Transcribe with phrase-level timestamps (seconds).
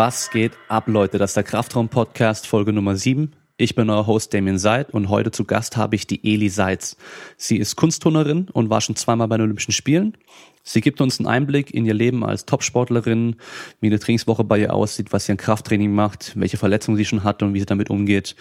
[0.00, 1.18] Was geht ab, Leute?
[1.18, 3.32] Das ist der Kraftraum-Podcast, Folge Nummer 7.
[3.56, 6.96] Ich bin euer Host Damien Seid und heute zu Gast habe ich die Eli Seitz.
[7.36, 10.16] Sie ist Kunstturnerin und war schon zweimal bei den Olympischen Spielen.
[10.62, 13.34] Sie gibt uns einen Einblick in ihr Leben als Topsportlerin,
[13.80, 17.24] wie eine Trainingswoche bei ihr aussieht, was sie an Krafttraining macht, welche Verletzungen sie schon
[17.24, 18.36] hat und wie sie damit umgeht.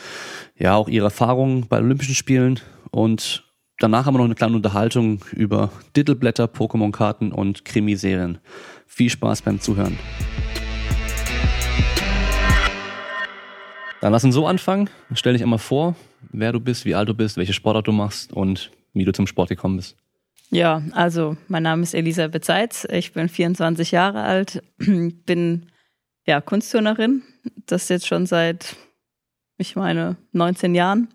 [0.59, 2.59] Ja, auch ihre Erfahrungen bei Olympischen Spielen
[2.91, 3.45] und
[3.79, 8.37] danach haben wir noch eine kleine Unterhaltung über Titelblätter, Pokémon-Karten und Krimiserien.
[8.85, 9.97] Viel Spaß beim Zuhören.
[14.01, 14.89] Dann lass uns so anfangen.
[15.13, 15.95] Stell dich einmal vor,
[16.31, 19.27] wer du bist, wie alt du bist, welche Sportart du machst und wie du zum
[19.27, 19.97] Sport gekommen bist.
[20.49, 25.65] Ja, also mein Name ist Elisabeth Seitz, ich bin 24 Jahre alt, bin
[26.25, 27.23] ja Kunstturnerin,
[27.65, 28.77] das jetzt schon seit,
[29.57, 31.09] ich meine, 19 Jahren.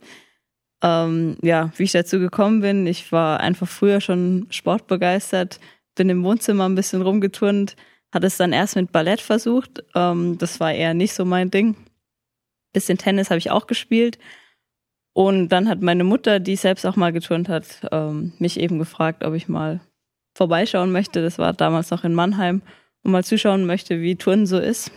[0.83, 5.61] Ähm, ja, wie ich dazu gekommen bin, ich war einfach früher schon sportbegeistert,
[5.95, 7.77] bin im Wohnzimmer ein bisschen rumgeturnt,
[8.13, 11.77] hatte es dann erst mit Ballett versucht, ähm, das war eher nicht so mein Ding
[12.73, 14.19] bisschen Tennis habe ich auch gespielt.
[15.15, 19.25] Und dann hat meine Mutter, die selbst auch mal geturnt hat, ähm, mich eben gefragt,
[19.25, 19.81] ob ich mal
[20.35, 21.23] vorbeischauen möchte.
[21.23, 22.63] Das war damals noch in Mannheim
[23.03, 24.91] und mal zuschauen möchte, wie Turnen so ist.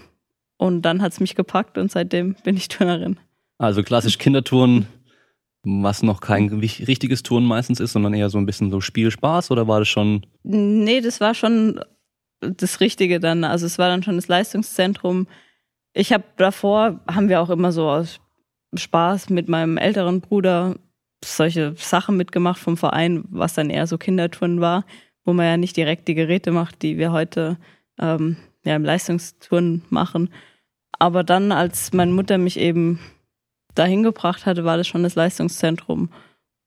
[0.57, 3.19] Und dann hat es mich gepackt und seitdem bin ich Turnerin.
[3.57, 4.87] Also klassisch Kinderturnen,
[5.63, 9.67] was noch kein richtiges Turnen meistens ist, sondern eher so ein bisschen so Spielspaß oder
[9.67, 10.25] war das schon?
[10.43, 11.81] Nee, das war schon
[12.39, 13.43] das Richtige dann.
[13.43, 15.27] Also es war dann schon das Leistungszentrum
[15.95, 18.19] ich habe davor, haben wir auch immer so aus
[18.75, 20.75] Spaß mit meinem älteren Bruder
[21.23, 24.85] solche Sachen mitgemacht vom Verein, was dann eher so Kindertouren war,
[25.23, 27.57] wo man ja nicht direkt die Geräte macht, die wir heute
[27.99, 28.35] ähm,
[28.65, 30.29] ja, im Leistungstouren machen.
[30.99, 32.99] Aber dann, als meine Mutter mich eben
[33.73, 36.09] dahin gebracht hatte, war das schon das Leistungszentrum.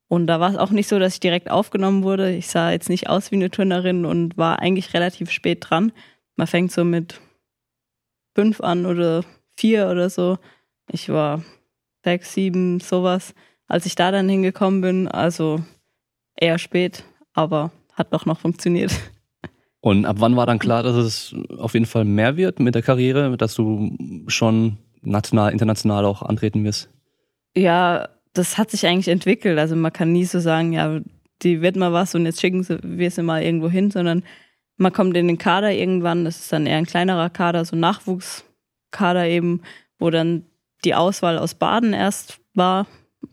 [0.08, 2.34] Und da war es auch nicht so, dass ich direkt aufgenommen wurde.
[2.34, 5.92] Ich sah jetzt nicht aus wie eine Turnerin und war eigentlich relativ spät dran.
[6.36, 7.20] Man fängt so mit
[8.38, 9.24] fünf an oder
[9.56, 10.38] vier oder so.
[10.92, 11.42] Ich war
[12.04, 13.34] sechs, sieben, sowas,
[13.66, 15.08] als ich da dann hingekommen bin.
[15.08, 15.60] Also
[16.36, 17.02] eher spät,
[17.34, 18.92] aber hat doch noch funktioniert.
[19.80, 22.82] Und ab wann war dann klar, dass es auf jeden Fall mehr wird mit der
[22.82, 23.96] Karriere, dass du
[24.28, 26.90] schon national, international auch antreten wirst?
[27.56, 29.58] Ja, das hat sich eigentlich entwickelt.
[29.58, 31.00] Also man kann nie so sagen, ja,
[31.42, 34.22] die wird mal was und jetzt schicken wir sie mal irgendwo hin, sondern
[34.78, 39.26] man kommt in den Kader irgendwann, das ist dann eher ein kleinerer Kader, so Nachwuchskader
[39.26, 39.62] eben,
[39.98, 40.46] wo dann
[40.84, 42.86] die Auswahl aus Baden erst war,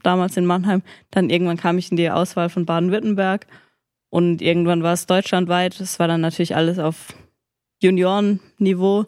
[0.03, 0.81] damals in Mannheim.
[1.11, 3.45] Dann irgendwann kam ich in die Auswahl von Baden-Württemberg
[4.09, 5.79] und irgendwann war es deutschlandweit.
[5.79, 7.13] Das war dann natürlich alles auf
[7.81, 9.05] Juniorenniveau.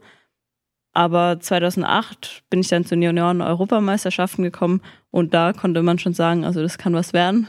[0.93, 4.81] Aber 2008 bin ich dann zu den Junioren-Europameisterschaften gekommen
[5.11, 7.47] und da konnte man schon sagen, also das kann was werden.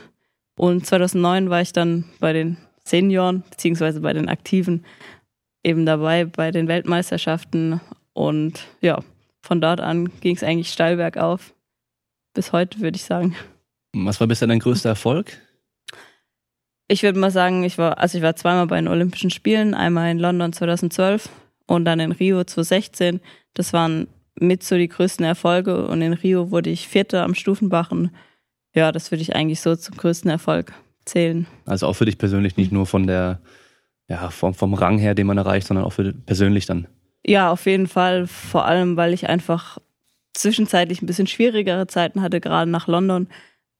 [0.56, 4.84] Und 2009 war ich dann bei den Senioren, beziehungsweise bei den Aktiven
[5.62, 7.80] eben dabei bei den Weltmeisterschaften.
[8.12, 9.02] Und ja,
[9.42, 11.54] von dort an ging es eigentlich steil bergauf.
[12.34, 13.36] Bis heute, würde ich sagen.
[13.92, 15.38] Was war bisher dein größter Erfolg?
[16.88, 20.10] Ich würde mal sagen, ich war, also ich war zweimal bei den Olympischen Spielen, einmal
[20.10, 21.28] in London 2012
[21.66, 23.20] und dann in Rio 2016.
[23.52, 24.08] Das waren
[24.40, 28.14] mit so die größten Erfolge und in Rio wurde ich Vierter am Stufenbachen.
[28.74, 30.72] Ja, das würde ich eigentlich so zum größten Erfolg
[31.08, 31.46] zählen.
[31.66, 33.40] Also auch für dich persönlich nicht nur von der,
[34.08, 36.86] ja, vom, vom Rang her, den man erreicht, sondern auch für persönlich dann.
[37.26, 38.26] Ja, auf jeden Fall.
[38.26, 39.78] Vor allem, weil ich einfach
[40.34, 43.28] zwischenzeitlich ein bisschen schwierigere Zeiten hatte, gerade nach London,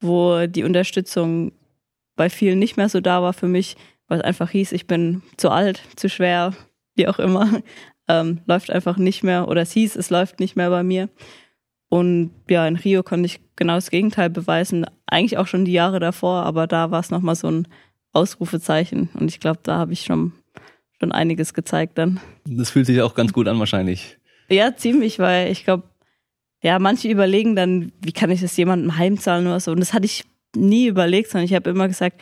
[0.00, 1.52] wo die Unterstützung
[2.16, 3.76] bei vielen nicht mehr so da war für mich,
[4.08, 6.54] weil es einfach hieß, ich bin zu alt, zu schwer,
[6.94, 7.62] wie auch immer.
[8.10, 11.10] Ähm, läuft einfach nicht mehr oder es hieß, es läuft nicht mehr bei mir.
[11.90, 14.86] Und ja, in Rio konnte ich genau das Gegenteil beweisen.
[15.08, 17.68] Eigentlich auch schon die Jahre davor, aber da war es nochmal so ein
[18.12, 19.08] Ausrufezeichen.
[19.14, 20.32] Und ich glaube, da habe ich schon,
[21.00, 22.20] schon einiges gezeigt dann.
[22.44, 24.18] Das fühlt sich auch ganz gut an wahrscheinlich.
[24.48, 25.84] Ja, ziemlich, weil ich glaube,
[26.62, 29.72] ja, manche überlegen dann, wie kann ich das jemandem heimzahlen oder so.
[29.72, 30.24] Und das hatte ich
[30.54, 32.20] nie überlegt, sondern ich habe immer gesagt,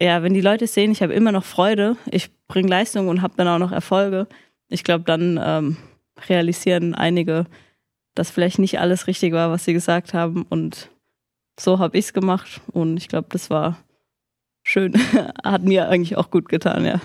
[0.00, 3.34] ja, wenn die Leute sehen, ich habe immer noch Freude, ich bringe Leistung und habe
[3.36, 4.26] dann auch noch Erfolge,
[4.68, 5.76] ich glaube, dann ähm,
[6.28, 7.46] realisieren einige,
[8.14, 10.42] dass vielleicht nicht alles richtig war, was sie gesagt haben.
[10.48, 10.90] Und
[11.58, 12.60] so habe ich es gemacht.
[12.72, 13.78] Und ich glaube, das war
[14.62, 14.94] schön.
[15.44, 17.00] Hat mir eigentlich auch gut getan, ja.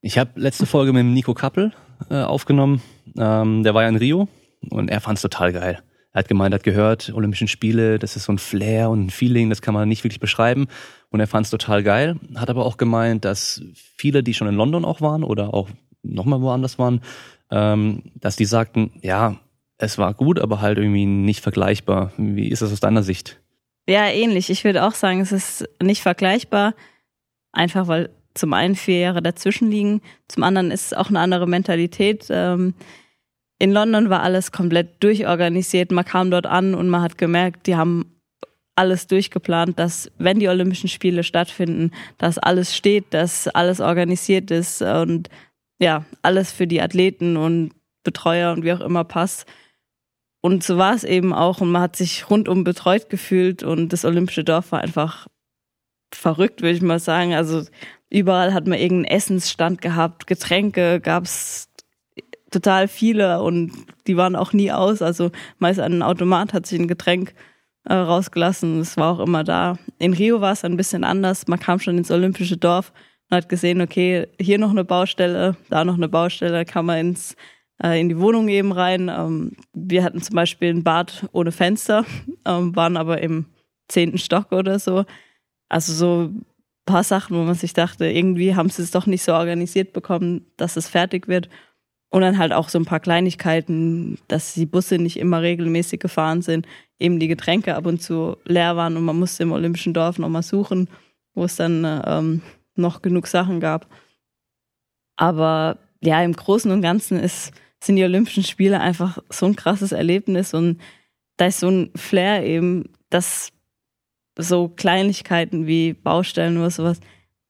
[0.00, 1.72] Ich habe letzte Folge mit dem Nico Kappel
[2.10, 2.82] äh, aufgenommen.
[3.16, 4.28] Ähm, der war ja in Rio
[4.70, 5.82] und er fand es total geil.
[6.12, 9.10] Er hat gemeint, er hat gehört, Olympischen Spiele, das ist so ein Flair und ein
[9.10, 10.66] Feeling, das kann man nicht wirklich beschreiben.
[11.10, 12.16] Und er fand es total geil.
[12.34, 15.68] Hat aber auch gemeint, dass viele, die schon in London auch waren oder auch
[16.02, 17.00] nochmal woanders waren,
[17.50, 19.36] ähm, dass die sagten, ja,
[19.78, 22.12] es war gut, aber halt irgendwie nicht vergleichbar.
[22.16, 23.41] Wie ist das aus deiner Sicht?
[23.88, 24.50] Ja, ähnlich.
[24.50, 26.74] Ich würde auch sagen, es ist nicht vergleichbar.
[27.52, 31.46] Einfach weil zum einen vier Jahre dazwischen liegen, zum anderen ist es auch eine andere
[31.46, 32.26] Mentalität.
[32.30, 32.74] Ähm,
[33.58, 35.92] in London war alles komplett durchorganisiert.
[35.92, 38.12] Man kam dort an und man hat gemerkt, die haben
[38.74, 44.80] alles durchgeplant, dass wenn die Olympischen Spiele stattfinden, dass alles steht, dass alles organisiert ist
[44.80, 45.28] und
[45.78, 49.46] ja, alles für die Athleten und Betreuer und wie auch immer passt.
[50.42, 54.04] Und so war es eben auch und man hat sich rundum betreut gefühlt und das
[54.04, 55.28] Olympische Dorf war einfach
[56.12, 57.32] verrückt, würde ich mal sagen.
[57.32, 57.62] Also
[58.10, 61.68] überall hat man irgendeinen Essensstand gehabt, Getränke gab es
[62.50, 63.72] total viele und
[64.08, 65.00] die waren auch nie aus.
[65.00, 65.30] Also
[65.60, 67.34] meist ein Automat hat sich ein Getränk
[67.84, 68.80] äh, rausgelassen.
[68.80, 69.78] Es war auch immer da.
[69.98, 71.46] In Rio war es ein bisschen anders.
[71.46, 72.92] Man kam schon ins Olympische Dorf
[73.30, 77.36] und hat gesehen, okay, hier noch eine Baustelle, da noch eine Baustelle, kann man ins
[77.82, 79.08] äh, in die Wohnung eben rein.
[79.08, 82.04] Ähm, wir hatten zum Beispiel ein Bad ohne Fenster,
[82.44, 83.46] ähm, waren aber im
[83.88, 85.04] zehnten Stock oder so.
[85.68, 86.30] Also so
[86.86, 90.46] paar Sachen, wo man sich dachte, irgendwie haben sie es doch nicht so organisiert bekommen,
[90.56, 91.48] dass es fertig wird.
[92.10, 96.42] Und dann halt auch so ein paar Kleinigkeiten, dass die Busse nicht immer regelmäßig gefahren
[96.42, 96.66] sind,
[96.98, 100.42] eben die Getränke ab und zu leer waren und man musste im Olympischen Dorf nochmal
[100.42, 100.90] suchen,
[101.34, 102.42] wo es dann ähm,
[102.76, 103.86] noch genug Sachen gab.
[105.16, 107.52] Aber ja, im Großen und Ganzen ist
[107.82, 110.80] sind die Olympischen Spiele einfach so ein krasses Erlebnis und
[111.36, 113.52] da ist so ein Flair eben, dass
[114.38, 117.00] so Kleinigkeiten wie Baustellen oder sowas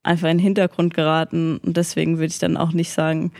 [0.02, 3.32] einfach in den Hintergrund geraten und deswegen würde ich dann auch nicht sagen,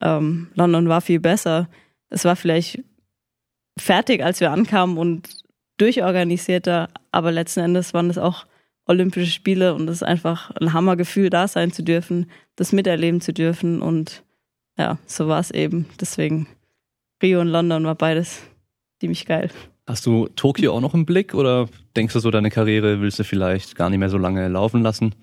[0.00, 1.68] ähm, London war viel besser.
[2.08, 2.82] Es war vielleicht
[3.78, 5.28] fertig, als wir ankamen und
[5.76, 8.46] durchorganisierter, aber letzten Endes waren es auch
[8.86, 13.34] Olympische Spiele und es ist einfach ein Hammergefühl, da sein zu dürfen, das miterleben zu
[13.34, 14.24] dürfen und
[14.78, 15.86] ja, so war es eben.
[16.00, 16.46] Deswegen
[17.22, 18.42] Rio und London war beides
[19.00, 19.50] ziemlich geil.
[19.86, 23.24] Hast du Tokio auch noch im Blick oder denkst du so, deine Karriere willst du
[23.24, 25.14] vielleicht gar nicht mehr so lange laufen lassen?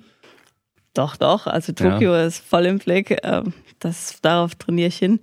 [0.94, 1.46] Doch, doch.
[1.48, 2.26] Also Tokio ja.
[2.26, 3.18] ist voll im Blick.
[3.24, 5.20] Ähm, das, darauf trainiere ich hin.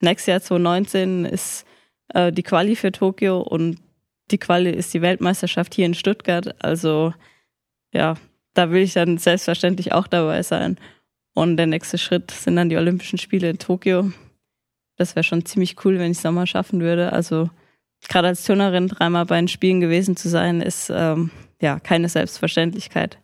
[0.00, 1.66] Nächstes Jahr 2019 ist
[2.14, 3.78] äh, die Quali für Tokio und
[4.30, 6.54] die Quali ist die Weltmeisterschaft hier in Stuttgart.
[6.64, 7.12] Also
[7.92, 8.14] ja,
[8.54, 10.78] da will ich dann selbstverständlich auch dabei sein.
[11.34, 14.12] Und der nächste Schritt sind dann die Olympischen Spiele in Tokio.
[14.96, 17.12] Das wäre schon ziemlich cool, wenn ich es nochmal schaffen würde.
[17.12, 17.50] Also
[18.08, 21.30] gerade als Turnerin dreimal bei den Spielen gewesen zu sein, ist ähm,
[21.60, 23.18] ja keine Selbstverständlichkeit.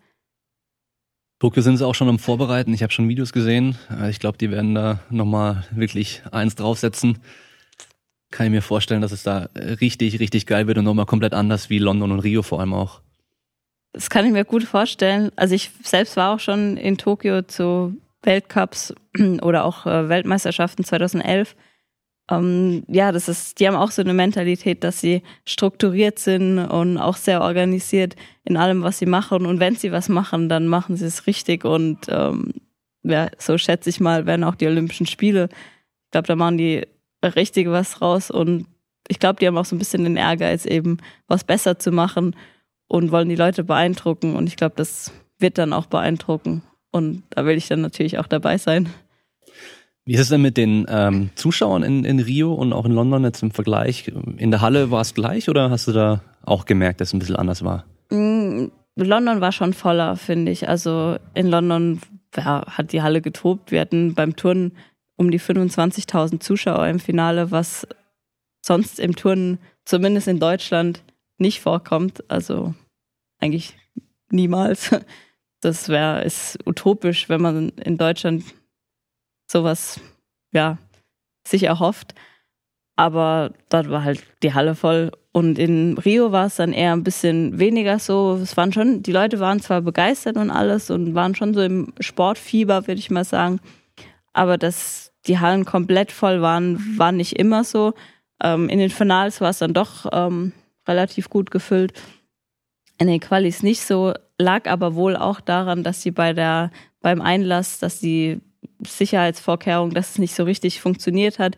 [1.38, 2.72] Tokio sind sie auch schon am Vorbereiten.
[2.72, 3.76] Ich habe schon Videos gesehen.
[3.90, 7.18] Äh, ich glaube, die werden da nochmal wirklich eins draufsetzen.
[8.30, 11.70] Kann ich mir vorstellen, dass es da richtig, richtig geil wird und nochmal komplett anders
[11.70, 13.02] wie London und Rio vor allem auch.
[13.96, 15.30] Das kann ich mir gut vorstellen.
[15.36, 18.94] Also ich selbst war auch schon in Tokio zu Weltcups
[19.40, 21.56] oder auch äh, Weltmeisterschaften 2011.
[22.30, 26.98] Ähm, ja, das ist, die haben auch so eine Mentalität, dass sie strukturiert sind und
[26.98, 29.46] auch sehr organisiert in allem, was sie machen.
[29.46, 31.64] Und wenn sie was machen, dann machen sie es richtig.
[31.64, 32.52] Und ähm,
[33.02, 35.48] ja, so schätze ich mal, werden auch die Olympischen Spiele.
[36.04, 36.86] Ich glaube, da machen die
[37.22, 38.30] richtig was raus.
[38.30, 38.66] Und
[39.08, 40.98] ich glaube, die haben auch so ein bisschen den Ehrgeiz, eben
[41.28, 42.36] was besser zu machen
[42.88, 44.36] und wollen die Leute beeindrucken.
[44.36, 46.62] Und ich glaube, das wird dann auch beeindrucken.
[46.90, 48.88] Und da will ich dann natürlich auch dabei sein.
[50.04, 53.24] Wie ist es denn mit den ähm, Zuschauern in, in Rio und auch in London
[53.24, 54.12] jetzt im Vergleich?
[54.36, 57.18] In der Halle war es gleich oder hast du da auch gemerkt, dass es ein
[57.18, 57.84] bisschen anders war?
[58.10, 60.68] Mm, London war schon voller, finde ich.
[60.68, 62.00] Also in London
[62.36, 63.72] ja, hat die Halle getobt.
[63.72, 64.72] Wir hatten beim Turnen
[65.16, 67.86] um die 25.000 Zuschauer im Finale, was
[68.64, 71.02] sonst im Turnen, zumindest in Deutschland,
[71.38, 72.28] nicht vorkommt.
[72.30, 72.74] Also
[73.38, 73.76] eigentlich
[74.30, 74.90] niemals.
[75.62, 78.44] Das wäre ist utopisch, wenn man in Deutschland
[79.50, 79.98] sowas
[80.52, 80.78] ja
[81.48, 82.14] sich erhofft.
[82.94, 85.12] Aber dort war halt die Halle voll.
[85.32, 88.38] Und in Rio war es dann eher ein bisschen weniger so.
[88.40, 91.92] Es waren schon, die Leute waren zwar begeistert und alles und waren schon so im
[92.00, 93.58] Sportfieber, würde ich mal sagen.
[94.32, 97.94] Aber dass die Hallen komplett voll waren, war nicht immer so.
[98.42, 100.52] Ähm, in den Finals war es dann doch ähm,
[100.86, 101.92] relativ gut gefüllt.
[102.98, 107.20] In den Qualis nicht so, lag aber wohl auch daran, dass sie bei der, beim
[107.20, 108.40] Einlass, dass die
[108.86, 111.56] Sicherheitsvorkehrung, dass es nicht so richtig funktioniert hat.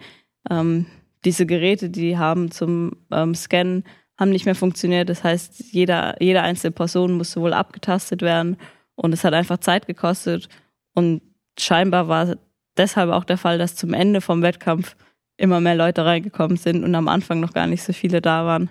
[0.51, 0.87] Ähm,
[1.25, 3.85] diese Geräte, die haben zum ähm, Scannen,
[4.19, 5.09] haben nicht mehr funktioniert.
[5.09, 8.57] Das heißt, jeder, jede einzelne Person musste wohl abgetastet werden
[8.95, 10.49] und es hat einfach Zeit gekostet.
[10.95, 11.23] Und
[11.59, 12.37] scheinbar war
[12.77, 14.97] deshalb auch der Fall, dass zum Ende vom Wettkampf
[15.37, 18.71] immer mehr Leute reingekommen sind und am Anfang noch gar nicht so viele da waren.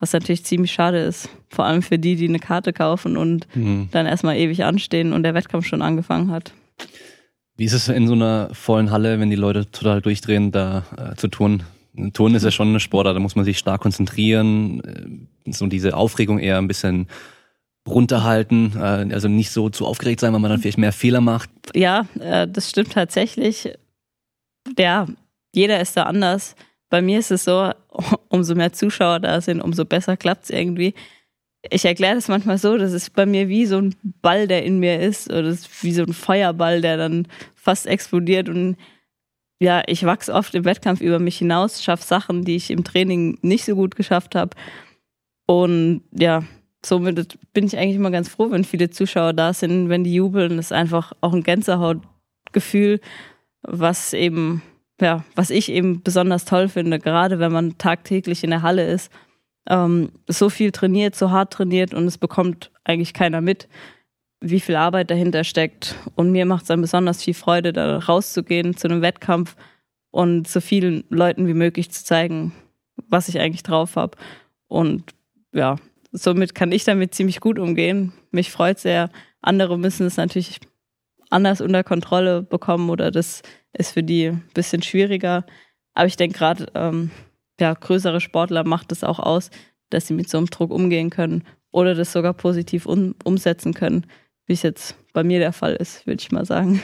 [0.00, 1.28] Was natürlich ziemlich schade ist.
[1.48, 3.88] Vor allem für die, die eine Karte kaufen und mhm.
[3.90, 6.52] dann erstmal ewig anstehen und der Wettkampf schon angefangen hat.
[7.56, 11.16] Wie ist es in so einer vollen Halle, wenn die Leute total durchdrehen, da äh,
[11.16, 11.64] zu tun?
[12.12, 14.80] Turnen ist ja schon eine Sportart, da muss man sich stark konzentrieren,
[15.44, 17.08] äh, so diese Aufregung eher ein bisschen
[17.88, 21.50] runterhalten, äh, also nicht so zu aufgeregt sein, weil man dann vielleicht mehr Fehler macht.
[21.74, 23.72] Ja, äh, das stimmt tatsächlich.
[24.78, 25.06] Ja,
[25.52, 26.54] jeder ist da anders.
[26.90, 27.72] Bei mir ist es so,
[28.28, 30.94] umso mehr Zuschauer da sind, umso besser klappt es irgendwie.
[31.70, 34.78] Ich erkläre das manchmal so, das ist bei mir wie so ein Ball, der in
[34.78, 38.76] mir ist, oder wie so ein Feuerball, der dann fast explodiert und
[39.60, 43.38] ja, ich wachse oft im Wettkampf über mich hinaus, schaffe Sachen, die ich im Training
[43.42, 44.56] nicht so gut geschafft habe.
[45.46, 46.44] Und ja,
[46.84, 50.56] somit bin ich eigentlich immer ganz froh, wenn viele Zuschauer da sind, wenn die jubeln.
[50.56, 53.00] Das ist einfach auch ein Gänsehautgefühl,
[53.62, 54.62] was eben,
[55.00, 59.12] ja, was ich eben besonders toll finde, gerade wenn man tagtäglich in der Halle ist,
[59.68, 63.68] ähm, so viel trainiert, so hart trainiert und es bekommt eigentlich keiner mit
[64.40, 65.96] wie viel Arbeit dahinter steckt.
[66.14, 69.56] Und mir macht es dann besonders viel Freude, da rauszugehen zu einem Wettkampf
[70.10, 72.52] und so vielen Leuten wie möglich zu zeigen,
[73.08, 74.16] was ich eigentlich drauf habe.
[74.68, 75.14] Und
[75.52, 75.76] ja,
[76.12, 78.12] somit kann ich damit ziemlich gut umgehen.
[78.30, 79.10] Mich freut sehr.
[79.42, 80.60] Andere müssen es natürlich
[81.30, 85.44] anders unter Kontrolle bekommen oder das ist für die ein bisschen schwieriger.
[85.94, 87.10] Aber ich denke gerade, ähm,
[87.60, 89.50] ja, größere Sportler macht es auch aus,
[89.90, 94.06] dass sie mit so einem Druck umgehen können oder das sogar positiv um, umsetzen können
[94.48, 96.82] wie es jetzt bei mir der Fall ist, würde ich mal sagen.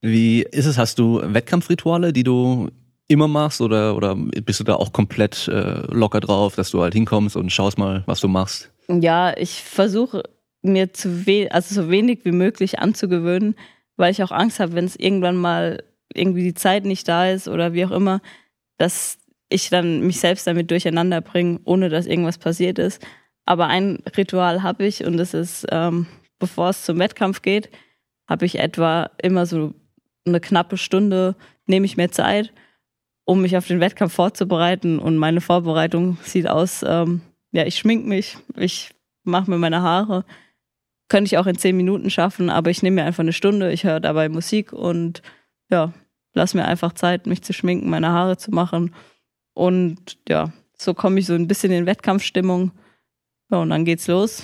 [0.00, 0.78] Wie ist es?
[0.78, 2.70] Hast du Wettkampfrituale, die du
[3.08, 6.94] immer machst oder, oder bist du da auch komplett äh, locker drauf, dass du halt
[6.94, 8.70] hinkommst und schaust mal, was du machst?
[8.88, 10.22] Ja, ich versuche
[10.62, 13.56] mir zu we also so wenig wie möglich anzugewöhnen,
[13.96, 15.82] weil ich auch Angst habe, wenn es irgendwann mal
[16.14, 18.20] irgendwie die Zeit nicht da ist oder wie auch immer,
[18.78, 23.04] dass ich dann mich selbst damit durcheinander bringe, ohne dass irgendwas passiert ist.
[23.44, 26.06] Aber ein Ritual habe ich und das ist ähm,
[26.40, 27.70] bevor es zum Wettkampf geht,
[28.28, 29.74] habe ich etwa immer so
[30.26, 31.36] eine knappe Stunde,
[31.66, 32.52] nehme ich mir Zeit,
[33.24, 34.98] um mich auf den Wettkampf vorzubereiten.
[34.98, 37.20] Und meine Vorbereitung sieht aus, ähm,
[37.52, 38.90] ja, ich schmink mich, ich
[39.22, 40.24] mache mir meine Haare.
[41.08, 43.84] Könnte ich auch in zehn Minuten schaffen, aber ich nehme mir einfach eine Stunde, ich
[43.84, 45.22] höre dabei Musik und
[45.70, 45.92] ja,
[46.34, 48.94] lass mir einfach Zeit, mich zu schminken, meine Haare zu machen.
[49.54, 52.72] Und ja, so komme ich so ein bisschen in Wettkampfstimmung.
[53.50, 54.42] Ja, und dann geht's los.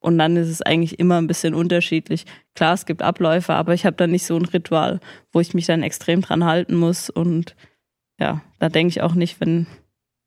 [0.00, 2.24] Und dann ist es eigentlich immer ein bisschen unterschiedlich.
[2.54, 5.00] Klar, es gibt Abläufe, aber ich habe da nicht so ein Ritual,
[5.32, 7.10] wo ich mich dann extrem dran halten muss.
[7.10, 7.56] Und
[8.20, 9.66] ja, da denke ich auch nicht, wenn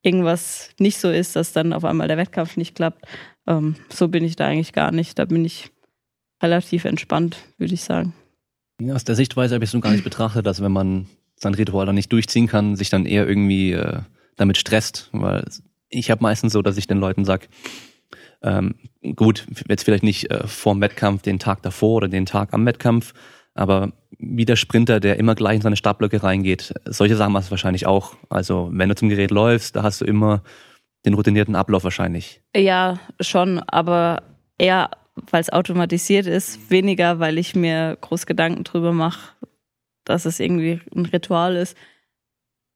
[0.01, 3.05] irgendwas nicht so ist, dass dann auf einmal der Wettkampf nicht klappt.
[3.47, 5.17] Ähm, so bin ich da eigentlich gar nicht.
[5.17, 5.71] Da bin ich
[6.43, 8.13] relativ entspannt, würde ich sagen.
[8.87, 11.53] Ja, aus der Sichtweise habe ich es nun gar nicht betrachtet, dass wenn man sein
[11.53, 13.99] Ritual dann nicht durchziehen kann, sich dann eher irgendwie äh,
[14.37, 15.09] damit stresst.
[15.11, 15.45] Weil
[15.89, 17.47] ich habe meistens so, dass ich den Leuten sage,
[18.41, 18.75] ähm,
[19.15, 22.65] gut, jetzt vielleicht nicht äh, vor dem Wettkampf, den Tag davor oder den Tag am
[22.65, 23.13] Wettkampf,
[23.53, 27.51] aber wie der Sprinter, der immer gleich in seine Startblöcke reingeht, solche Sachen machst du
[27.51, 28.15] wahrscheinlich auch.
[28.29, 30.41] Also wenn du zum Gerät läufst, da hast du immer
[31.05, 32.41] den routinierten Ablauf wahrscheinlich.
[32.55, 34.23] Ja, schon, aber
[34.57, 34.91] eher,
[35.29, 39.35] weil es automatisiert ist, weniger, weil ich mir groß Gedanken drüber mache,
[40.05, 41.77] dass es irgendwie ein Ritual ist.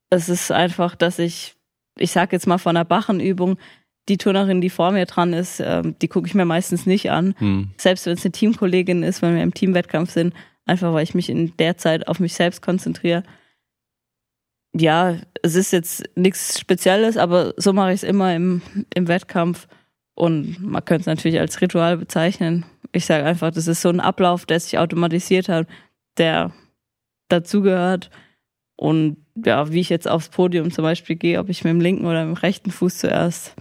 [0.09, 1.55] Es ist einfach, dass ich,
[1.97, 3.57] ich sag jetzt mal von einer Bachenübung,
[4.07, 7.33] die Turnerin, die vor mir dran ist, ähm, die gucke ich mir meistens nicht an.
[7.39, 7.71] Hm.
[7.77, 10.33] Selbst wenn es eine Teamkollegin ist, wenn wir im Teamwettkampf sind,
[10.65, 13.23] einfach weil ich mich in der Zeit auf mich selbst konzentriere.
[14.77, 18.61] Ja, es ist jetzt nichts Spezielles, aber so mache ich es immer im,
[18.93, 19.67] im Wettkampf.
[20.15, 22.65] Und man könnte es natürlich als Ritual bezeichnen.
[22.93, 25.67] Ich sage einfach, das ist so ein Ablauf, der sich automatisiert hat,
[26.17, 26.51] der
[27.27, 28.09] dazugehört.
[28.77, 32.05] Und ja, wie ich jetzt aufs Podium zum Beispiel gehe, ob ich mit dem linken
[32.05, 33.55] oder mit dem rechten Fuß zuerst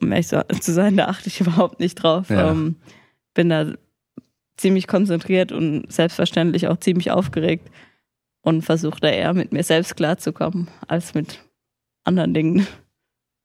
[0.00, 2.30] um ehrlich zu sein, da achte ich überhaupt nicht drauf.
[2.30, 2.50] Ja.
[2.50, 2.76] Ähm,
[3.34, 3.72] bin da
[4.56, 7.70] ziemlich konzentriert und selbstverständlich auch ziemlich aufgeregt
[8.42, 11.40] und versuche da eher mit mir selbst klarzukommen als mit
[12.04, 12.66] anderen Dingen.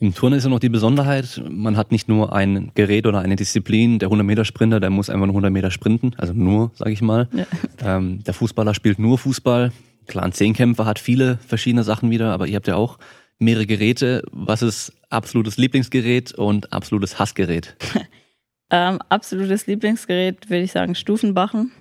[0.04, 3.38] Im Turnen ist ja noch die Besonderheit, man hat nicht nur ein Gerät oder eine
[3.38, 7.30] Disziplin, der 100-Meter-Sprinter, der muss einfach nur 100 Meter sprinten, also nur, sage ich mal.
[7.32, 7.46] Ja.
[7.82, 9.72] Ähm, der Fußballer spielt nur Fußball.
[10.08, 13.00] Klar, ein Zehnkämpfer hat viele verschiedene Sachen wieder, aber ihr habt ja auch
[13.40, 14.24] mehrere Geräte.
[14.34, 17.78] Was ist absolutes Lieblingsgerät und absolutes Hassgerät?
[18.72, 21.72] ähm, absolutes Lieblingsgerät würde ich sagen Stufenbachen.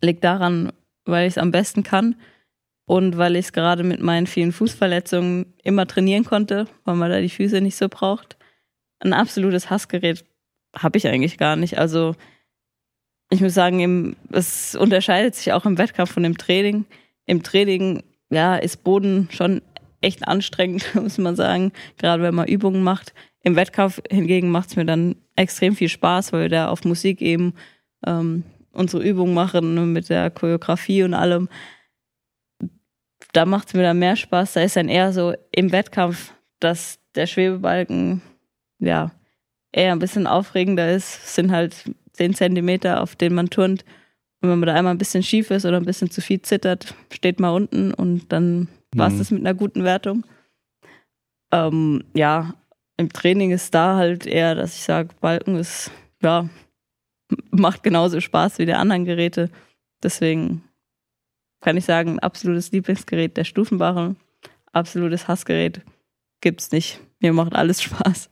[0.00, 0.72] Liegt daran,
[1.04, 2.14] weil ich es am besten kann
[2.86, 7.20] und weil ich es gerade mit meinen vielen Fußverletzungen immer trainieren konnte, weil man da
[7.20, 8.36] die Füße nicht so braucht.
[9.00, 10.24] Ein absolutes Hassgerät
[10.76, 11.78] habe ich eigentlich gar nicht.
[11.78, 12.14] Also
[13.30, 16.84] ich muss sagen, es unterscheidet sich auch im Wettkampf von dem Training.
[17.24, 19.62] Im Training ja, ist Boden schon
[20.00, 23.14] echt anstrengend, muss man sagen, gerade wenn man Übungen macht.
[23.42, 27.20] Im Wettkampf hingegen macht es mir dann extrem viel Spaß, weil wir da auf Musik
[27.22, 27.54] eben
[28.06, 31.48] ähm, unsere Übungen machen ne, mit der Choreografie und allem.
[33.32, 34.52] Da macht es mir dann mehr Spaß.
[34.54, 38.20] Da ist dann eher so im Wettkampf, dass der Schwebebalken
[38.78, 39.10] ja
[39.72, 41.18] eher ein bisschen aufregender ist.
[41.24, 41.74] Es sind halt
[42.12, 43.84] zehn Zentimeter, auf denen man turnt.
[44.42, 46.94] Und wenn man da einmal ein bisschen schief ist oder ein bisschen zu viel zittert,
[47.12, 49.18] steht man unten und dann war es Mhm.
[49.18, 50.26] das mit einer guten Wertung.
[51.52, 52.54] Ähm, ja,
[52.96, 55.90] im Training ist da halt eher, dass ich sage, Balken ist,
[56.22, 56.48] ja,
[57.50, 59.50] macht genauso Spaß wie die anderen Geräte.
[60.02, 60.62] Deswegen
[61.62, 64.16] kann ich sagen, absolutes Lieblingsgerät der Stufenbarren,
[64.72, 65.80] absolutes Hassgerät
[66.40, 67.00] gibt's nicht.
[67.20, 68.28] Mir macht alles Spaß.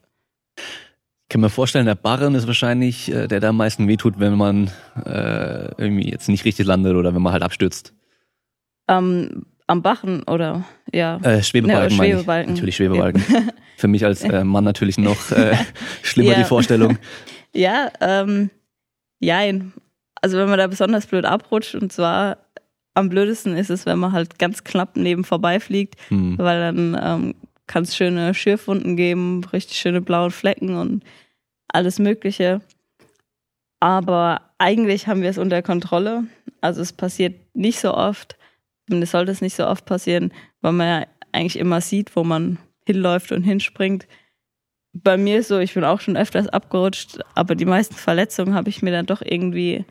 [0.57, 4.37] Ich kann mir vorstellen, der Barren ist wahrscheinlich äh, der, der am meisten wehtut, wenn
[4.37, 4.71] man
[5.07, 7.95] äh, irgendwie jetzt nicht richtig landet oder wenn man halt abstürzt.
[8.89, 11.19] Ähm, am Bachen oder ja.
[11.19, 11.97] Äh, Schwebebalken, ich.
[11.97, 12.55] Schwebebalken.
[12.55, 13.23] Natürlich Schwebebalken.
[13.77, 15.57] Für mich als äh, Mann natürlich noch äh,
[16.03, 16.39] schlimmer Ja.
[16.39, 16.99] die Vorstellung.
[17.55, 18.51] Ja, ähm,
[19.21, 19.73] jein.
[20.21, 22.39] Also wenn man da besonders blöd abrutscht und zwar
[22.95, 26.37] am blödesten ist es, wenn man halt ganz knapp neben vorbeifliegt, Hm.
[26.39, 27.35] weil dann ähm,
[27.67, 31.05] kann es schöne Schürfwunden geben, richtig schöne blaue Flecken und
[31.69, 32.61] alles Mögliche.
[33.79, 36.25] Aber eigentlich haben wir es unter Kontrolle.
[36.61, 38.37] Also es passiert nicht so oft.
[38.87, 42.59] Zumindest sollte es nicht so oft passieren, weil man ja eigentlich immer sieht, wo man
[42.85, 44.07] hinläuft und hinspringt.
[44.93, 48.69] Bei mir ist so, ich bin auch schon öfters abgerutscht, aber die meisten Verletzungen habe
[48.69, 49.85] ich mir dann doch irgendwie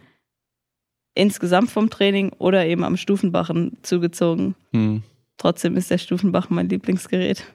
[1.20, 4.56] insgesamt vom Training oder eben am Stufenbachen zugezogen.
[4.72, 5.04] Hm.
[5.38, 7.46] Trotzdem ist der Stufenbach mein Lieblingsgerät.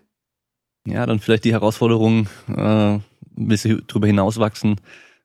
[0.86, 3.02] Ja, dann vielleicht die Herausforderung, äh, ein
[3.36, 4.80] bisschen drüber hinauswachsen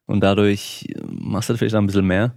[0.06, 2.34] und dadurch machst du vielleicht auch ein bisschen mehr.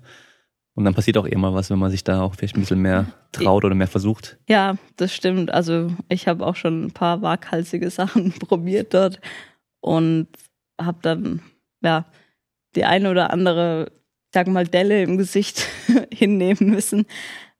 [0.75, 2.80] Und dann passiert auch eher mal was, wenn man sich da auch vielleicht ein bisschen
[2.80, 4.38] mehr traut oder mehr versucht.
[4.49, 5.52] Ja, das stimmt.
[5.52, 9.21] Also ich habe auch schon ein paar waghalsige Sachen probiert dort
[9.80, 10.28] und
[10.80, 11.42] habe dann
[11.82, 12.06] ja
[12.75, 13.92] die eine oder andere,
[14.33, 15.67] sag mal, Delle im Gesicht
[16.12, 17.07] hinnehmen müssen.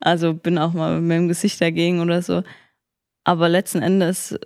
[0.01, 2.43] Also bin auch mal mit dem Gesicht dagegen oder so.
[3.25, 4.39] Aber letzten Endes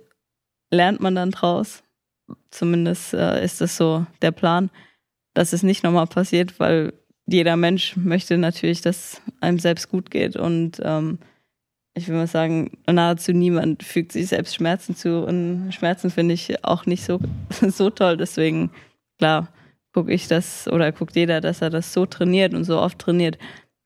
[0.71, 1.83] lernt man dann draus.
[2.51, 4.69] Zumindest äh, ist das so der Plan,
[5.33, 6.93] dass es nicht nochmal passiert, weil
[7.25, 11.19] jeder Mensch möchte natürlich, dass einem selbst gut geht und ähm,
[11.97, 16.63] ich will mal sagen, nahezu niemand fügt sich selbst Schmerzen zu und Schmerzen finde ich
[16.63, 17.19] auch nicht so,
[17.67, 18.17] so toll.
[18.17, 18.69] Deswegen,
[19.17, 19.51] klar,
[19.97, 23.39] gucke ich das oder guckt jeder, dass er das so trainiert und so oft trainiert,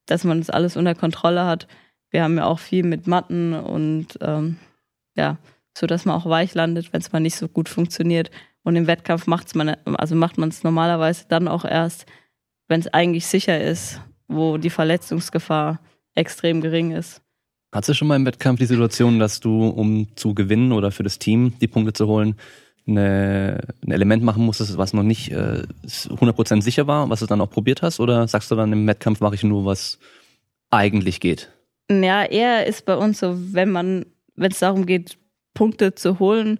[0.07, 1.69] dass man das alles unter Kontrolle hat.
[2.09, 4.57] Wir haben ja auch viel mit Matten und ähm,
[5.15, 5.37] ja,
[5.77, 8.29] so dass man auch weich landet, wenn es mal nicht so gut funktioniert.
[8.63, 12.05] Und im Wettkampf macht's man, also macht man es normalerweise dann auch erst,
[12.67, 15.79] wenn es eigentlich sicher ist, wo die Verletzungsgefahr
[16.13, 17.21] extrem gering ist.
[17.73, 21.03] Hattest du schon mal im Wettkampf die Situation, dass du, um zu gewinnen oder für
[21.03, 22.35] das Team die Punkte zu holen,
[22.87, 27.41] eine, ein Element machen musstest, was noch nicht äh, 100% sicher war, was du dann
[27.41, 27.99] auch probiert hast?
[27.99, 29.99] Oder sagst du dann im Wettkampf mache ich nur, was
[30.69, 31.51] eigentlich geht?
[31.89, 35.17] Ja, eher ist bei uns so, wenn man, wenn es darum geht,
[35.53, 36.59] Punkte zu holen,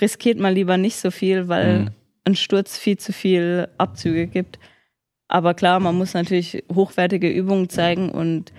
[0.00, 1.90] riskiert man lieber nicht so viel, weil Mhm.
[2.24, 4.58] ein Sturz viel zu viel Abzüge gibt.
[5.28, 8.52] Aber klar, man muss natürlich hochwertige Übungen zeigen und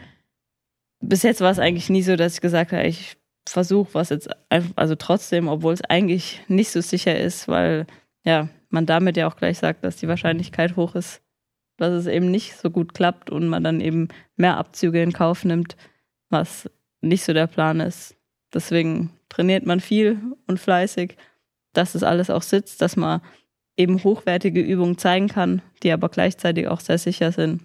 [1.00, 3.16] bis jetzt war es eigentlich nie so, dass ich gesagt habe, ich
[3.52, 7.86] versuche was jetzt, einfach- also trotzdem, obwohl es eigentlich nicht so sicher ist, weil
[8.26, 11.22] ja, man damit ja auch gleich sagt, dass die Wahrscheinlichkeit hoch ist,
[11.78, 15.44] dass es eben nicht so gut klappt und man dann eben mehr Abzüge in Kauf
[15.44, 15.76] nimmt,
[16.30, 16.70] was
[17.02, 18.16] nicht so der Plan ist.
[18.54, 21.18] Deswegen trainiert man viel und fleißig,
[21.74, 23.22] dass es alles auch sitzt, dass man
[23.76, 27.62] eben hochwertige Übungen zeigen kann, die aber gleichzeitig auch sehr sicher sind.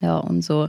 [0.00, 0.68] Ja, und so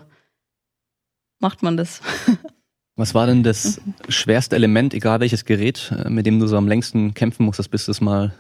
[1.40, 2.02] macht man das.
[2.98, 3.80] Was war denn das
[4.10, 7.86] schwerste Element, egal welches Gerät, äh, mit dem du so am längsten kämpfen musstest, bis
[7.86, 8.34] das mal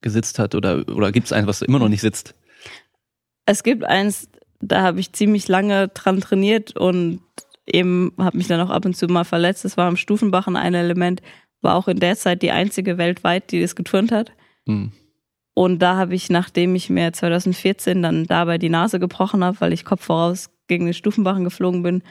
[0.00, 0.56] gesitzt hat?
[0.56, 2.34] Oder, oder gibt es eins, was immer noch nicht sitzt?
[3.46, 4.28] Es gibt eins,
[4.60, 7.20] da habe ich ziemlich lange dran trainiert und
[7.66, 9.64] eben habe mich dann auch ab und zu mal verletzt.
[9.64, 11.22] Das war am Stufenbachen ein Element,
[11.60, 14.32] war auch in der Zeit die einzige weltweit, die das geturnt hat.
[14.66, 14.90] Hm.
[15.54, 19.72] Und da habe ich, nachdem ich mir 2014 dann dabei die Nase gebrochen habe, weil
[19.72, 22.02] ich Kopf voraus gegen den Stufenbachen geflogen bin,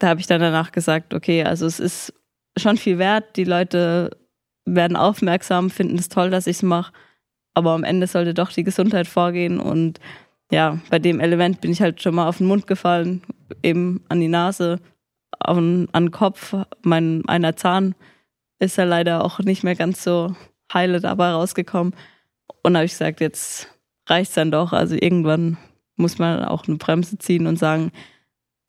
[0.00, 2.12] da habe ich dann danach gesagt, okay, also es ist
[2.56, 3.36] schon viel wert.
[3.36, 4.16] Die Leute
[4.64, 6.92] werden aufmerksam, finden es toll, dass ich es mache.
[7.54, 9.60] Aber am Ende sollte doch die Gesundheit vorgehen.
[9.60, 10.00] Und
[10.50, 13.22] ja, bei dem Element bin ich halt schon mal auf den Mund gefallen,
[13.62, 14.80] eben an die Nase,
[15.46, 16.54] den, an den Kopf.
[16.82, 17.94] Mein einer Zahn
[18.58, 20.34] ist ja leider auch nicht mehr ganz so
[20.72, 21.94] heile dabei rausgekommen.
[22.62, 23.68] Und habe ich gesagt, jetzt
[24.06, 24.72] reicht's dann doch.
[24.72, 25.58] Also irgendwann
[25.96, 27.92] muss man auch eine Bremse ziehen und sagen,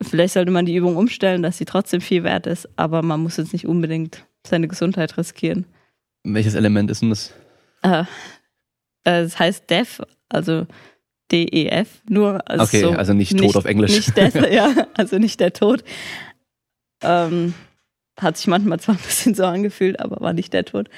[0.02, 3.38] vielleicht sollte man die Übung umstellen, dass sie trotzdem viel wert ist, aber man muss
[3.38, 5.66] jetzt nicht unbedingt seine Gesundheit riskieren.
[6.24, 7.34] Welches Element ist denn das?
[7.84, 8.04] Äh,
[9.06, 10.68] äh, es heißt DEF, also
[11.32, 12.48] D-E-F, nur.
[12.50, 13.92] Also Okay, so also nicht Tod auf Englisch.
[13.92, 15.84] Nicht Death, ja, also nicht der Tod.
[17.02, 17.54] Ähm,
[18.20, 20.90] hat sich manchmal zwar ein bisschen so angefühlt, aber war nicht der Tod.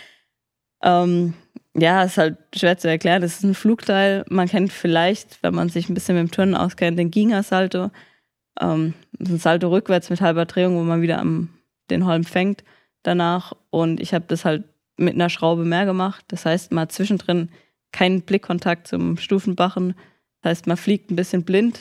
[0.82, 1.34] Ähm,
[1.76, 3.24] ja, ist halt schwer zu erklären.
[3.24, 4.26] Es ist ein Flugteil.
[4.30, 7.90] Man kennt vielleicht, wenn man sich ein bisschen mit dem Turnen auskennt, den Ginga-Salto.
[8.60, 11.50] Ähm, ein Salto rückwärts mit halber Drehung, wo man wieder am,
[11.90, 12.64] den Holm fängt.
[13.04, 14.64] danach und ich habe das halt
[14.98, 16.24] mit einer Schraube mehr gemacht.
[16.30, 17.50] Das heißt, man hat zwischendrin
[17.92, 19.96] keinen Blickkontakt zum Stufenbachen.
[20.42, 21.80] Das heißt, man fliegt ein bisschen blind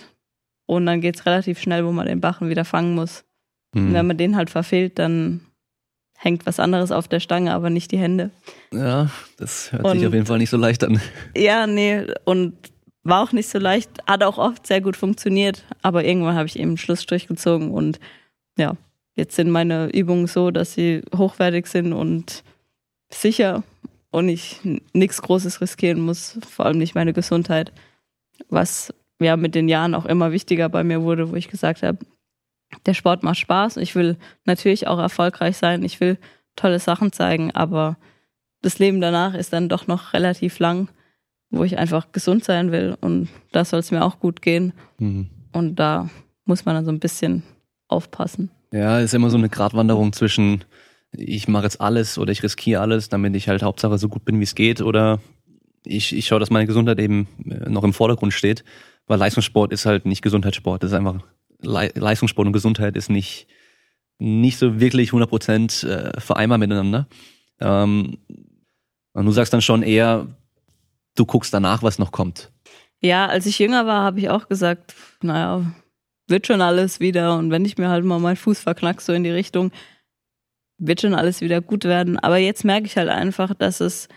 [0.66, 3.24] und dann geht es relativ schnell, wo man den Bachen wieder fangen muss.
[3.74, 3.88] Mhm.
[3.88, 5.40] Und wenn man den halt verfehlt, dann
[6.16, 8.30] hängt was anderes auf der Stange, aber nicht die Hände.
[8.72, 11.00] Ja, das hört und, sich auf jeden Fall nicht so leicht an.
[11.36, 12.54] Ja, nee, und
[13.04, 16.58] war auch nicht so leicht, hat auch oft sehr gut funktioniert, aber irgendwann habe ich
[16.58, 17.98] eben einen Schlussstrich gezogen und
[18.56, 18.76] ja,
[19.14, 22.44] jetzt sind meine Übungen so, dass sie hochwertig sind und
[23.10, 23.62] sicher
[24.10, 24.60] und ich
[24.92, 27.72] nichts Großes riskieren muss, vor allem nicht meine Gesundheit,
[28.48, 31.98] was ja mit den Jahren auch immer wichtiger bei mir wurde, wo ich gesagt habe,
[32.86, 33.76] der Sport macht Spaß.
[33.78, 35.82] Ich will natürlich auch erfolgreich sein.
[35.82, 36.18] Ich will
[36.56, 37.96] tolle Sachen zeigen, aber
[38.62, 40.88] das Leben danach ist dann doch noch relativ lang,
[41.52, 44.72] wo ich einfach gesund sein will und da soll es mir auch gut gehen.
[44.98, 45.28] Mhm.
[45.52, 46.08] Und da
[46.44, 47.44] muss man dann so ein bisschen
[47.88, 48.50] aufpassen.
[48.72, 50.64] Ja, ist immer so eine Gratwanderung zwischen
[51.12, 54.40] ich mache jetzt alles oder ich riskiere alles, damit ich halt Hauptsache so gut bin,
[54.40, 55.20] wie es geht oder
[55.84, 58.64] ich, ich schaue, dass meine Gesundheit eben äh, noch im Vordergrund steht,
[59.06, 61.20] weil Leistungssport ist halt nicht Gesundheitssport, das ist einfach
[61.60, 63.46] Leistungssport und Gesundheit ist nicht,
[64.18, 67.06] nicht so wirklich 100% äh, vereinbar miteinander.
[67.60, 68.18] Ähm,
[69.12, 70.26] und du sagst dann schon eher,
[71.14, 72.50] du guckst danach, was noch kommt.
[73.00, 75.64] Ja, als ich jünger war, habe ich auch gesagt, naja,
[76.28, 77.36] wird schon alles wieder.
[77.36, 79.72] Und wenn ich mir halt mal meinen Fuß verknack, so in die Richtung,
[80.78, 82.18] wird schon alles wieder gut werden.
[82.18, 84.08] Aber jetzt merke ich halt einfach, dass es,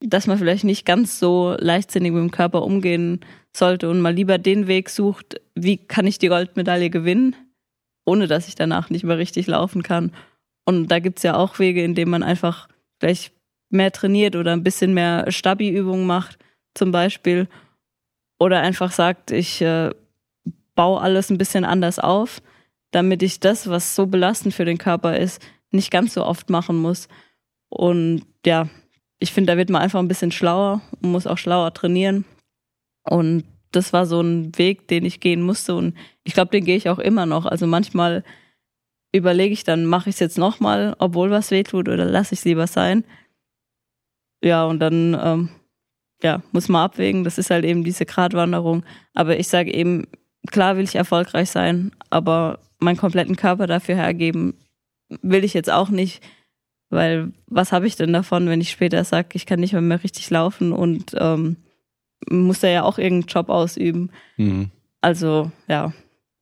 [0.00, 3.24] dass man vielleicht nicht ganz so leichtsinnig mit dem Körper umgehen
[3.56, 7.34] sollte und mal lieber den Weg sucht, wie kann ich die Goldmedaille gewinnen,
[8.04, 10.12] ohne dass ich danach nicht mehr richtig laufen kann.
[10.64, 12.68] Und da gibt es ja auch Wege, in denen man einfach
[13.00, 13.32] vielleicht
[13.70, 16.38] mehr trainiert oder ein bisschen mehr Stabi-Übungen macht,
[16.74, 17.48] zum Beispiel.
[18.38, 19.90] Oder einfach sagt, ich äh,
[20.74, 22.42] baue alles ein bisschen anders auf,
[22.90, 26.76] damit ich das, was so belastend für den Körper ist, nicht ganz so oft machen
[26.76, 27.08] muss.
[27.68, 28.68] Und ja,
[29.18, 32.24] ich finde, da wird man einfach ein bisschen schlauer und muss auch schlauer trainieren.
[33.02, 35.74] Und das war so ein Weg, den ich gehen musste.
[35.74, 37.46] Und ich glaube, den gehe ich auch immer noch.
[37.46, 38.24] Also manchmal
[39.12, 42.44] überlege ich dann, mache ich es jetzt nochmal, obwohl was wehtut, oder lasse ich es
[42.44, 43.04] lieber sein.
[44.42, 45.48] Ja, und dann ähm,
[46.22, 47.24] ja, muss man abwägen.
[47.24, 48.84] Das ist halt eben diese Gratwanderung.
[49.14, 50.06] Aber ich sage eben,
[50.50, 54.54] klar will ich erfolgreich sein, aber meinen kompletten Körper dafür hergeben,
[55.22, 56.22] will ich jetzt auch nicht.
[56.88, 60.02] Weil was habe ich denn davon, wenn ich später sage, ich kann nicht mehr, mehr
[60.04, 61.56] richtig laufen und ähm,
[62.30, 64.10] muss da ja auch irgendeinen Job ausüben.
[64.36, 64.70] Mhm.
[65.00, 65.92] Also ja,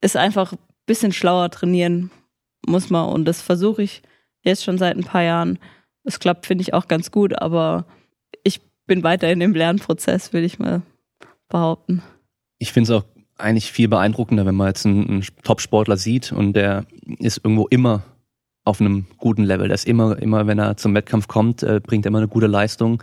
[0.03, 2.11] ist einfach ein bisschen schlauer trainieren
[2.67, 4.03] muss man und das versuche ich
[4.43, 5.59] jetzt schon seit ein paar Jahren.
[6.05, 7.87] Es klappt, finde ich, auch ganz gut, aber
[8.43, 10.83] ich bin weiter in dem Lernprozess, würde ich mal
[11.49, 12.03] behaupten.
[12.59, 13.05] Ich finde es auch
[13.37, 16.87] eigentlich viel beeindruckender, wenn man jetzt einen, einen Top-Sportler sieht und der
[17.19, 18.03] ist irgendwo immer
[18.65, 19.69] auf einem guten Level.
[19.69, 22.47] Der ist immer, immer, wenn er zum Wettkampf kommt, äh, bringt er immer eine gute
[22.47, 23.03] Leistung.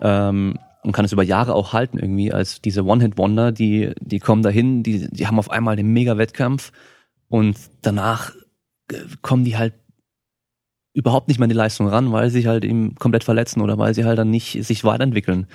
[0.00, 4.42] Ähm, und kann es über Jahre auch halten irgendwie als diese One-Hit-Wonder, die, die kommen
[4.42, 6.72] dahin, die, die haben auf einmal den Mega-Wettkampf
[7.28, 8.32] und danach
[8.90, 9.74] äh, kommen die halt
[10.92, 13.78] überhaupt nicht mehr in die Leistung ran, weil sie sich halt eben komplett verletzen oder
[13.78, 15.46] weil sie halt dann nicht sich weiterentwickeln.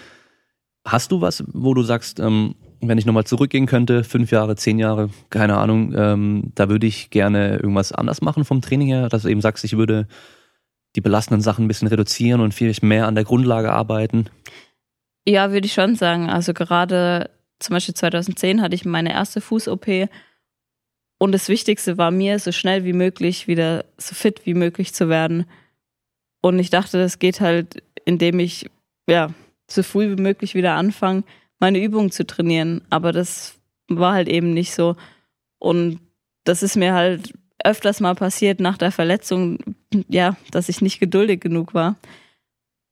[0.86, 4.80] Hast du was, wo du sagst, ähm, wenn ich nochmal zurückgehen könnte, fünf Jahre, zehn
[4.80, 9.24] Jahre, keine Ahnung, ähm, da würde ich gerne irgendwas anders machen vom Training her, dass
[9.24, 10.08] du eben sagst, ich würde
[10.96, 14.30] die belastenden Sachen ein bisschen reduzieren und vielleicht mehr an der Grundlage arbeiten?
[15.28, 16.30] Ja, würde ich schon sagen.
[16.30, 19.88] Also gerade zum Beispiel 2010 hatte ich meine erste Fuß-OP
[21.26, 25.10] und das Wichtigste war mir, so schnell wie möglich wieder so fit wie möglich zu
[25.10, 25.46] werden.
[26.40, 28.70] Und ich dachte, das geht halt, indem ich
[29.10, 29.34] ja
[29.68, 31.24] so früh wie möglich wieder anfange,
[31.58, 32.84] meine Übungen zu trainieren.
[32.92, 33.58] Aber das
[33.88, 34.98] war halt eben nicht so.
[35.58, 36.00] Und
[36.44, 37.34] das ist mir halt
[37.64, 39.58] öfters mal passiert nach der Verletzung,
[40.08, 41.96] ja, dass ich nicht geduldig genug war.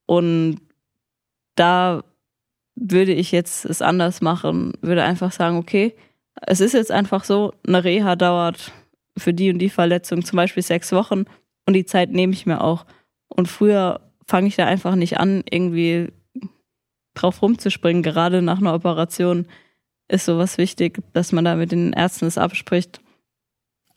[0.07, 0.59] Und
[1.53, 2.03] da
[2.73, 5.93] würde ich jetzt es anders machen, würde einfach sagen, okay,
[6.41, 8.71] es ist jetzt einfach so, eine Reha dauert
[9.17, 11.25] für die und die Verletzung zum Beispiel sechs Wochen
[11.65, 12.85] und die Zeit nehme ich mir auch.
[13.27, 16.11] Und früher fange ich da einfach nicht an, irgendwie
[17.13, 18.03] drauf rumzuspringen.
[18.03, 19.45] Gerade nach einer Operation
[20.07, 23.01] ist sowas wichtig, dass man da mit den Ärzten es abspricht.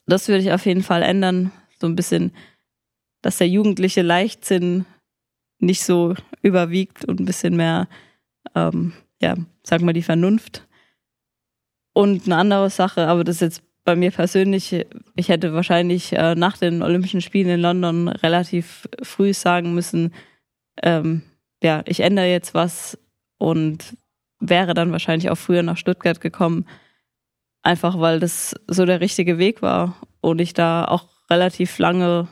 [0.06, 1.52] Das würde ich auf jeden Fall ändern.
[1.80, 2.32] So ein bisschen,
[3.22, 4.86] dass der jugendliche Leichtsinn
[5.58, 7.88] nicht so überwiegt und ein bisschen mehr
[8.54, 10.65] ähm, ja, sag mal, die Vernunft.
[11.96, 16.34] Und eine andere Sache, aber das ist jetzt bei mir persönlich, ich hätte wahrscheinlich äh,
[16.34, 20.12] nach den Olympischen Spielen in London relativ früh sagen müssen,
[20.82, 21.22] ähm,
[21.62, 22.98] ja, ich ändere jetzt was
[23.38, 23.96] und
[24.40, 26.66] wäre dann wahrscheinlich auch früher nach Stuttgart gekommen,
[27.62, 32.28] einfach weil das so der richtige Weg war und ich da auch relativ lange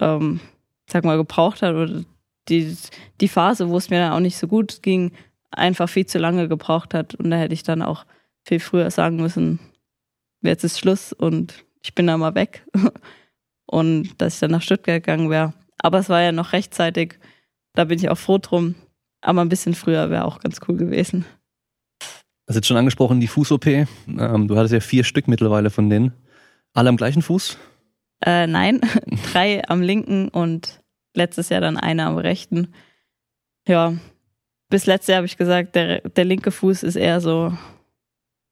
[0.00, 0.40] ähm,
[0.88, 2.02] sag mal, gebraucht hat oder
[2.48, 2.76] die,
[3.20, 5.12] die Phase, wo es mir dann auch nicht so gut ging,
[5.52, 7.14] einfach viel zu lange gebraucht hat.
[7.14, 8.04] Und da hätte ich dann auch
[8.50, 9.60] viel früher sagen müssen,
[10.42, 12.66] jetzt ist Schluss und ich bin da mal weg.
[13.66, 15.54] Und dass ich dann nach Stuttgart gegangen wäre.
[15.78, 17.20] Aber es war ja noch rechtzeitig.
[17.74, 18.74] Da bin ich auch froh drum.
[19.20, 21.24] Aber ein bisschen früher wäre auch ganz cool gewesen.
[22.00, 22.06] Du
[22.48, 23.66] hast jetzt schon angesprochen, die Fuß-OP.
[23.66, 26.12] Ähm, du hattest ja vier Stück mittlerweile von denen.
[26.72, 27.56] Alle am gleichen Fuß?
[28.26, 28.80] Äh, nein,
[29.32, 30.82] drei am linken und
[31.14, 32.74] letztes Jahr dann einer am rechten.
[33.68, 33.94] Ja,
[34.68, 37.56] bis letztes Jahr habe ich gesagt, der, der linke Fuß ist eher so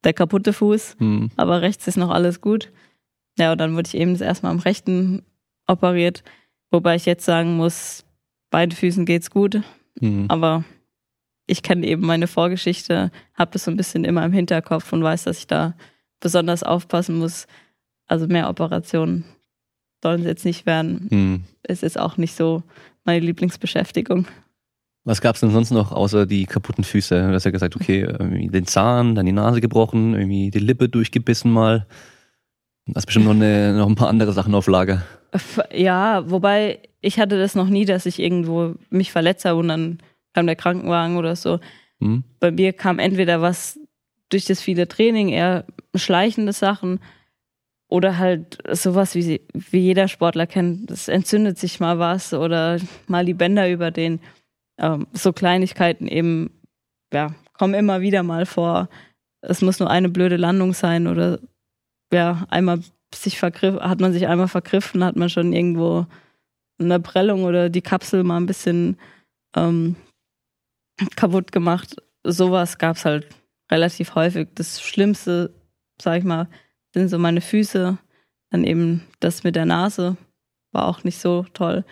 [0.03, 1.31] der kaputte Fuß, hm.
[1.35, 2.71] aber rechts ist noch alles gut.
[3.37, 5.23] Ja, und dann wurde ich eben das erste Mal am rechten
[5.67, 6.23] operiert,
[6.71, 8.05] wobei ich jetzt sagen muss,
[8.49, 9.61] beiden Füßen geht's gut,
[9.99, 10.25] hm.
[10.29, 10.63] aber
[11.47, 15.23] ich kenne eben meine Vorgeschichte, habe das so ein bisschen immer im Hinterkopf und weiß,
[15.23, 15.73] dass ich da
[16.19, 17.47] besonders aufpassen muss.
[18.07, 19.25] Also mehr Operationen
[20.03, 21.07] sollen es jetzt nicht werden.
[21.09, 21.43] Hm.
[21.63, 22.63] Es ist auch nicht so
[23.03, 24.27] meine Lieblingsbeschäftigung.
[25.09, 27.19] Was gab es denn sonst noch außer die kaputten Füße?
[27.19, 31.51] Du hast ja gesagt, okay, den Zahn, dann die Nase gebrochen, irgendwie die Lippe durchgebissen
[31.51, 31.87] mal.
[32.85, 35.01] Du hast bestimmt noch, eine, noch ein paar andere Sachen auf Lager.
[35.73, 39.97] Ja, wobei ich hatte das noch nie, dass ich irgendwo mich verletzt habe und dann
[40.35, 41.59] kam der Krankenwagen oder so.
[41.99, 42.23] Hm.
[42.39, 43.79] Bei mir kam entweder was
[44.29, 46.99] durch das viele Training, eher schleichende Sachen
[47.87, 50.91] oder halt sowas, wie, wie jeder Sportler kennt.
[50.91, 54.19] Es entzündet sich mal was oder mal die Bänder über den.
[54.79, 56.51] Ähm, so Kleinigkeiten eben,
[57.13, 58.89] ja, kommen immer wieder mal vor.
[59.41, 61.39] Es muss nur eine blöde Landung sein oder
[62.11, 62.79] ja, einmal
[63.13, 66.05] sich vergriffen, hat man sich einmal vergriffen, hat man schon irgendwo
[66.79, 68.97] eine Prellung oder die Kapsel mal ein bisschen
[69.55, 69.95] ähm,
[71.15, 71.95] kaputt gemacht.
[72.23, 73.27] Sowas gab es halt
[73.71, 74.49] relativ häufig.
[74.55, 75.53] Das Schlimmste,
[76.01, 76.47] sag ich mal,
[76.93, 77.97] sind so meine Füße.
[78.51, 80.17] Dann eben das mit der Nase
[80.71, 81.83] war auch nicht so toll.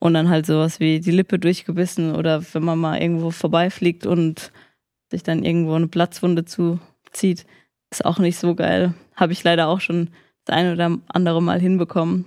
[0.00, 4.50] Und dann halt sowas wie die Lippe durchgebissen oder wenn man mal irgendwo vorbeifliegt und
[5.10, 7.46] sich dann irgendwo eine Platzwunde zuzieht,
[7.90, 8.94] ist auch nicht so geil.
[9.14, 10.08] Habe ich leider auch schon
[10.46, 12.24] das eine oder andere Mal hinbekommen.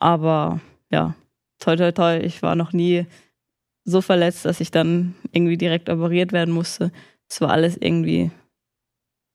[0.00, 1.14] Aber ja,
[1.60, 3.06] toi toi toi, ich war noch nie
[3.84, 6.90] so verletzt, dass ich dann irgendwie direkt operiert werden musste.
[7.28, 8.30] Es war alles irgendwie,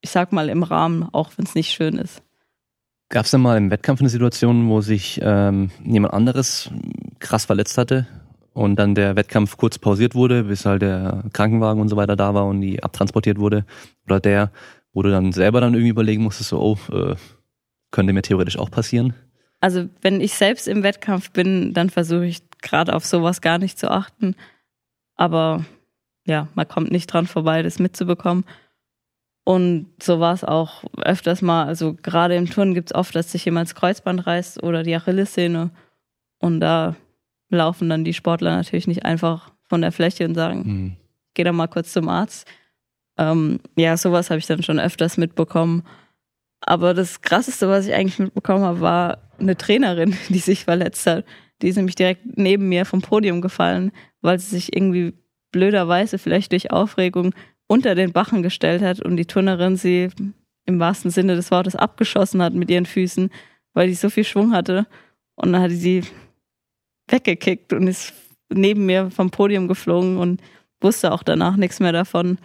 [0.02, 2.22] ich sag mal, im Rahmen, auch wenn es nicht schön ist.
[3.10, 6.72] Gab es denn mal im Wettkampf eine Situation, wo sich ähm, jemand anderes
[7.24, 8.06] krass verletzt hatte
[8.54, 12.34] und dann der Wettkampf kurz pausiert wurde, bis halt der Krankenwagen und so weiter da
[12.34, 13.66] war und die abtransportiert wurde?
[14.06, 14.52] Oder der,
[14.94, 17.16] wo du dann selber dann irgendwie überlegen musstest, so, oh, äh,
[17.92, 19.14] könnte mir theoretisch auch passieren?
[19.60, 23.80] Also wenn ich selbst im Wettkampf bin, dann versuche ich gerade auf sowas gar nicht
[23.80, 24.36] zu achten.
[25.16, 25.66] Aber
[26.26, 28.46] ja, man kommt nicht dran vorbei, das mitzubekommen.
[29.46, 31.66] Und so war es auch öfters mal.
[31.66, 34.96] Also gerade im Turnen gibt es oft, dass sich jemand das Kreuzband reißt oder die
[34.96, 35.72] Achillessehne.
[36.40, 36.96] Und da
[37.54, 40.98] laufen dann die Sportler natürlich nicht einfach von der Fläche und sagen, mhm.
[41.34, 42.48] geh da mal kurz zum Arzt.
[43.18, 45.84] Ähm, ja, sowas habe ich dann schon öfters mitbekommen.
[46.62, 51.26] Aber das Krasseste, was ich eigentlich mitbekommen habe, war eine Trainerin, die sich verletzt hat.
[51.62, 55.14] Die ist nämlich direkt neben mir vom Podium gefallen, weil sie sich irgendwie
[55.52, 57.34] blöderweise vielleicht durch Aufregung
[57.68, 60.10] unter den Bachen gestellt hat und die Turnerin sie
[60.66, 63.30] im wahrsten Sinne des Wortes abgeschossen hat mit ihren Füßen,
[63.74, 64.88] weil sie so viel Schwung hatte.
[65.36, 66.04] Und dann hat sie
[67.08, 68.14] weggekickt und ist
[68.50, 70.42] neben mir vom Podium geflogen und
[70.82, 72.38] wusste auch danach nichts mehr davon.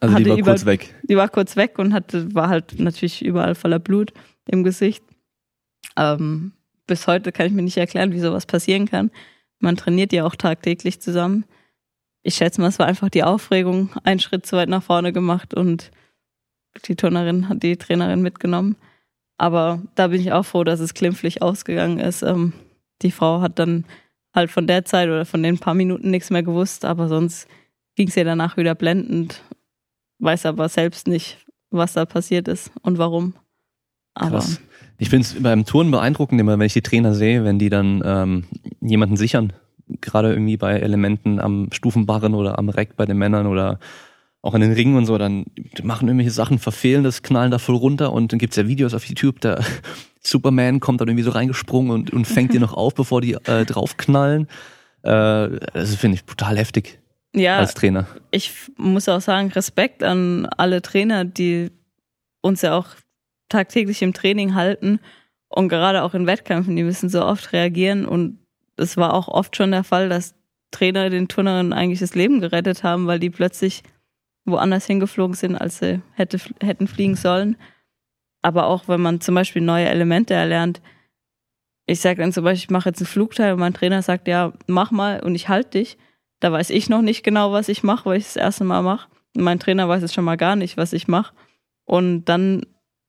[0.00, 0.94] Also die war über, kurz weg.
[1.02, 4.12] Die war kurz weg und hatte, war halt natürlich überall voller Blut
[4.48, 5.04] im Gesicht.
[5.96, 6.52] Ähm,
[6.86, 9.10] bis heute kann ich mir nicht erklären, wie sowas passieren kann.
[9.58, 11.44] Man trainiert ja auch tagtäglich zusammen.
[12.22, 15.54] Ich schätze mal, es war einfach die Aufregung, einen Schritt zu weit nach vorne gemacht
[15.54, 15.90] und
[16.86, 18.76] die Turnerin hat die Trainerin mitgenommen.
[19.38, 22.22] Aber da bin ich auch froh, dass es glimpflich ausgegangen ist.
[22.22, 22.52] Ähm,
[23.02, 23.84] die Frau hat dann
[24.34, 27.46] halt von der Zeit oder von den paar Minuten nichts mehr gewusst, aber sonst
[27.96, 29.42] ging es ihr danach wieder blendend.
[30.18, 31.38] Weiß aber selbst nicht,
[31.70, 33.34] was da passiert ist und warum.
[34.14, 34.60] Aber Krass.
[34.98, 38.02] Ich finde es beim Touren beeindruckend, immer wenn ich die Trainer sehe, wenn die dann
[38.04, 38.44] ähm,
[38.80, 39.52] jemanden sichern.
[40.00, 43.80] Gerade irgendwie bei Elementen am Stufenbarren oder am Reck bei den Männern oder
[44.42, 45.46] auch in den Ringen und so, dann
[45.82, 49.04] machen irgendwelche Sachen, verfehlen das, knallen da voll runter und dann gibt's ja Videos auf
[49.04, 49.60] YouTube, da
[50.20, 53.64] Superman kommt dann irgendwie so reingesprungen und, und fängt die noch auf, bevor die äh,
[53.64, 54.48] draufknallen.
[55.02, 56.98] Äh, das finde ich total heftig.
[57.34, 58.06] Ja, als Trainer.
[58.30, 61.70] Ich muss auch sagen, Respekt an alle Trainer, die
[62.42, 62.88] uns ja auch
[63.48, 65.00] tagtäglich im Training halten
[65.48, 68.38] und gerade auch in Wettkämpfen, die müssen so oft reagieren und
[68.76, 70.34] es war auch oft schon der Fall, dass
[70.72, 73.82] Trainer den Turnerinnen eigentlich das Leben gerettet haben, weil die plötzlich
[74.44, 77.56] woanders hingeflogen sind, als sie hätte, hätten fliegen sollen.
[78.42, 80.80] Aber auch wenn man zum Beispiel neue Elemente erlernt,
[81.86, 84.52] ich sage dann zum Beispiel, ich mache jetzt einen Flugteil und mein Trainer sagt, ja,
[84.66, 85.96] mach mal und ich halte dich.
[86.40, 89.08] Da weiß ich noch nicht genau, was ich mache, weil ich das erste Mal mache.
[89.36, 91.34] Mein Trainer weiß jetzt schon mal gar nicht, was ich mache.
[91.84, 92.62] Und dann,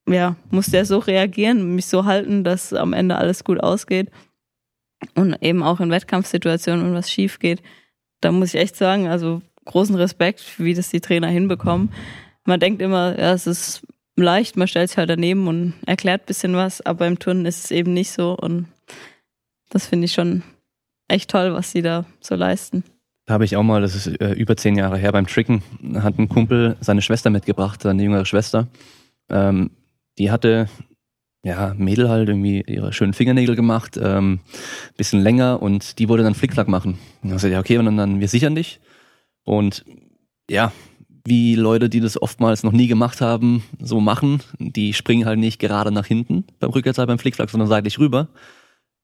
[0.07, 4.11] ja, muss der so reagieren, mich so halten, dass am Ende alles gut ausgeht.
[5.15, 7.61] Und eben auch in Wettkampfsituationen, wenn was schief geht.
[8.21, 11.91] Da muss ich echt sagen, also großen Respekt, wie das die Trainer hinbekommen.
[12.45, 13.82] Man denkt immer, ja, es ist
[14.15, 17.65] leicht, man stellt sich halt daneben und erklärt ein bisschen was, aber im Turnen ist
[17.65, 18.67] es eben nicht so und
[19.69, 20.43] das finde ich schon
[21.08, 22.84] echt toll, was sie da so leisten.
[23.26, 25.63] Da habe ich auch mal, das ist äh, über zehn Jahre her, beim Tricken,
[25.95, 28.67] hat ein Kumpel seine Schwester mitgebracht, seine jüngere Schwester.
[29.30, 29.71] Ähm,
[30.17, 30.67] die hatte,
[31.43, 34.41] ja, Mädel halt irgendwie ihre schönen Fingernägel gemacht, ähm,
[34.97, 36.99] bisschen länger und die wollte dann Flickflack machen.
[37.21, 38.80] Und ich gesagt, ja, okay, und dann, dann wir sichern dich.
[39.43, 39.86] Und
[40.49, 40.71] ja,
[41.25, 44.41] wie Leute, die das oftmals noch nie gemacht haben, so machen.
[44.60, 48.27] Die springen halt nicht gerade nach hinten beim Rückwärtsseil beim Flickflack, sondern seitlich rüber.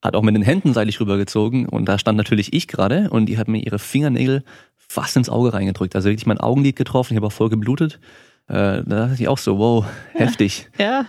[0.02, 3.38] Hat auch mit den Händen seitlich rübergezogen und da stand natürlich ich gerade und die
[3.38, 4.44] hat mir ihre Fingernägel
[4.76, 5.96] fast ins Auge reingedrückt.
[5.96, 8.00] Also wirklich mein Augenlid getroffen, ich habe auch voll geblutet.
[8.48, 10.70] Äh, da dachte ich auch so, wow, heftig.
[10.78, 11.06] Ja.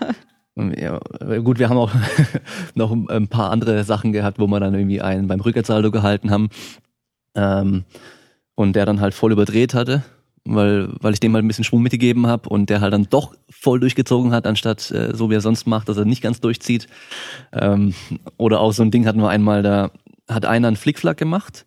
[0.57, 0.99] Ja,
[1.39, 1.93] gut, wir haben auch
[2.75, 6.51] noch ein paar andere Sachen gehabt, wo wir dann irgendwie einen beim Rückwärtssaldo gehalten haben
[7.35, 7.85] ähm,
[8.61, 10.05] und der dann halt voll überdreht hatte
[10.45, 13.35] weil, weil ich dem mal ein bisschen Schwung mitgegeben habe und der halt dann doch
[13.49, 16.89] voll durchgezogen hat, anstatt äh, so wie er sonst macht, dass er nicht ganz durchzieht.
[17.53, 17.95] Ähm,
[18.37, 19.91] oder auch so ein Ding hatten wir einmal, da
[20.29, 21.67] hat einer einen Flickflack gemacht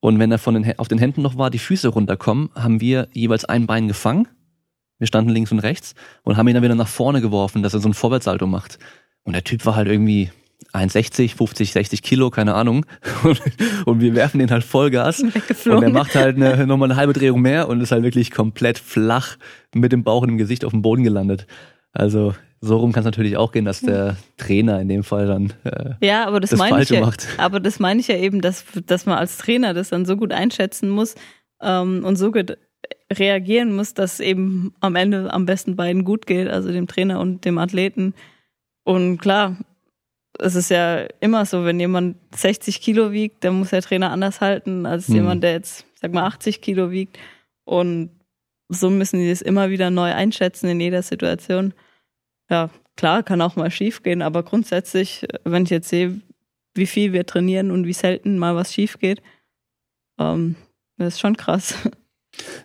[0.00, 3.08] und wenn er von den, auf den Händen noch war, die Füße runterkommen, haben wir
[3.12, 4.28] jeweils ein Bein gefangen.
[4.98, 7.80] Wir standen links und rechts und haben ihn dann wieder nach vorne geworfen, dass er
[7.80, 8.78] so ein Vorwärtssalto macht.
[9.24, 10.30] Und der Typ war halt irgendwie
[10.72, 12.86] 1,60, 50, 60 Kilo, keine Ahnung.
[13.24, 13.40] Und,
[13.84, 15.20] und wir werfen den halt Vollgas.
[15.20, 18.78] Und er macht halt eine, nochmal eine halbe Drehung mehr und ist halt wirklich komplett
[18.78, 19.36] flach
[19.74, 21.46] mit dem Bauch und dem Gesicht auf dem Boden gelandet.
[21.92, 25.52] Also so rum kann es natürlich auch gehen, dass der Trainer in dem Fall dann
[25.64, 27.28] äh, ja, aber das, das meine ich ja, macht.
[27.36, 30.32] Aber das meine ich ja eben, dass, dass man als Trainer das dann so gut
[30.32, 31.16] einschätzen muss
[31.60, 32.56] ähm, und so gut
[33.12, 37.44] reagieren muss, dass eben am Ende am besten beiden gut geht, also dem Trainer und
[37.44, 38.14] dem Athleten.
[38.84, 39.56] Und klar,
[40.42, 44.40] es ist ja immer so, wenn jemand 60 Kilo wiegt, dann muss der Trainer anders
[44.40, 45.14] halten als mhm.
[45.14, 47.18] jemand, der jetzt, sag mal, 80 Kilo wiegt.
[47.64, 48.10] Und
[48.68, 51.74] so müssen die das immer wieder neu einschätzen in jeder Situation.
[52.50, 56.20] Ja, klar, kann auch mal schief gehen, aber grundsätzlich, wenn ich jetzt sehe,
[56.74, 59.22] wie viel wir trainieren und wie selten mal was schief geht,
[60.18, 60.56] ähm,
[60.96, 61.74] das ist schon krass.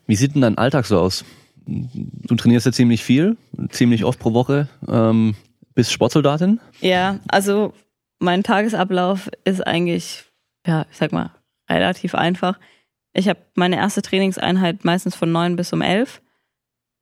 [0.06, 1.26] Wie sieht denn dein Alltag so aus?
[1.66, 3.36] Du trainierst ja ziemlich viel,
[3.70, 4.70] ziemlich oft pro Woche.
[4.88, 5.36] Ähm,
[5.78, 6.60] bist Sportsoldatin?
[6.82, 7.72] Ja, also
[8.18, 10.26] mein Tagesablauf ist eigentlich,
[10.66, 11.30] ja, ich sag mal,
[11.70, 12.60] relativ einfach.
[13.14, 16.24] Ich habe meine erste Trainingseinheit meistens von neun bis um elf.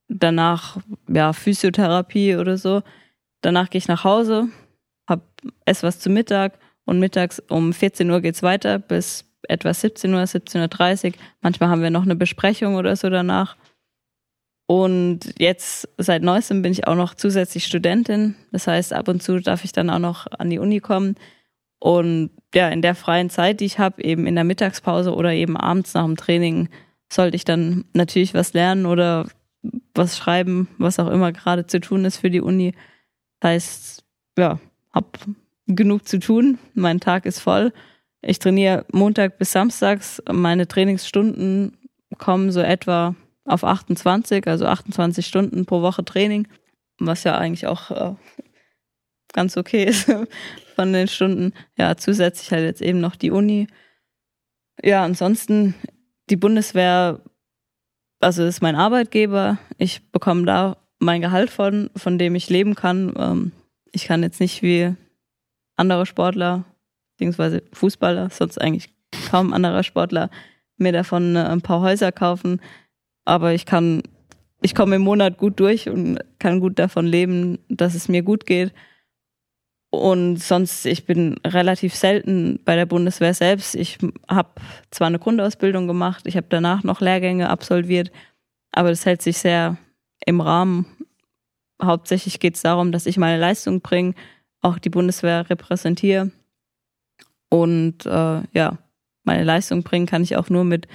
[0.09, 2.83] Danach, ja, Physiotherapie oder so.
[3.39, 4.49] Danach gehe ich nach Hause,
[5.07, 5.21] hab
[5.63, 10.21] ess was zu Mittag und mittags um 14 Uhr geht's weiter bis etwa 17 Uhr,
[10.21, 11.13] 17.30 Uhr.
[11.39, 13.55] Manchmal haben wir noch eine Besprechung oder so danach.
[14.67, 18.35] Und jetzt seit neuestem bin ich auch noch zusätzlich Studentin.
[18.51, 21.15] Das heißt, ab und zu darf ich dann auch noch an die Uni kommen.
[21.79, 25.55] Und ja, in der freien Zeit, die ich habe, eben in der Mittagspause oder eben
[25.55, 26.69] abends nach dem Training,
[27.11, 29.27] sollte ich dann natürlich was lernen oder
[29.93, 32.73] was schreiben, was auch immer gerade zu tun ist für die Uni.
[33.39, 34.03] Das heißt,
[34.37, 34.59] ja,
[34.91, 35.19] hab
[35.67, 36.57] genug zu tun.
[36.73, 37.71] Mein Tag ist voll.
[38.21, 40.23] Ich trainiere Montag bis Samstags.
[40.31, 41.77] Meine Trainingsstunden
[42.17, 46.47] kommen so etwa auf 28, also 28 Stunden pro Woche Training,
[46.99, 48.15] was ja eigentlich auch äh,
[49.33, 50.11] ganz okay ist
[50.75, 51.53] von den Stunden.
[51.77, 53.67] Ja, zusätzlich halt jetzt eben noch die Uni.
[54.83, 55.75] Ja, ansonsten
[56.29, 57.21] die Bundeswehr,
[58.19, 59.57] also ist mein Arbeitgeber.
[59.77, 63.13] Ich bekomme da mein Gehalt von, von dem ich leben kann.
[63.17, 63.51] Ähm,
[63.91, 64.95] ich kann jetzt nicht wie
[65.77, 66.65] andere Sportler,
[67.11, 68.89] beziehungsweise Fußballer, sonst eigentlich
[69.29, 70.29] kaum anderer Sportler,
[70.77, 72.59] mir davon äh, ein paar Häuser kaufen
[73.25, 74.03] aber ich kann,
[74.61, 78.45] ich komme im Monat gut durch und kann gut davon leben, dass es mir gut
[78.45, 78.73] geht.
[79.89, 83.75] Und sonst, ich bin relativ selten bei der Bundeswehr selbst.
[83.75, 83.97] Ich
[84.27, 84.49] habe
[84.91, 88.11] zwar eine Grundausbildung gemacht, ich habe danach noch Lehrgänge absolviert,
[88.71, 89.77] aber das hält sich sehr
[90.25, 90.85] im Rahmen.
[91.81, 94.13] Hauptsächlich geht es darum, dass ich meine Leistung bringe,
[94.61, 96.31] auch die Bundeswehr repräsentiere.
[97.49, 98.77] Und äh, ja,
[99.23, 100.87] meine Leistung bringen kann ich auch nur mit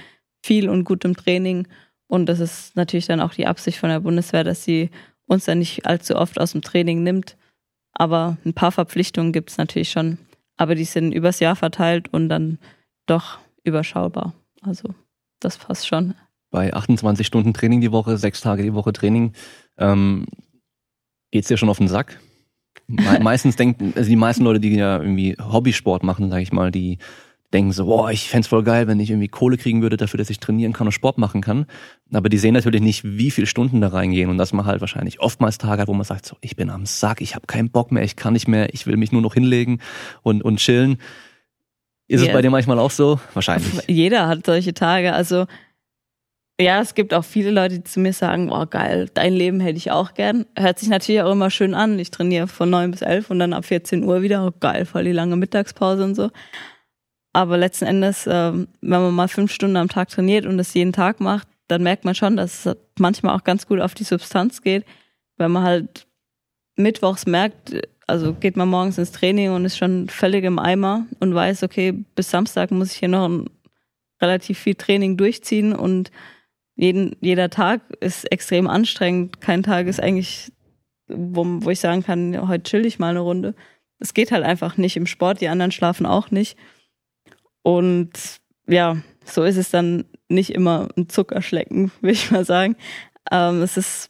[0.43, 1.67] viel und gutem Training
[2.11, 4.89] und das ist natürlich dann auch die Absicht von der Bundeswehr, dass sie
[5.27, 7.37] uns dann nicht allzu oft aus dem Training nimmt.
[7.93, 10.17] Aber ein paar Verpflichtungen gibt es natürlich schon.
[10.57, 12.59] Aber die sind übers Jahr verteilt und dann
[13.05, 14.33] doch überschaubar.
[14.61, 14.93] Also
[15.39, 16.13] das passt schon.
[16.49, 19.31] Bei 28 Stunden Training die Woche, sechs Tage die Woche Training,
[19.77, 20.25] ähm,
[21.31, 22.19] geht's dir schon auf den Sack?
[22.87, 26.97] meistens denken, also die meisten Leute, die ja irgendwie Hobbysport machen, sage ich mal, die
[27.53, 30.29] denken so, boah, ich fände voll geil, wenn ich irgendwie Kohle kriegen würde dafür, dass
[30.29, 31.65] ich trainieren kann und Sport machen kann.
[32.13, 35.19] Aber die sehen natürlich nicht, wie viele Stunden da reingehen und dass man halt wahrscheinlich
[35.19, 37.91] oftmals Tage hat, wo man sagt, so, ich bin am Sack, ich habe keinen Bock
[37.91, 39.79] mehr, ich kann nicht mehr, ich will mich nur noch hinlegen
[40.23, 40.97] und, und chillen.
[42.07, 42.29] Ist yeah.
[42.29, 43.19] es bei dir manchmal auch so?
[43.33, 43.71] Wahrscheinlich.
[43.87, 45.13] Jeder hat solche Tage.
[45.13, 45.45] Also
[46.59, 49.77] ja, es gibt auch viele Leute, die zu mir sagen, oh geil, dein Leben hätte
[49.77, 50.45] ich auch gern.
[50.57, 51.97] Hört sich natürlich auch immer schön an.
[51.97, 54.45] Ich trainiere von neun bis elf und dann ab 14 Uhr wieder.
[54.45, 56.29] Oh geil, voll die lange Mittagspause und so.
[57.33, 60.93] Aber letzten Endes, ähm, wenn man mal fünf Stunden am Tag trainiert und das jeden
[60.93, 64.61] Tag macht, dann merkt man schon, dass es manchmal auch ganz gut auf die Substanz
[64.61, 64.85] geht.
[65.37, 66.07] Wenn man halt
[66.75, 67.73] mittwochs merkt,
[68.07, 71.93] also geht man morgens ins Training und ist schon völlig im Eimer und weiß, okay,
[72.15, 73.49] bis Samstag muss ich hier noch ein
[74.21, 76.11] relativ viel Training durchziehen und
[76.75, 79.39] jeden, jeder Tag ist extrem anstrengend.
[79.39, 80.51] Kein Tag ist eigentlich,
[81.07, 83.55] wo, wo ich sagen kann, heute chill ich mal eine Runde.
[83.99, 86.57] Es geht halt einfach nicht im Sport, die anderen schlafen auch nicht.
[87.63, 88.11] Und
[88.67, 92.75] ja, so ist es dann nicht immer ein Zuckerschlecken, würde ich mal sagen.
[93.31, 94.09] Ähm, es ist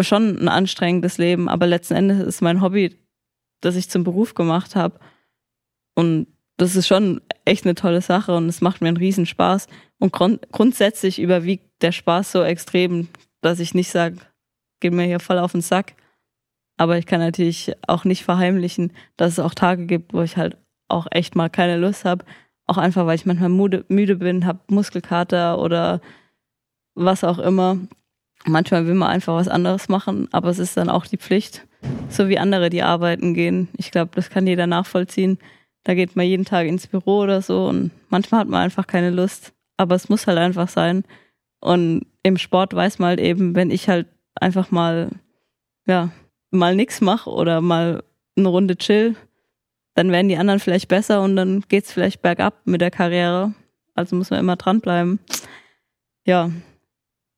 [0.00, 2.96] schon ein anstrengendes Leben, aber letzten Endes ist mein Hobby,
[3.60, 5.00] das ich zum Beruf gemacht habe.
[5.94, 9.66] Und das ist schon echt eine tolle Sache und es macht mir einen riesen Spaß.
[9.98, 13.08] Und grund grundsätzlich überwiegt der Spaß so extrem,
[13.40, 14.18] dass ich nicht sage,
[14.80, 15.94] geht mir hier voll auf den Sack.
[16.76, 20.56] Aber ich kann natürlich auch nicht verheimlichen, dass es auch Tage gibt, wo ich halt
[20.88, 22.24] auch echt mal keine Lust habe.
[22.68, 26.00] Auch einfach, weil ich manchmal müde, müde bin, habe Muskelkater oder
[26.94, 27.78] was auch immer.
[28.44, 31.66] Manchmal will man einfach was anderes machen, aber es ist dann auch die Pflicht.
[32.08, 33.68] So wie andere, die arbeiten gehen.
[33.76, 35.38] Ich glaube, das kann jeder nachvollziehen.
[35.84, 39.10] Da geht man jeden Tag ins Büro oder so und manchmal hat man einfach keine
[39.10, 39.54] Lust.
[39.78, 41.04] Aber es muss halt einfach sein.
[41.60, 45.08] Und im Sport weiß man halt eben, wenn ich halt einfach mal,
[45.86, 46.10] ja,
[46.50, 48.02] mal nix mache oder mal
[48.36, 49.16] eine Runde chill,
[49.98, 53.52] dann werden die anderen vielleicht besser und dann geht's vielleicht bergab mit der Karriere.
[53.96, 55.18] Also muss man immer dranbleiben.
[56.24, 56.52] Ja,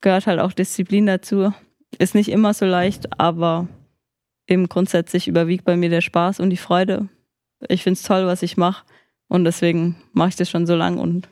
[0.03, 1.55] gehört halt auch Disziplin dazu.
[1.99, 3.67] Ist nicht immer so leicht, aber
[4.47, 7.09] eben grundsätzlich überwiegt bei mir der Spaß und die Freude.
[7.67, 8.85] Ich find's toll, was ich mache
[9.29, 11.31] und deswegen mache ich das schon so lang und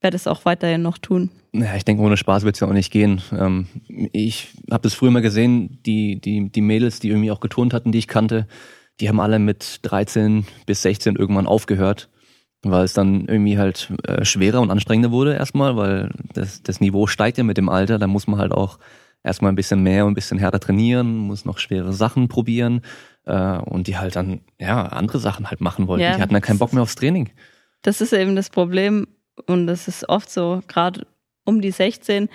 [0.00, 1.30] werde es auch weiterhin noch tun.
[1.52, 3.22] Ja, ich denke, ohne Spaß wird es ja auch nicht gehen.
[3.30, 3.68] Ähm,
[4.12, 7.92] ich habe das früher mal gesehen, die, die, die Mädels, die irgendwie auch geturnt hatten,
[7.92, 8.48] die ich kannte,
[9.00, 12.08] die haben alle mit 13 bis 16 irgendwann aufgehört,
[12.62, 17.06] weil es dann irgendwie halt äh, schwerer und anstrengender wurde erstmal, weil das, das Niveau
[17.06, 18.78] steigt ja mit dem Alter, da muss man halt auch
[19.22, 22.82] erstmal ein bisschen mehr und ein bisschen härter trainieren, muss noch schwere Sachen probieren
[23.24, 26.02] äh, und die halt dann ja andere Sachen halt machen wollten.
[26.02, 27.30] Ja, die hatten dann keinen Bock mehr aufs Training.
[27.82, 29.08] Das ist eben das Problem
[29.46, 31.06] und das ist oft so, gerade
[31.44, 32.28] um die 16,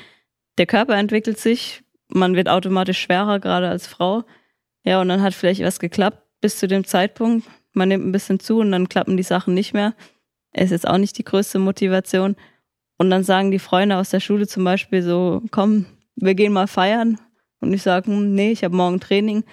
[0.58, 4.24] der Körper entwickelt sich, man wird automatisch schwerer, gerade als Frau.
[4.84, 7.48] Ja, und dann hat vielleicht was geklappt bis zu dem Zeitpunkt.
[7.74, 9.94] Man nimmt ein bisschen zu und dann klappen die Sachen nicht mehr.
[10.54, 12.36] Ist jetzt auch nicht die größte Motivation.
[12.98, 15.86] Und dann sagen die Freunde aus der Schule zum Beispiel so, komm,
[16.16, 17.20] wir gehen mal feiern.
[17.62, 19.44] Und ich sage, hm, nee, ich habe morgen Training.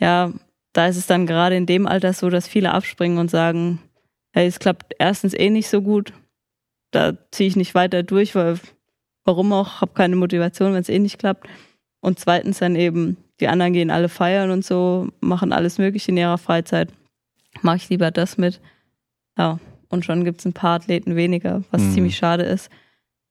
[0.00, 0.32] Ja,
[0.72, 3.80] da ist es dann gerade in dem Alter so, dass viele abspringen und sagen,
[4.32, 6.12] hey, es klappt erstens eh nicht so gut.
[6.90, 8.58] Da ziehe ich nicht weiter durch, weil
[9.24, 11.48] warum auch, habe keine Motivation, wenn es eh nicht klappt.
[12.00, 16.16] Und zweitens dann eben, die anderen gehen alle feiern und so, machen alles Mögliche in
[16.16, 16.92] ihrer Freizeit.
[17.62, 18.60] Mache ich lieber das mit.
[19.36, 19.58] Ja,
[19.88, 21.92] und schon gibt es ein paar Athleten weniger, was mhm.
[21.92, 22.70] ziemlich schade ist.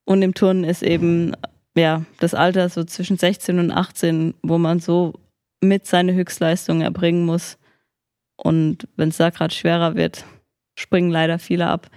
[0.06, 1.34] Und im Turnen ist eben,
[1.76, 5.14] ja, das Alter so zwischen 16 und 18, wo man so
[5.62, 7.58] mit seine Höchstleistung erbringen muss.
[8.38, 10.24] Und wenn es da gerade schwerer wird,
[10.76, 11.90] springen leider viele ab.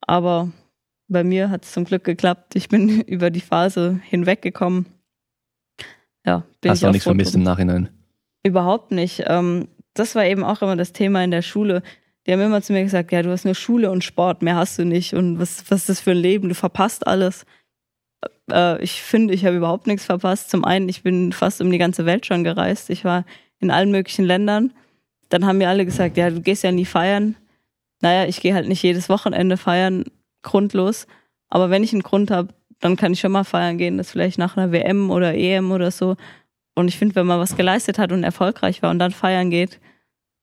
[0.00, 0.50] Aber
[1.08, 2.54] bei mir hat es zum Glück geklappt.
[2.56, 4.86] Ich bin über die Phase hinweggekommen
[6.26, 7.88] ja, bin Hast du auch nichts vermisst im Nachhinein?
[8.42, 9.24] Überhaupt nicht.
[9.26, 11.82] Ähm, das war eben auch immer das Thema in der Schule.
[12.26, 14.78] Die haben immer zu mir gesagt, ja, du hast nur Schule und Sport, mehr hast
[14.78, 15.14] du nicht.
[15.14, 16.48] Und was, was ist das für ein Leben?
[16.48, 17.46] Du verpasst alles.
[18.50, 20.50] Äh, ich finde, ich habe überhaupt nichts verpasst.
[20.50, 22.90] Zum einen, ich bin fast um die ganze Welt schon gereist.
[22.90, 23.24] Ich war
[23.60, 24.72] in allen möglichen Ländern.
[25.28, 27.36] Dann haben mir alle gesagt, ja, du gehst ja nie feiern.
[28.00, 30.04] Naja, ich gehe halt nicht jedes Wochenende feiern,
[30.42, 31.06] grundlos.
[31.48, 34.38] Aber wenn ich einen Grund habe, dann kann ich schon mal feiern gehen, das vielleicht
[34.38, 36.16] nach einer WM oder EM oder so.
[36.74, 39.80] Und ich finde, wenn man was geleistet hat und erfolgreich war und dann feiern geht,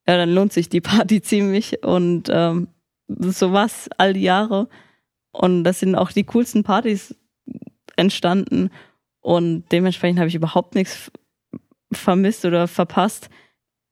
[0.07, 1.83] ja, dann lohnt sich die Party ziemlich.
[1.83, 2.67] Und ähm,
[3.07, 4.67] so was all die Jahre.
[5.31, 7.15] Und das sind auch die coolsten Partys
[7.95, 8.71] entstanden.
[9.21, 11.11] Und dementsprechend habe ich überhaupt nichts
[11.91, 13.29] vermisst oder verpasst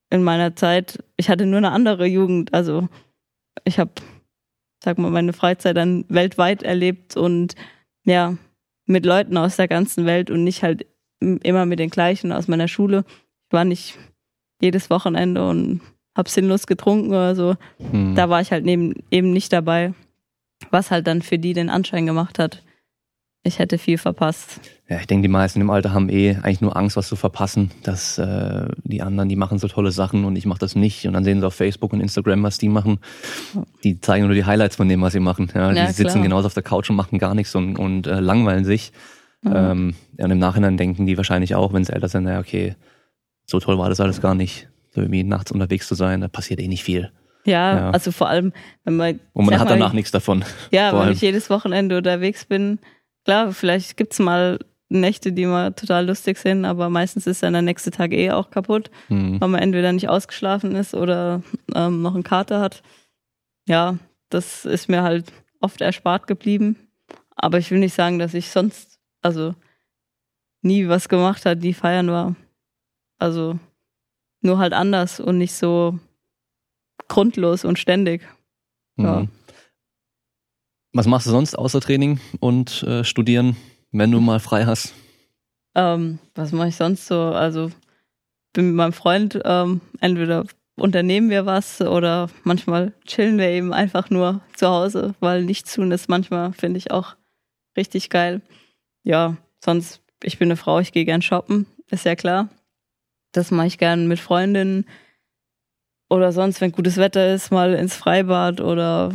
[0.10, 1.04] in meiner Zeit.
[1.18, 2.54] Ich hatte nur eine andere Jugend.
[2.54, 2.90] Also
[3.64, 3.92] ich habe,
[4.84, 7.56] sag mal, meine Freizeit dann weltweit erlebt und
[8.04, 8.36] ja,
[8.86, 10.86] mit Leuten aus der ganzen Welt und nicht halt
[11.20, 13.06] immer mit den gleichen aus meiner Schule.
[13.48, 13.98] Ich war nicht
[14.62, 15.82] jedes Wochenende und
[16.16, 17.56] hab sinnlos getrunken oder so.
[17.92, 18.16] Hm.
[18.16, 19.94] Da war ich halt neben, eben nicht dabei,
[20.70, 22.64] was halt dann für die den Anschein gemacht hat,
[23.44, 24.60] ich hätte viel verpasst.
[24.88, 27.72] Ja, ich denke, die meisten im Alter haben eh eigentlich nur Angst, was zu verpassen,
[27.84, 31.06] dass äh, die anderen, die machen so tolle Sachen und ich mache das nicht.
[31.08, 33.00] Und dann sehen sie auf Facebook und Instagram, was die machen.
[33.84, 35.52] Die zeigen nur die Highlights von dem, was sie machen.
[35.56, 36.24] Ja, Ja, die sitzen klar.
[36.24, 38.92] genauso auf der Couch und machen gar nichts und, und äh, langweilen sich.
[39.44, 39.72] Ja.
[39.72, 42.76] Ähm, ja, und im Nachhinein denken die wahrscheinlich auch, wenn sie älter sind, naja, okay,
[43.46, 44.68] so toll war das alles gar nicht.
[44.94, 47.12] So irgendwie nachts unterwegs zu sein, da passiert eh nicht viel.
[47.46, 47.90] Ja, Ja.
[47.92, 49.20] also vor allem, wenn man.
[49.34, 50.44] Und man hat danach nichts davon.
[50.70, 52.78] Ja, wenn ich jedes Wochenende unterwegs bin,
[53.26, 54.60] klar, vielleicht gibt's mal
[54.90, 58.50] Nächte, die mal total lustig sind, aber meistens ist dann der nächste Tag eh auch
[58.52, 59.40] kaputt, Hm.
[59.40, 61.42] weil man entweder nicht ausgeschlafen ist oder
[61.74, 62.84] ähm, noch einen Kater hat.
[63.68, 63.98] Ja,
[64.30, 66.76] das ist mir halt oft erspart geblieben.
[67.38, 69.56] Aber ich will nicht sagen, dass ich sonst, also
[70.62, 72.36] nie was gemacht hat, die feiern war.
[73.18, 73.58] Also
[74.42, 75.98] nur halt anders und nicht so
[77.08, 78.28] grundlos und ständig.
[78.98, 79.26] Ja.
[80.94, 83.56] Was machst du sonst außer Training und äh, Studieren,
[83.92, 84.94] wenn du mal frei hast?
[85.74, 87.22] Ähm, was mache ich sonst so?
[87.22, 87.72] Also
[88.52, 94.10] bin mit meinem Freund ähm, entweder unternehmen wir was oder manchmal chillen wir eben einfach
[94.10, 97.16] nur zu Hause, weil nichts tun ist manchmal, finde ich, auch
[97.78, 98.42] richtig geil.
[99.04, 102.50] Ja, sonst, ich bin eine Frau, ich gehe gern shoppen, ist ja klar.
[103.32, 104.86] Das mache ich gern mit Freundinnen
[106.10, 109.14] oder sonst, wenn gutes Wetter ist, mal ins Freibad oder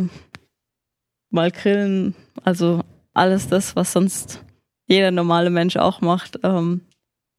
[1.30, 2.14] mal grillen.
[2.44, 2.82] Also
[3.14, 4.44] alles das, was sonst
[4.86, 6.38] jeder normale Mensch auch macht.
[6.42, 6.82] Ähm,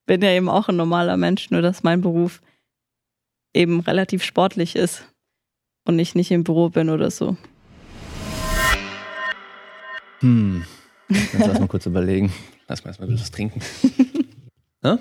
[0.06, 2.42] bin ja eben auch ein normaler Mensch, nur dass mein Beruf
[3.54, 5.04] eben relativ sportlich ist
[5.86, 7.38] und ich nicht im Büro bin oder so.
[10.20, 10.66] Hm.
[11.10, 12.34] Jetzt lass mal kurz überlegen.
[12.68, 13.62] Lass mal erstmal was trinken.
[14.84, 14.98] Hä?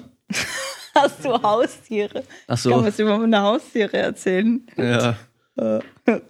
[0.95, 2.25] Hast du Haustiere?
[2.47, 2.85] Ach Ich kann so.
[2.85, 4.67] was über meine Haustiere erzählen.
[4.77, 5.17] Ja.
[5.57, 5.81] Äh,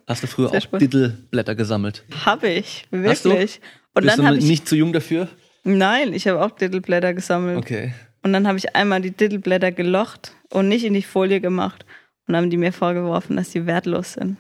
[0.07, 0.83] Hast du früher Sehr auch spannend.
[0.95, 2.05] Dittelblätter gesammelt?
[2.25, 3.61] Habe ich, wirklich.
[3.95, 4.45] Und Bist dann du ich.
[4.45, 5.29] nicht zu jung dafür?
[5.65, 7.59] Nein, ich habe auch Dittelblätter gesammelt.
[7.59, 7.93] Okay.
[8.23, 11.85] Und dann habe ich einmal die Dittelblätter gelocht und nicht in die Folie gemacht.
[12.29, 14.37] Und haben die mir vorgeworfen, dass die wertlos sind.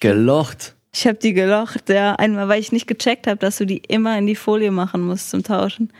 [0.00, 0.74] Gelocht.
[0.92, 4.16] Ich habe die gelocht, ja, einmal, weil ich nicht gecheckt habe, dass du die immer
[4.18, 5.92] in die Folie machen musst zum Tauschen.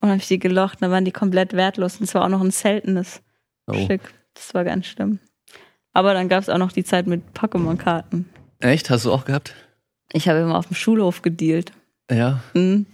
[0.00, 1.96] Und habe ich die gelocht, dann waren die komplett wertlos.
[1.96, 3.22] Und es war auch noch ein seltenes
[3.68, 3.84] Oh.
[3.84, 4.00] Stück.
[4.34, 5.18] Das war ganz schlimm.
[5.96, 8.28] Aber dann gab es auch noch die Zeit mit Pokémon-Karten.
[8.60, 8.90] Echt?
[8.90, 9.54] Hast du auch gehabt?
[10.12, 11.72] Ich habe immer auf dem Schulhof gedealt.
[12.10, 12.42] Ja.
[12.52, 12.84] Mhm.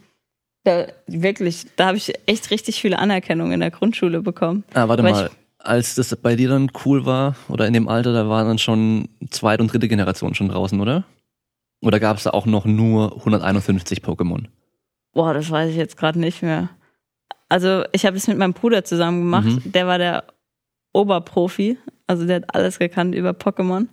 [0.62, 4.62] Da, wirklich, da habe ich echt richtig viele Anerkennung in der Grundschule bekommen.
[4.72, 5.30] Ah, warte Weil mal.
[5.58, 9.08] Als das bei dir dann cool war, oder in dem Alter, da waren dann schon
[9.30, 11.02] zweite und dritte Generation schon draußen, oder?
[11.80, 14.44] Oder gab es da auch noch nur 151 Pokémon?
[15.12, 16.68] Boah, das weiß ich jetzt gerade nicht mehr.
[17.48, 19.46] Also ich habe es mit meinem Bruder zusammen gemacht.
[19.46, 19.72] Mhm.
[19.72, 20.22] Der war der
[20.92, 21.78] Oberprofi,
[22.12, 23.88] also der hat alles gekannt über Pokémon.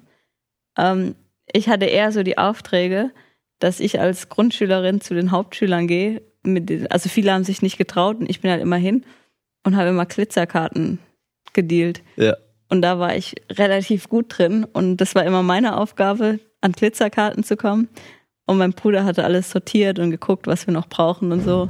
[0.78, 1.16] Ähm,
[1.52, 3.12] ich hatte eher so die Aufträge,
[3.60, 6.22] dass ich als Grundschülerin zu den Hauptschülern gehe.
[6.44, 9.06] Mit also viele haben sich nicht getraut und ich bin halt immer hin
[9.64, 11.00] und habe immer Glitzerkarten
[11.54, 12.02] gedealt.
[12.18, 12.36] Ja.
[12.70, 17.44] Und da war ich relativ gut drin und das war immer meine Aufgabe, an Glitzerkarten
[17.44, 17.88] zu kommen.
[18.46, 21.70] Und mein Bruder hatte alles sortiert und geguckt, was wir noch brauchen und so.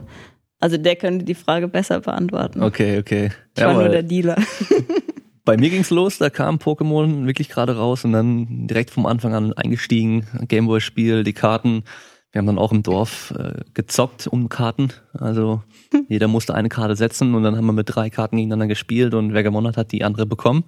[0.59, 2.63] Also der könnte die Frage besser beantworten.
[2.63, 3.31] Okay, okay.
[3.55, 4.35] Ich war nur der Dealer.
[5.49, 9.33] Bei mir ging's los, da kam Pokémon wirklich gerade raus und dann direkt vom Anfang
[9.33, 11.85] an eingestiegen, Gameboy-Spiel, die Karten.
[12.31, 14.89] Wir haben dann auch im Dorf äh, gezockt um Karten.
[15.11, 15.63] Also
[16.07, 19.33] jeder musste eine Karte setzen und dann haben wir mit drei Karten gegeneinander gespielt und
[19.33, 20.65] wer gewonnen hat, hat die andere bekommen.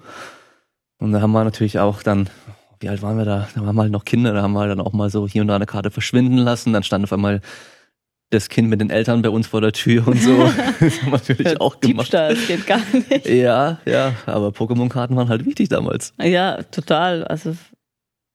[0.97, 2.27] Und da haben wir natürlich auch dann,
[2.79, 3.49] wie alt waren wir da?
[3.53, 5.47] Da waren wir halt noch Kinder, da haben wir dann auch mal so hier und
[5.47, 6.73] da eine Karte verschwinden lassen.
[6.73, 7.41] Dann stand auf einmal
[8.32, 10.38] das Kind mit den Eltern bei uns vor der Tür und so.
[10.79, 12.07] das haben wir natürlich auch gemacht.
[12.07, 13.27] Diebstahl, das geht gar nicht.
[13.27, 16.13] Ja, ja, aber Pokémon-Karten waren halt wichtig damals.
[16.21, 17.23] Ja, total.
[17.25, 17.55] Also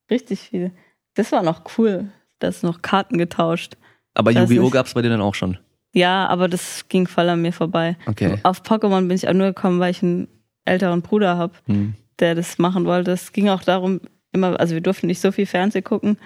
[0.09, 0.71] richtig viel.
[1.15, 2.09] Das war noch cool.
[2.39, 3.75] Da ist noch Karten getauscht.
[4.13, 4.63] Aber Yu-Gi-Oh!
[4.63, 4.73] nicht.
[4.73, 5.57] gab's bei dir dann auch schon.
[5.93, 7.97] Ja, aber das ging voll an mir vorbei.
[8.05, 8.37] Okay.
[8.43, 10.27] Auf Pokémon bin ich auch nur gekommen, weil ich einen
[10.65, 11.53] älteren Bruder habe.
[11.65, 11.95] Hm.
[12.19, 13.11] der das machen wollte.
[13.11, 16.17] Es ging auch darum, immer, also wir durften nicht so viel Fernsehen gucken,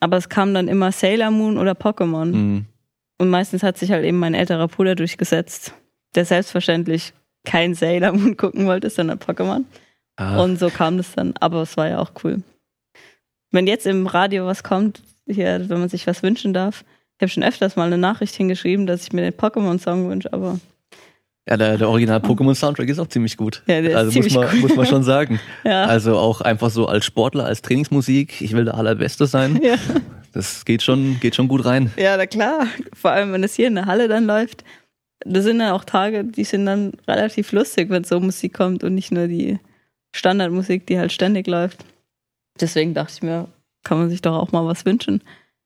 [0.00, 2.32] aber es kam dann immer Sailor Moon oder Pokémon.
[2.32, 2.66] Hm.
[3.22, 5.74] Und meistens hat sich halt eben mein älterer Bruder durchgesetzt,
[6.16, 7.12] der selbstverständlich
[7.44, 9.62] kein Sailor Moon gucken wollte, sondern Pokémon.
[10.16, 12.42] Ah, Und so kam das dann, aber es war ja auch cool.
[13.52, 16.84] Wenn jetzt im Radio was kommt, hier, wenn man sich was wünschen darf,
[17.16, 20.58] ich habe schon öfters mal eine Nachricht hingeschrieben, dass ich mir den Pokémon-Song wünsche, aber
[21.48, 23.62] ja, der, der original Pokémon-Soundtrack ist auch ziemlich gut.
[23.68, 24.60] Ja, der ist also muss ziemlich man, gut.
[24.62, 25.38] muss man schon sagen.
[25.64, 25.84] ja.
[25.84, 29.60] Also auch einfach so als Sportler, als Trainingsmusik, ich will der Allerbeste sein.
[29.62, 29.76] ja.
[30.32, 31.90] Das geht schon, geht schon gut rein.
[31.96, 32.66] Ja, na klar.
[32.94, 34.64] Vor allem, wenn es hier in der Halle dann läuft.
[35.24, 38.94] Das sind dann auch Tage, die sind dann relativ lustig, wenn so Musik kommt und
[38.94, 39.58] nicht nur die
[40.14, 41.84] Standardmusik, die halt ständig läuft.
[42.60, 43.48] Deswegen dachte ich mir,
[43.84, 45.22] kann man sich doch auch mal was wünschen.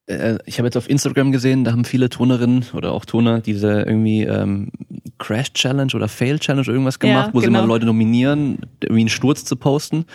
[0.07, 3.81] Äh, ich habe jetzt auf Instagram gesehen, da haben viele Turnerinnen oder auch Turner diese
[3.81, 4.71] irgendwie ähm,
[5.17, 7.61] Crash Challenge oder Fail Challenge irgendwas gemacht, Ja, wo sie genau.
[7.61, 10.05] mal Leute nominieren, irgendwie einen Sturz zu posten.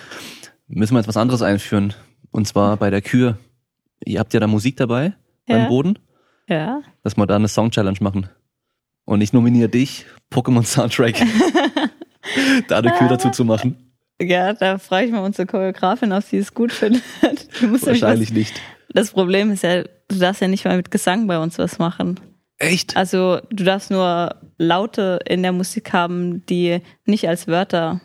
[0.68, 1.94] Müssen wir jetzt was anderes einführen.
[2.30, 3.36] Und zwar bei der Kür.
[4.04, 5.14] Ihr habt ja da Musik dabei
[5.48, 5.56] Ja.
[5.58, 5.98] beim Boden,
[6.48, 6.82] Ja.
[7.02, 8.28] dass wir da eine Song Challenge machen.
[9.04, 11.16] Und ich nominiere dich, Pokémon Soundtrack,
[12.68, 13.92] da eine Kür dazu zu machen.
[14.20, 17.02] Ja, da frage ich mal unsere Choreografin, ob sie es gut findet.
[17.60, 18.52] Wahrscheinlich nicht.
[18.54, 21.78] Was, das Problem ist ja, du darfst ja nicht mal mit Gesang bei uns was
[21.78, 22.20] machen.
[22.58, 22.96] Echt?
[22.96, 28.00] Also du darfst nur Laute in der Musik haben, die nicht als Wörter,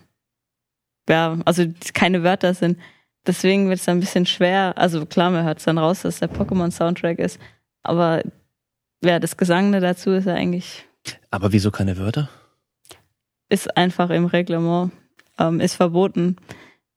[1.08, 2.78] ja, also keine Wörter sind.
[3.28, 4.74] Deswegen wird es ein bisschen schwer.
[4.78, 7.40] Also klar, man hört es dann raus, dass der Pokémon-Soundtrack ist.
[7.84, 8.24] Aber
[9.04, 10.86] ja, das Gesangene dazu ist ja eigentlich,
[11.30, 12.30] Aber wieso keine Wörter?
[13.50, 14.92] ist einfach im Reglement,
[15.38, 16.36] ähm, ist verboten.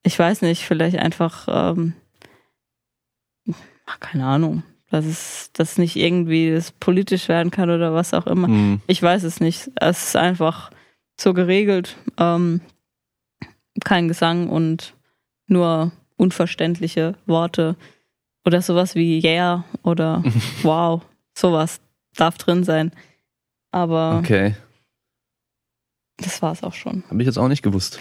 [0.03, 1.93] Ich weiß nicht, vielleicht einfach, ähm,
[3.85, 8.27] ach, keine Ahnung, dass es, dass nicht irgendwie das politisch werden kann oder was auch
[8.27, 8.47] immer.
[8.47, 8.81] Hm.
[8.87, 9.71] Ich weiß es nicht.
[9.75, 10.71] Es ist einfach
[11.19, 11.95] so geregelt.
[12.17, 12.61] Ähm,
[13.85, 14.93] kein Gesang und
[15.47, 15.91] nur
[16.21, 17.75] unverständliche Worte
[18.45, 20.23] oder sowas wie yeah oder
[20.63, 21.01] wow.
[21.37, 21.79] Sowas
[22.15, 22.91] darf drin sein.
[23.71, 24.55] Aber Okay,
[26.17, 27.03] das war es auch schon.
[27.09, 27.99] habe ich jetzt auch nicht gewusst.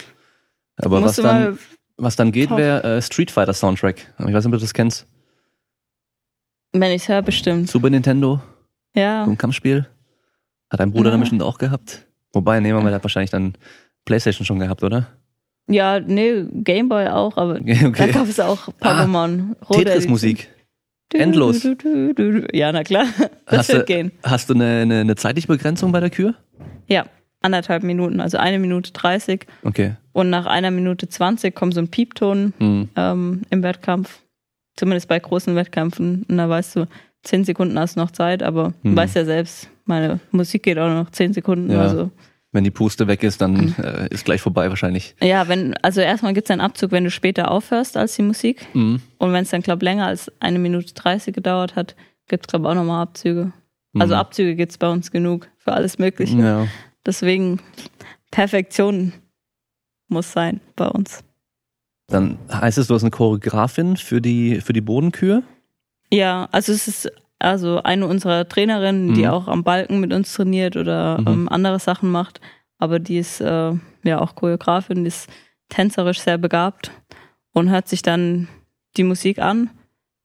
[0.77, 1.59] Aber was dann,
[1.97, 3.99] was dann geht, wäre äh, Street Fighter Soundtrack.
[4.19, 5.07] Ich weiß nicht, ob du das kennst.
[6.73, 7.69] wenn ich es höre, bestimmt.
[7.71, 8.41] Super Nintendo,
[8.95, 9.25] Ja.
[9.25, 9.89] so ein Kampfspiel.
[10.71, 11.11] Hat dein Bruder Ja.
[11.13, 12.07] dann bestimmt auch gehabt.
[12.33, 13.57] Wobei, nehmen wir mal, der hat wahrscheinlich dann
[14.05, 15.07] Playstation schon gehabt, oder?
[15.71, 19.55] Ja, nee, Gameboy auch, aber Okay, da gab es auch Pokémon.
[19.69, 20.49] Rote Tetris-Musik.
[21.13, 21.67] Endlos.
[22.53, 23.07] Ja, na klar.
[23.47, 24.13] Das Hast wird du- gehen.
[24.23, 26.35] Hast du eine, eine, eine zeitliche Begrenzung bei der Kür?
[26.87, 27.07] Ja,
[27.41, 29.45] anderthalb Minuten, also eine Minute 30.
[29.65, 29.95] Okay.
[30.13, 32.89] Und nach einer Minute 20 kommt so ein Piepton Hm.
[32.97, 34.21] ähm, im Wettkampf.
[34.77, 36.25] Zumindest bei großen Wettkämpfen.
[36.29, 36.87] Und da weißt du,
[37.25, 38.91] zehn Sekunden hast du noch Zeit, aber Mhm.
[38.91, 41.81] du weißt ja selbst, meine Musik geht auch noch zehn Sekunden Ja.
[41.81, 42.11] oder so.
[42.53, 43.75] Wenn die Puste weg ist, dann Mhm.
[43.85, 45.15] äh, ist gleich vorbei wahrscheinlich.
[45.23, 48.67] Ja, wenn, also erstmal gibt es einen Abzug, wenn du später aufhörst als die Musik.
[48.75, 49.01] Mhm.
[49.19, 51.95] Und wenn es dann, glaube länger als eine Minute 30 gedauert hat,
[52.29, 53.53] gibt es, glaube auch nochmal Abzüge.
[53.99, 54.21] Also Mhm.
[54.21, 56.37] Abzüge gibt es bei uns genug für alles Mögliche.
[56.39, 56.67] Ja.
[57.07, 57.61] Deswegen,
[58.31, 59.13] Perfektion
[60.09, 61.23] muss sein bei uns.
[62.09, 65.43] Dann heißt es, du hast eine Choreografin für die, für die Bodenkür.
[66.13, 69.31] Ja, also es ist also eine unserer Trainerinnen, die Mhm.
[69.31, 71.27] auch am Balken mit uns trainiert oder Mhm.
[71.29, 72.41] ähm, andere Sachen macht.
[72.79, 73.73] Aber die ist äh,
[74.05, 75.29] ja auch Choreografin, die ist
[75.69, 76.91] tänzerisch sehr begabt
[77.53, 78.49] und hört sich dann
[78.97, 79.71] die Musik an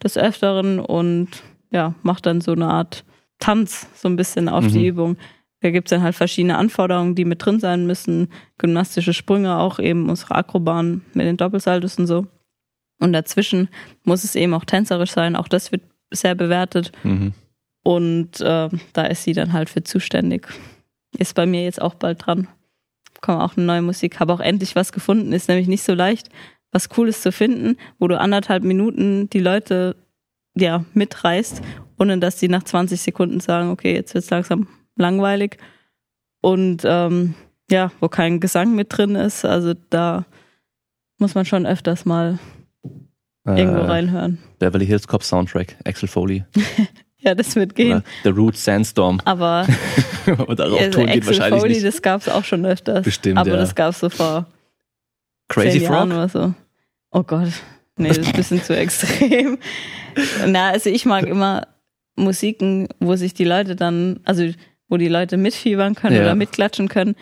[0.03, 1.29] des Öfteren und
[1.71, 3.03] ja, macht dann so eine Art
[3.39, 4.69] Tanz so ein bisschen auf Mhm.
[4.69, 5.17] die Übung.
[5.61, 8.29] Da gibt's dann halt verschiedene Anforderungen, die mit drin sein müssen.
[8.57, 12.27] Gymnastische Sprünge auch eben, unsere Akrobahn mit den Doppelsaltos und so.
[12.99, 13.67] Und dazwischen
[14.03, 15.35] muss es eben auch tänzerisch sein.
[15.35, 15.81] Auch das wird
[16.15, 16.91] sehr bewertet.
[17.03, 17.33] Mhm.
[17.83, 20.47] Und äh, da ist sie dann halt für zuständig.
[21.17, 22.47] Ist bei mir jetzt auch bald dran.
[23.21, 24.19] Kommt auch eine neue Musik.
[24.19, 25.33] Habe auch endlich was gefunden.
[25.33, 26.29] Ist nämlich nicht so leicht,
[26.71, 29.95] was Cooles zu finden, wo du anderthalb Minuten die Leute
[30.55, 31.61] ja mitreißt,
[31.99, 35.57] ohne dass die nach 20 Sekunden sagen, okay, jetzt wird's langsam langweilig.
[36.41, 37.35] Und ähm,
[37.69, 39.45] ja, wo kein Gesang mit drin ist.
[39.45, 40.25] Also da
[41.17, 42.39] muss man schon öfters mal
[43.45, 44.37] irgendwo Äh, reinhören.
[44.59, 46.43] Beverly Hills Cop Soundtrack, Axel Foley.
[47.19, 47.91] Ja, das wird gehen.
[47.93, 49.19] Oder The Root Sandstorm.
[49.25, 49.65] Aber
[50.45, 51.85] Und darauf also Ton geht Axel wahrscheinlich Foley, nicht.
[51.85, 53.03] das gab's auch schon öfters.
[53.03, 53.55] Bestimmt, Aber ja.
[53.57, 54.45] das gab's so vor
[55.47, 56.17] Crazy zehn Jahren Frog?
[56.19, 56.53] oder so.
[57.09, 57.47] Oh Gott.
[57.97, 59.57] Nee, das ist ein bisschen zu extrem.
[60.45, 61.67] Na, also ich mag immer
[62.15, 64.47] Musiken, wo sich die Leute dann, also
[64.87, 66.21] wo die Leute mitfiebern können Ja.
[66.21, 67.15] oder mitklatschen können,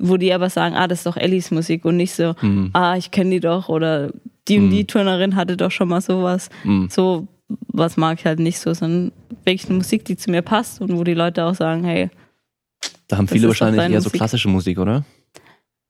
[0.00, 2.70] wo die aber sagen, ah, das ist doch Ellis Musik und nicht so, Mhm.
[2.74, 4.10] ah, ich kenne die doch oder
[4.48, 4.70] die und Mhm.
[4.70, 6.48] die Turnerin hatte doch schon mal sowas.
[6.64, 6.88] Mhm.
[6.90, 7.26] So
[7.68, 9.12] was mag ich halt nicht so, sondern
[9.44, 12.10] wirklich eine Musik, die zu mir passt und wo die Leute auch sagen, hey,
[13.08, 14.12] Da haben viele wahrscheinlich eher so Musik.
[14.14, 15.04] klassische Musik, oder?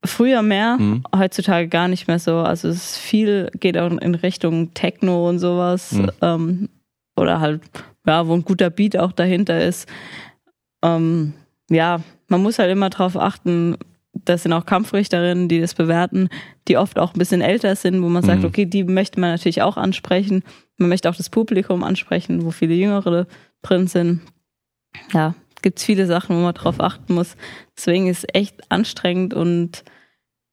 [0.04, 1.02] früher mehr, Mhm.
[1.16, 2.36] heutzutage gar nicht mehr so.
[2.36, 5.92] Also es ist viel, geht auch in Richtung Techno und sowas.
[5.92, 6.10] Mhm.
[6.22, 6.68] Ähm,
[7.16, 7.62] oder halt,
[8.06, 9.88] ja, wo ein guter Beat auch dahinter ist.
[10.82, 11.32] Ähm,
[11.70, 13.76] ja, man muss halt immer drauf achten,
[14.24, 16.28] das sind auch Kampfrichterinnen, die das bewerten,
[16.68, 18.46] die oft auch ein bisschen älter sind, wo man sagt, Mhm.
[18.46, 20.42] okay, die möchte man natürlich auch ansprechen.
[20.78, 23.26] Man möchte auch das Publikum ansprechen, wo viele Jüngere
[23.62, 24.20] drin sind.
[25.12, 27.36] Ja, gibt's viele Sachen, wo man drauf achten muss.
[27.76, 29.84] Deswegen ist es echt anstrengend und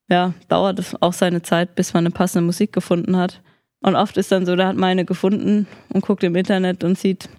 [0.09, 3.41] ja, dauert es auch seine Zeit, bis man eine passende Musik gefunden hat.
[3.81, 6.97] Und oft ist dann so, da hat man eine gefunden und guckt im Internet und
[6.97, 7.29] sieht,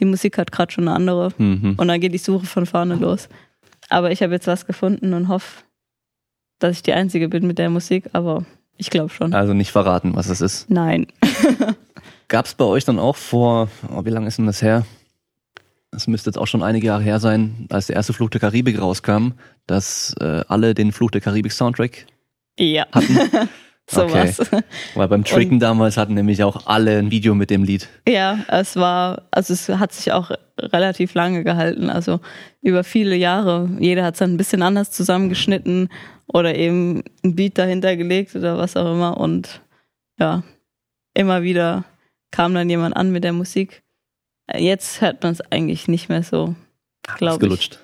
[0.00, 1.32] die Musik hat gerade schon eine andere.
[1.38, 1.74] Mhm.
[1.76, 3.28] Und dann geht die Suche von vorne los.
[3.90, 5.62] Aber ich habe jetzt was gefunden und hoffe,
[6.58, 8.44] dass ich die Einzige bin mit der Musik, aber
[8.76, 9.34] ich glaube schon.
[9.34, 10.70] Also nicht verraten, was es ist.
[10.70, 11.06] Nein.
[12.28, 14.84] Gab es bei euch dann auch vor, oh, wie lange ist denn das her?
[15.90, 18.80] Das müsste jetzt auch schon einige Jahre her sein, als der erste Fluch der Karibik
[18.80, 19.32] rauskam,
[19.66, 22.06] dass äh, alle den Fluch der Karibik Soundtrack
[22.58, 22.86] Ja.
[22.90, 23.16] hatten.
[23.88, 24.38] Sowas.
[24.94, 27.88] Weil beim Tricken damals hatten nämlich auch alle ein Video mit dem Lied.
[28.08, 32.20] Ja, es war, also es hat sich auch relativ lange gehalten, also
[32.62, 33.68] über viele Jahre.
[33.78, 35.90] Jeder hat es dann ein bisschen anders zusammengeschnitten
[36.26, 39.60] oder eben ein Beat dahinter gelegt oder was auch immer und
[40.18, 40.42] ja,
[41.12, 41.84] immer wieder
[42.30, 43.82] kam dann jemand an mit der Musik.
[44.52, 46.54] Jetzt hört man es eigentlich nicht mehr so,
[47.02, 47.30] glaube ich.
[47.30, 47.78] Ausgelutscht.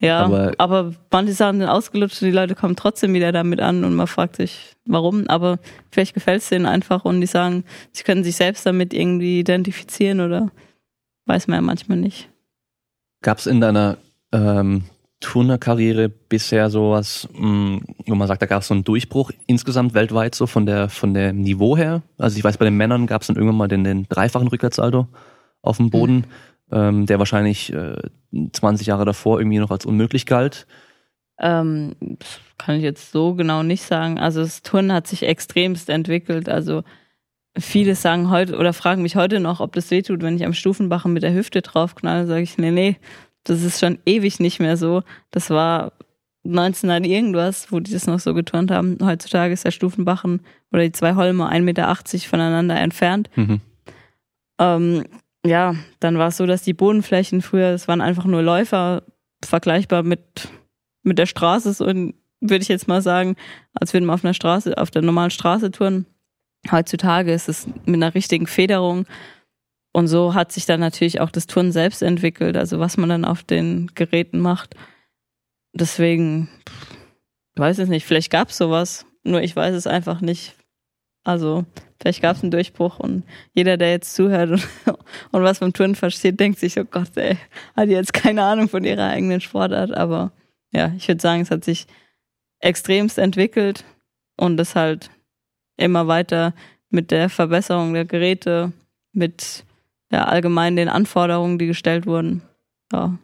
[0.00, 3.82] Ja, Aber- aber, manche Sachen sind ausgelutscht und die Leute kommen trotzdem wieder damit an
[3.82, 5.26] und man fragt sich, warum.
[5.28, 5.58] Aber
[5.90, 10.20] vielleicht gefällt es denen einfach und die sagen, sie können sich selbst damit irgendwie identifizieren
[10.20, 10.50] oder
[11.26, 12.28] weiß man ja manchmal nicht.
[13.22, 13.98] Gab es in deiner
[14.32, 14.84] ähm,
[15.20, 20.36] Turnerkarriere bisher sowas, mh, wo man sagt, da gab es so einen Durchbruch insgesamt weltweit
[20.36, 22.02] so von der von dem Niveau her?
[22.18, 25.08] Also ich weiß, bei den Männern gab es dann irgendwann mal den, den dreifachen Rückwärtsalto
[25.60, 26.24] auf dem Boden,
[26.70, 27.96] ähm, der wahrscheinlich äh,
[28.52, 30.66] 20 Jahre davor irgendwie noch als unmöglich galt.
[31.38, 34.18] Ähm, das kann ich jetzt so genau nicht sagen.
[34.18, 36.48] Also das Turnen hat sich extremst entwickelt.
[36.48, 36.82] Also
[37.56, 41.12] viele sagen heute oder fragen mich heute noch, ob das wehtut, wenn ich am Stufenbachen
[41.12, 42.26] mit der Hüfte draufknalle.
[42.26, 42.96] Sage ich, nee, nee,
[43.44, 45.02] das ist schon ewig nicht mehr so.
[45.30, 45.92] Das war
[46.44, 48.98] 1900 irgendwas, wo die das noch so geturnt haben.
[49.02, 50.40] Heutzutage ist der Stufenbachen
[50.72, 51.96] oder die zwei Holme 1,80 Meter
[52.28, 53.30] voneinander entfernt.
[53.36, 53.60] Mhm.
[54.58, 55.04] Ähm,
[55.44, 59.02] ja, dann war es so, dass die Bodenflächen früher, es waren einfach nur Läufer,
[59.44, 60.48] vergleichbar mit,
[61.02, 63.36] mit der Straße, so würde ich jetzt mal sagen,
[63.74, 66.06] als würden wir auf einer Straße, auf der normalen Straße touren.
[66.70, 69.06] Heutzutage ist es mit einer richtigen Federung.
[69.92, 73.24] Und so hat sich dann natürlich auch das Touren selbst entwickelt, also was man dann
[73.24, 74.74] auf den Geräten macht.
[75.72, 76.96] Deswegen, pff,
[77.56, 80.54] weiß es nicht, vielleicht gab es sowas, nur ich weiß es einfach nicht.
[81.28, 81.66] Also,
[82.00, 83.22] vielleicht gab es einen Durchbruch und
[83.52, 84.66] jeder, der jetzt zuhört und,
[85.30, 87.36] und was vom Touren versteht, denkt sich, oh Gott, ey,
[87.76, 89.92] hat jetzt keine Ahnung von ihrer eigenen Sportart.
[89.92, 90.32] Aber
[90.72, 91.86] ja, ich würde sagen, es hat sich
[92.60, 93.84] extremst entwickelt
[94.38, 95.10] und es halt
[95.76, 96.54] immer weiter
[96.88, 98.72] mit der Verbesserung der Geräte,
[99.12, 99.66] mit
[100.10, 102.40] ja, allgemein den Anforderungen, die gestellt wurden.
[102.90, 103.18] Ja,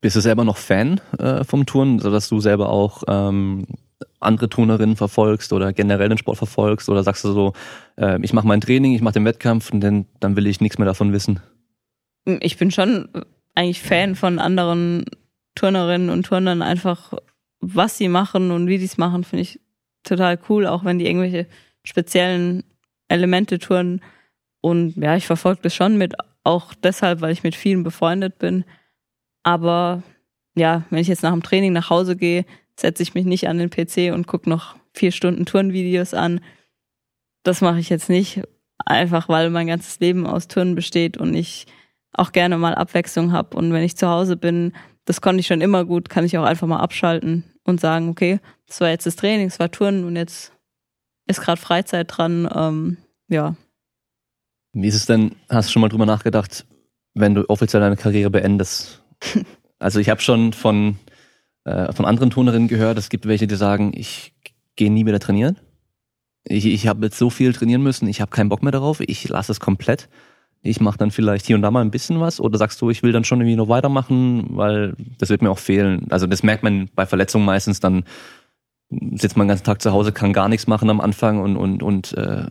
[0.00, 3.66] Bist du selber noch Fan äh, vom Turnen, sodass du selber auch ähm,
[4.20, 6.88] andere Turnerinnen verfolgst oder generell den Sport verfolgst?
[6.88, 7.52] Oder sagst du so,
[7.96, 10.78] äh, ich mache mein Training, ich mache den Wettkampf und dann, dann will ich nichts
[10.78, 11.40] mehr davon wissen?
[12.24, 13.08] ich bin schon
[13.54, 15.04] eigentlich Fan von anderen
[15.54, 17.12] Turnerinnen und Turnern, einfach
[17.60, 19.60] was sie machen und wie die es machen, finde ich
[20.02, 21.46] total cool, auch wenn die irgendwelche
[21.84, 22.64] speziellen
[23.08, 24.02] Elemente turnen.
[24.60, 28.64] Und ja, ich verfolge das schon mit, auch deshalb, weil ich mit vielen befreundet bin.
[29.42, 30.02] Aber
[30.54, 32.44] ja, wenn ich jetzt nach dem Training nach Hause gehe,
[32.78, 36.40] setze ich mich nicht an den PC und gucke noch vier Stunden Turnvideos an.
[37.42, 38.42] Das mache ich jetzt nicht,
[38.84, 41.66] einfach weil mein ganzes Leben aus Turnen besteht und ich
[42.12, 43.56] auch gerne mal Abwechslung habe.
[43.56, 44.72] Und wenn ich zu Hause bin,
[45.04, 48.40] das konnte ich schon immer gut, kann ich auch einfach mal abschalten und sagen, okay,
[48.66, 50.52] das war jetzt das Training, das war Turnen und jetzt
[51.26, 52.48] ist gerade Freizeit dran.
[52.54, 52.96] Ähm,
[53.28, 53.56] ja,
[54.72, 56.66] Wie ist es denn, hast du schon mal drüber nachgedacht,
[57.14, 59.02] wenn du offiziell deine Karriere beendest?
[59.78, 60.96] also ich habe schon von,
[61.64, 64.32] äh, von anderen Turnerinnen gehört, es gibt welche, die sagen, ich
[64.76, 65.58] gehe nie wieder trainieren.
[66.44, 69.28] Ich, ich habe jetzt so viel trainieren müssen, ich habe keinen Bock mehr darauf, ich
[69.28, 70.08] lasse es komplett.
[70.64, 73.02] Ich mache dann vielleicht hier und da mal ein bisschen was oder sagst du, ich
[73.02, 76.06] will dann schon irgendwie noch weitermachen, weil das wird mir auch fehlen.
[76.10, 78.04] Also das merkt man bei Verletzungen meistens, dann
[79.14, 81.82] sitzt man den ganzen Tag zu Hause, kann gar nichts machen am Anfang und, und,
[81.82, 82.46] und äh,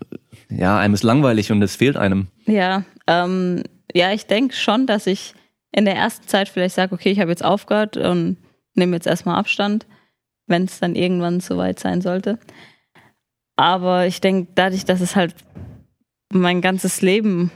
[0.49, 2.27] ja, einem ist langweilig und es fehlt einem.
[2.45, 5.33] Ja, ähm, ja, ich denke schon, dass ich
[5.71, 8.37] in der ersten Zeit vielleicht sage, okay, ich habe jetzt aufgehört und
[8.75, 9.85] nehme jetzt erstmal Abstand,
[10.47, 12.39] wenn es dann irgendwann soweit sein sollte.
[13.55, 15.35] Aber ich denke, dadurch, dass es halt
[16.31, 17.51] mein ganzes Leben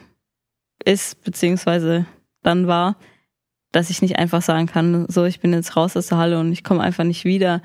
[0.84, 2.06] ist, beziehungsweise
[2.44, 2.98] dann war,
[3.72, 6.52] dass ich nicht einfach sagen kann, so, ich bin jetzt raus aus der Halle und
[6.52, 7.62] ich komme einfach nicht wieder,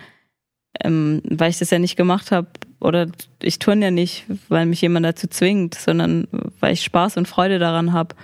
[0.82, 2.48] ähm, weil ich das ja nicht gemacht habe
[2.80, 3.08] oder
[3.42, 6.26] ich turne ja nicht, weil mich jemand dazu zwingt, sondern
[6.60, 8.16] weil ich Spaß und Freude daran habe.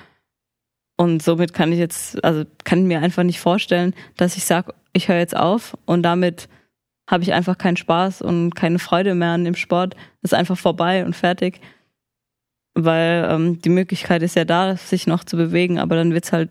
[0.96, 5.08] Und somit kann ich jetzt, also kann mir einfach nicht vorstellen, dass ich sage, ich
[5.08, 6.48] höre jetzt auf und damit
[7.08, 9.94] habe ich einfach keinen Spaß und keine Freude mehr an dem Sport.
[10.22, 11.60] Das ist einfach vorbei und fertig.
[12.74, 16.50] Weil ähm, die Möglichkeit ist ja da, sich noch zu bewegen, aber dann wird's halt,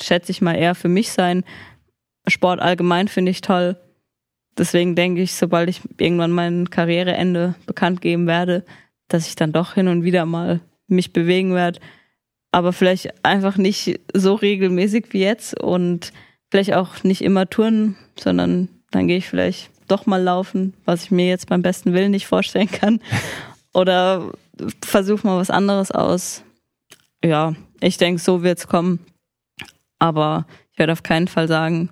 [0.00, 1.44] schätze ich mal, eher für mich sein.
[2.26, 3.76] Sport allgemein finde ich toll.
[4.58, 8.64] Deswegen denke ich, sobald ich irgendwann mein Karriereende bekannt geben werde,
[9.08, 11.80] dass ich dann doch hin und wieder mal mich bewegen werde.
[12.50, 16.12] Aber vielleicht einfach nicht so regelmäßig wie jetzt und
[16.52, 21.10] vielleicht auch nicht immer turnen, sondern dann gehe ich vielleicht doch mal laufen, was ich
[21.10, 23.00] mir jetzt beim besten Willen nicht vorstellen kann.
[23.72, 24.32] Oder
[24.84, 26.44] versuche mal was anderes aus.
[27.24, 29.00] Ja, ich denke, so wird's kommen.
[29.98, 31.88] Aber ich werde auf keinen Fall sagen,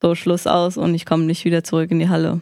[0.00, 2.40] so Schluss aus und ich komme nicht wieder zurück in die Halle.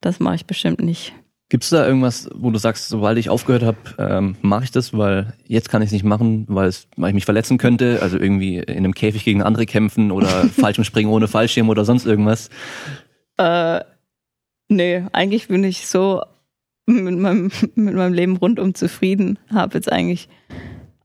[0.00, 1.12] Das mache ich bestimmt nicht.
[1.52, 4.96] Gibt es da irgendwas, wo du sagst, sobald ich aufgehört habe, ähm, mache ich das,
[4.96, 8.18] weil jetzt kann ich es nicht machen, weil, es, weil ich mich verletzen könnte, also
[8.18, 12.48] irgendwie in einem Käfig gegen andere kämpfen oder falschem Springen ohne Fallschirm oder sonst irgendwas?
[13.36, 13.80] Äh,
[14.68, 16.22] nee, eigentlich bin ich so
[16.86, 19.38] mit meinem, mit meinem Leben rundum zufrieden.
[19.52, 20.30] Habe jetzt eigentlich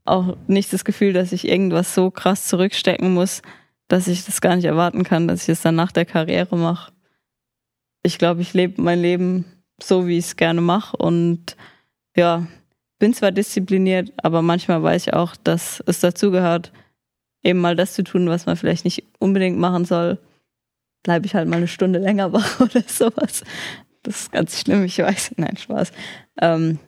[0.06, 3.42] auch nicht das Gefühl, dass ich irgendwas so krass zurückstecken muss,
[3.86, 6.90] dass ich das gar nicht erwarten kann, dass ich es dann nach der Karriere mache.
[8.02, 9.44] Ich glaube, ich lebe mein Leben
[9.80, 10.96] so, wie ich es gerne mache.
[10.96, 11.56] Und
[12.16, 12.46] ja,
[12.98, 16.72] bin zwar diszipliniert, aber manchmal weiß ich auch, dass es dazugehört,
[17.42, 20.18] eben mal das zu tun, was man vielleicht nicht unbedingt machen soll.
[21.04, 23.44] Bleibe ich halt mal eine Stunde länger wach oder sowas.
[24.02, 25.34] Das ist ganz schlimm, ich weiß.
[25.36, 25.92] Nein, Spaß.
[26.40, 26.78] Ähm,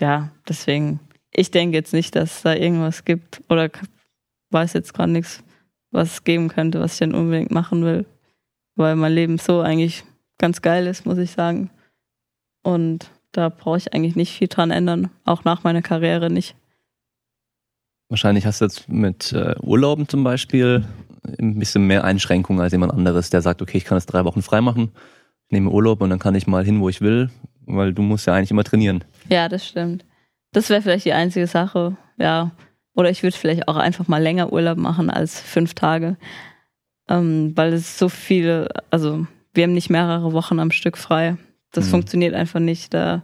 [0.00, 1.00] ja, deswegen,
[1.32, 3.70] ich denke jetzt nicht, dass es da irgendwas gibt oder
[4.50, 5.42] weiß jetzt gerade nichts,
[5.90, 8.06] was es geben könnte, was ich dann unbedingt machen will.
[8.76, 10.04] Weil mein Leben so eigentlich
[10.38, 11.70] ganz geil ist, muss ich sagen.
[12.62, 16.56] Und da brauche ich eigentlich nicht viel dran ändern, auch nach meiner Karriere nicht.
[18.08, 20.84] Wahrscheinlich hast du jetzt mit äh, Urlauben zum Beispiel
[21.38, 24.40] ein bisschen mehr Einschränkungen als jemand anderes, der sagt, okay, ich kann jetzt drei Wochen
[24.40, 24.92] frei machen,
[25.50, 27.30] nehme Urlaub und dann kann ich mal hin, wo ich will,
[27.66, 29.04] weil du musst ja eigentlich immer trainieren.
[29.28, 30.04] Ja, das stimmt.
[30.52, 32.52] Das wäre vielleicht die einzige Sache, ja.
[32.94, 36.16] Oder ich würde vielleicht auch einfach mal länger Urlaub machen als fünf Tage,
[37.08, 41.36] ähm, weil es so viele, also wir haben nicht mehrere Wochen am Stück frei.
[41.72, 41.90] Das mhm.
[41.90, 42.94] funktioniert einfach nicht.
[42.94, 43.22] Da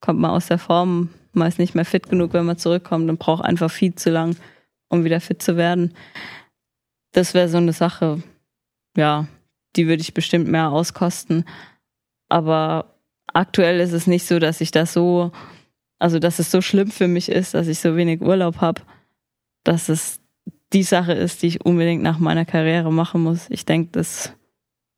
[0.00, 3.18] kommt man aus der Form, man ist nicht mehr fit genug, wenn man zurückkommt und
[3.18, 4.36] braucht einfach viel zu lang,
[4.88, 5.94] um wieder fit zu werden.
[7.12, 8.22] Das wäre so eine Sache,
[8.96, 9.26] ja,
[9.76, 11.44] die würde ich bestimmt mehr auskosten.
[12.28, 12.94] Aber
[13.32, 15.32] aktuell ist es nicht so, dass ich das so,
[15.98, 18.82] also dass es so schlimm für mich ist, dass ich so wenig Urlaub habe,
[19.64, 20.20] dass es
[20.72, 23.46] die Sache ist, die ich unbedingt nach meiner Karriere machen muss.
[23.50, 24.32] Ich denke, das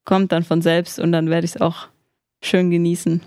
[0.05, 1.89] kommt dann von selbst und dann werde ich es auch
[2.45, 3.21] schön genießen.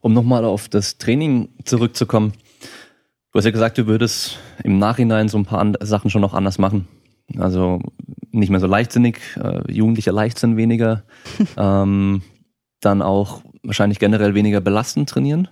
[0.00, 2.32] Um nochmal auf das Training zurückzukommen.
[3.32, 6.58] Du hast ja gesagt, du würdest im Nachhinein so ein paar Sachen schon noch anders
[6.58, 6.88] machen.
[7.36, 7.80] Also
[8.30, 11.04] nicht mehr so leichtsinnig, äh, jugendlicher Leichtsinn weniger.
[11.56, 12.22] ähm,
[12.80, 15.48] dann auch wahrscheinlich generell weniger belastend trainieren.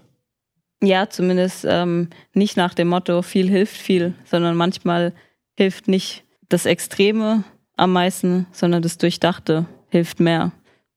[0.82, 5.14] Ja, zumindest ähm, nicht nach dem Motto, viel hilft viel, sondern manchmal
[5.56, 7.44] hilft nicht das Extreme
[7.76, 10.52] am meisten, sondern das Durchdachte hilft mehr.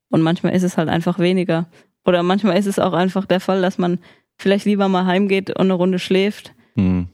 [0.09, 1.67] Und manchmal ist es halt einfach weniger.
[2.05, 3.99] Oder manchmal ist es auch einfach der Fall, dass man
[4.37, 7.07] vielleicht lieber mal heimgeht und eine Runde schläft mhm.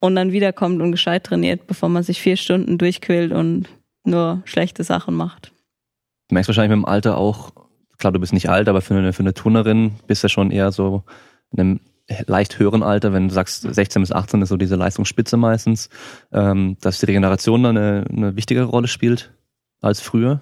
[0.00, 3.68] und dann wiederkommt und gescheit trainiert, bevor man sich vier Stunden durchquält und
[4.04, 5.52] nur schlechte Sachen macht.
[6.28, 7.52] Du merkst wahrscheinlich mit dem Alter auch,
[7.98, 10.72] klar, du bist nicht alt, aber für eine, für eine Turnerin bist du schon eher
[10.72, 11.04] so
[11.52, 11.80] in einem
[12.26, 15.88] leicht höheren Alter, wenn du sagst 16 bis 18 ist so diese Leistungsspitze meistens,
[16.32, 19.32] ähm, dass die Regeneration dann eine, eine wichtigere Rolle spielt
[19.80, 20.40] als früher.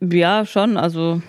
[0.00, 0.76] Ja, schon.
[0.76, 1.22] Also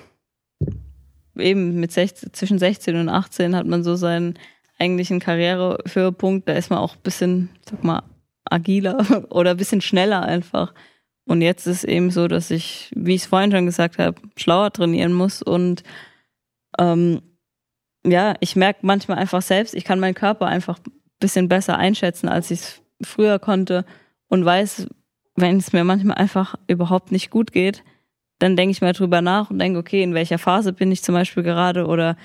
[1.37, 4.37] eben mit 16, zwischen 16 und 18 hat man so seinen
[4.79, 6.47] eigentlichen Karrierehöhepunkt.
[6.47, 8.03] Da ist man auch ein bisschen, sag mal,
[8.45, 10.73] agiler oder ein bisschen schneller einfach.
[11.25, 14.71] Und jetzt ist eben so, dass ich, wie ich es vorhin schon gesagt habe, schlauer
[14.71, 15.41] trainieren muss.
[15.41, 15.83] Und
[16.79, 17.21] ähm,
[18.05, 22.27] ja, ich merke manchmal einfach selbst, ich kann meinen Körper einfach ein bisschen besser einschätzen,
[22.27, 23.85] als ich es früher konnte
[24.27, 24.87] und weiß,
[25.35, 27.83] wenn es mir manchmal einfach überhaupt nicht gut geht,
[28.41, 31.13] dann denke ich mal drüber nach und denke, okay, in welcher Phase bin ich zum
[31.13, 32.17] Beispiel gerade oder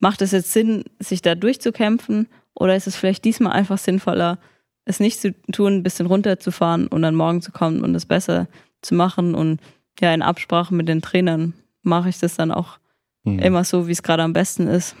[0.00, 4.38] macht es jetzt Sinn, sich da durchzukämpfen oder ist es vielleicht diesmal einfach sinnvoller,
[4.84, 8.48] es nicht zu tun, ein bisschen runterzufahren und dann morgen zu kommen und es besser
[8.82, 9.60] zu machen und
[10.00, 12.78] ja, in Absprache mit den Trainern mache ich das dann auch
[13.22, 13.38] mhm.
[13.38, 14.96] immer so, wie es gerade am besten ist.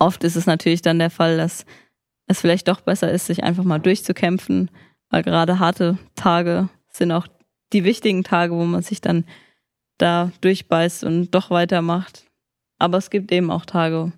[0.00, 1.64] Oft ist es natürlich dann der Fall, dass
[2.26, 4.72] es vielleicht doch besser ist, sich einfach mal durchzukämpfen,
[5.08, 7.28] weil gerade harte Tage sind auch
[7.72, 9.24] die wichtigen Tage, wo man sich dann
[9.98, 12.24] da durchbeißt und doch weitermacht.
[12.78, 14.12] Aber es gibt eben auch Tage,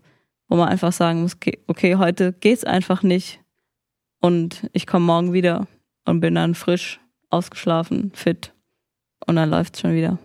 [0.49, 3.41] wo man einfach sagen muss, okay, heute geht's einfach nicht
[4.21, 5.67] und ich komme morgen wieder
[6.05, 7.01] und bin dann frisch,
[7.31, 8.53] ausgeschlafen, fit
[9.27, 10.19] und dann läuft's schon wieder.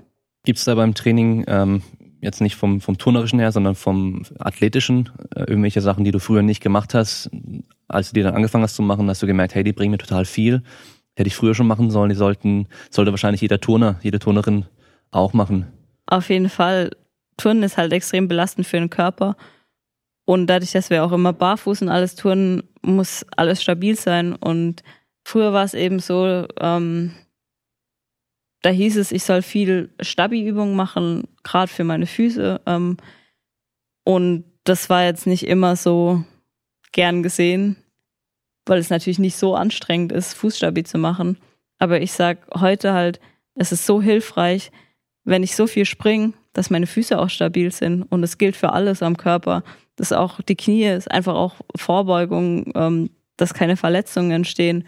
[0.43, 1.81] Gibt's da beim Training ähm,
[2.21, 6.41] jetzt nicht vom, vom turnerischen her, sondern vom athletischen äh, irgendwelche Sachen, die du früher
[6.41, 7.29] nicht gemacht hast,
[7.87, 9.97] als du die dann angefangen hast zu machen, hast du gemerkt, hey, die bringen mir
[9.97, 10.63] total viel.
[11.15, 14.65] Hätte ich früher schon machen sollen, die sollten, sollte wahrscheinlich jeder Turner, jede Turnerin
[15.15, 15.71] auch machen.
[16.07, 16.91] Auf jeden Fall.
[17.37, 19.35] Turnen ist halt extrem belastend für den Körper.
[20.25, 24.33] Und dadurch, dass wir auch immer barfuß und alles turnen, muss alles stabil sein.
[24.33, 24.83] Und
[25.23, 27.13] früher war es eben so, ähm,
[28.61, 32.61] da hieß es, ich soll viel Stabi-Übungen machen, gerade für meine Füße.
[32.65, 32.97] Ähm,
[34.03, 36.23] und das war jetzt nicht immer so
[36.91, 37.75] gern gesehen,
[38.65, 41.37] weil es natürlich nicht so anstrengend ist, Fußstabi zu machen.
[41.77, 43.19] Aber ich sag heute halt,
[43.53, 44.71] es ist so hilfreich,
[45.25, 48.03] wenn ich so viel springe, dass meine Füße auch stabil sind.
[48.03, 49.63] Und es gilt für alles am Körper.
[49.95, 54.85] Das ist auch die Knie, ist einfach auch Vorbeugung, ähm, dass keine Verletzungen entstehen.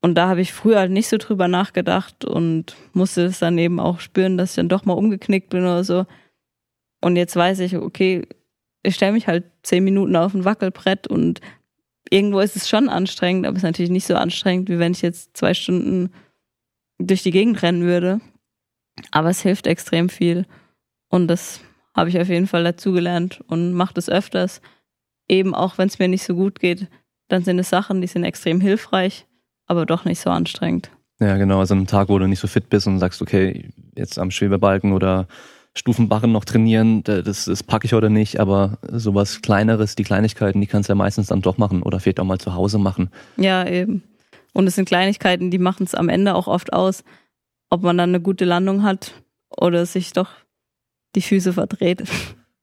[0.00, 3.78] Und da habe ich früher halt nicht so drüber nachgedacht und musste es dann eben
[3.78, 6.06] auch spüren, dass ich dann doch mal umgeknickt bin oder so.
[7.00, 8.26] Und jetzt weiß ich, okay,
[8.82, 11.40] ich stelle mich halt zehn Minuten auf ein Wackelbrett und
[12.10, 15.02] irgendwo ist es schon anstrengend, aber es ist natürlich nicht so anstrengend, wie wenn ich
[15.02, 16.12] jetzt zwei Stunden
[16.98, 18.20] durch die Gegend rennen würde.
[19.10, 20.46] Aber es hilft extrem viel.
[21.08, 21.60] Und das
[21.94, 24.60] habe ich auf jeden Fall dazugelernt und mache das öfters.
[25.28, 26.88] Eben auch wenn es mir nicht so gut geht,
[27.28, 29.26] dann sind es Sachen, die sind extrem hilfreich,
[29.66, 30.90] aber doch nicht so anstrengend.
[31.20, 31.60] Ja, genau.
[31.60, 34.92] Also am Tag, wo du nicht so fit bist und sagst, okay, jetzt am Schwebebalken
[34.92, 35.28] oder
[35.74, 40.66] Stufenbarren noch trainieren, das, das packe ich heute nicht, aber sowas Kleineres, die Kleinigkeiten, die
[40.66, 43.10] kannst du ja meistens dann doch machen oder vielleicht auch mal zu Hause machen.
[43.36, 44.02] Ja, eben.
[44.52, 47.04] Und es sind Kleinigkeiten, die machen es am Ende auch oft aus,
[47.72, 49.14] ob man dann eine gute Landung hat
[49.48, 50.28] oder sich doch
[51.14, 52.04] die Füße verdreht.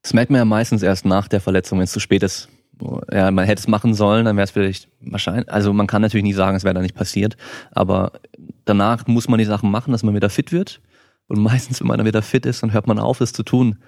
[0.04, 2.48] Das merkt man ja meistens erst nach der Verletzung, wenn es zu spät ist.
[3.12, 6.24] Ja, man hätte es machen sollen, dann wäre es vielleicht wahrscheinlich, also man kann natürlich
[6.24, 7.38] nicht sagen, es wäre da nicht passiert,
[7.72, 8.14] aber
[8.66, 10.80] danach muss man die Sachen machen, dass man wieder fit wird
[11.28, 13.80] und meistens, wenn man dann wieder fit ist, dann hört man auf, es zu tun.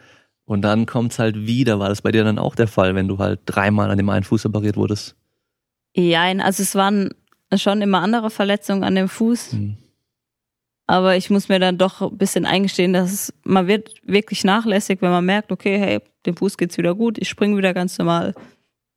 [0.45, 1.80] Und dann kommt's halt wieder.
[1.80, 4.24] War das bei dir dann auch der Fall, wenn du halt dreimal an dem einen
[4.24, 5.15] Fuß operiert wurdest?
[5.95, 7.11] Ja, also es waren
[7.55, 9.53] schon immer andere Verletzungen an dem Fuß.
[9.53, 9.78] Hm.
[10.92, 15.02] Aber ich muss mir dann doch ein bisschen eingestehen, dass es, man wird wirklich nachlässig,
[15.02, 18.36] wenn man merkt, okay, hey, dem Fuß geht's wieder gut, ich springe wieder ganz normal,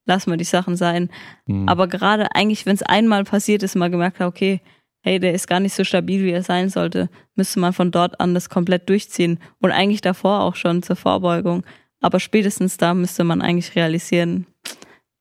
[0.05, 1.09] lass mal die Sachen sein.
[1.47, 1.69] Hm.
[1.69, 4.61] Aber gerade eigentlich, wenn es einmal passiert ist, man gemerkt hat, okay,
[5.05, 8.19] hey, der ist gar nicht so stabil, wie er sein sollte, müsste man von dort
[8.19, 9.39] an das komplett durchziehen.
[9.61, 11.63] Und eigentlich davor auch schon zur Vorbeugung.
[12.01, 14.49] Aber spätestens da müsste man eigentlich realisieren,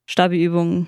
[0.07, 0.87] Stabi-Übungen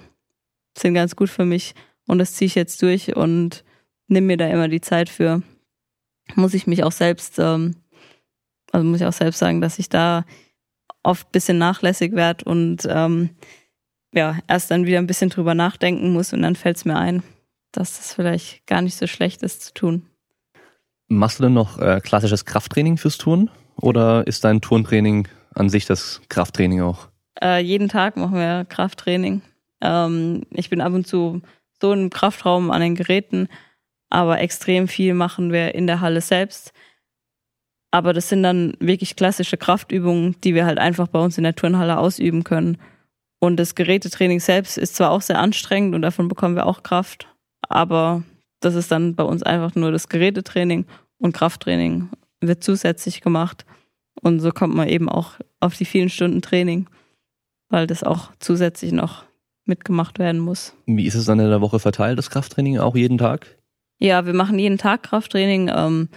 [0.76, 1.76] sind ganz gut für mich
[2.08, 3.64] und das ziehe ich jetzt durch und
[4.08, 5.44] nimm mir da immer die Zeit für.
[6.34, 7.76] Muss ich mich auch selbst, ähm,
[8.72, 10.26] also muss ich auch selbst sagen, dass ich da
[11.04, 13.30] oft ein bisschen nachlässig werde und ähm,
[14.14, 17.22] ja, erst dann wieder ein bisschen drüber nachdenken muss und dann fällt es mir ein
[17.76, 20.06] dass das vielleicht gar nicht so schlecht ist zu tun.
[21.08, 25.86] Machst du denn noch äh, klassisches Krafttraining fürs Touren oder ist dein Turntraining an sich
[25.86, 27.10] das Krafttraining auch?
[27.42, 29.42] Äh, jeden Tag machen wir Krafttraining.
[29.82, 31.42] Ähm, ich bin ab und zu
[31.82, 33.50] so im Kraftraum an den Geräten,
[34.10, 36.74] aber extrem viel machen wir in der Halle selbst.
[37.92, 41.56] Aber das sind dann wirklich klassische Kraftübungen, die wir halt einfach bei uns in der
[41.56, 42.78] Turnhalle ausüben können.
[43.40, 47.28] Und das Gerätetraining selbst ist zwar auch sehr anstrengend und davon bekommen wir auch Kraft,
[47.62, 48.24] aber
[48.60, 50.86] das ist dann bei uns einfach nur das Gerätetraining
[51.20, 52.10] und Krafttraining
[52.42, 53.66] wird zusätzlich gemacht.
[54.22, 56.88] Und so kommt man eben auch auf die vielen Stunden Training,
[57.70, 59.26] weil das auch zusätzlich noch
[59.66, 60.74] mitgemacht werden muss.
[60.86, 63.58] Wie ist es dann in der Woche verteilt, das Krafttraining, auch jeden Tag?
[64.00, 66.10] Ja, wir machen jeden Tag Krafttraining, ähm,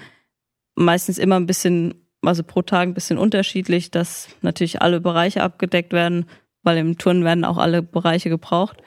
[0.74, 5.92] meistens immer ein bisschen, also pro Tag ein bisschen unterschiedlich, dass natürlich alle Bereiche abgedeckt
[5.92, 6.26] werden,
[6.62, 8.82] weil im Turnen werden auch alle Bereiche gebraucht.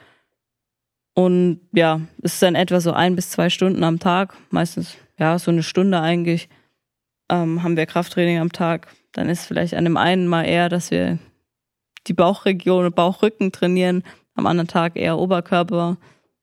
[1.14, 5.38] Und ja, es ist dann etwa so ein bis zwei Stunden am Tag, meistens ja
[5.38, 6.48] so eine Stunde eigentlich,
[7.30, 8.88] ähm, haben wir Krafttraining am Tag.
[9.12, 11.18] Dann ist vielleicht an dem einen mal eher, dass wir
[12.06, 14.02] die Bauchregion, Bauchrücken trainieren,
[14.34, 15.98] am anderen Tag eher Oberkörper.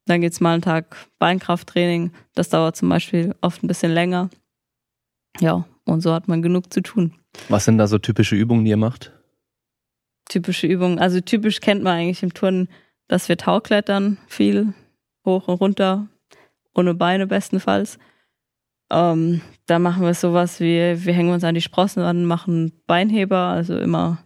[0.09, 2.11] Dann geht's mal einen Tag Beinkrafttraining.
[2.33, 4.29] Das dauert zum Beispiel oft ein bisschen länger.
[5.39, 7.13] Ja, und so hat man genug zu tun.
[7.47, 9.13] Was sind da so typische Übungen, die ihr macht?
[10.27, 10.99] Typische Übungen.
[10.99, 12.69] Also typisch kennt man eigentlich im Turnen
[13.09, 14.73] dass wir Tauklettern viel
[15.25, 16.07] hoch und runter,
[16.73, 17.99] ohne Beine bestenfalls.
[18.89, 23.37] Ähm, da machen wir sowas wie, wir hängen uns an die Sprossen an, machen Beinheber,
[23.37, 24.23] also immer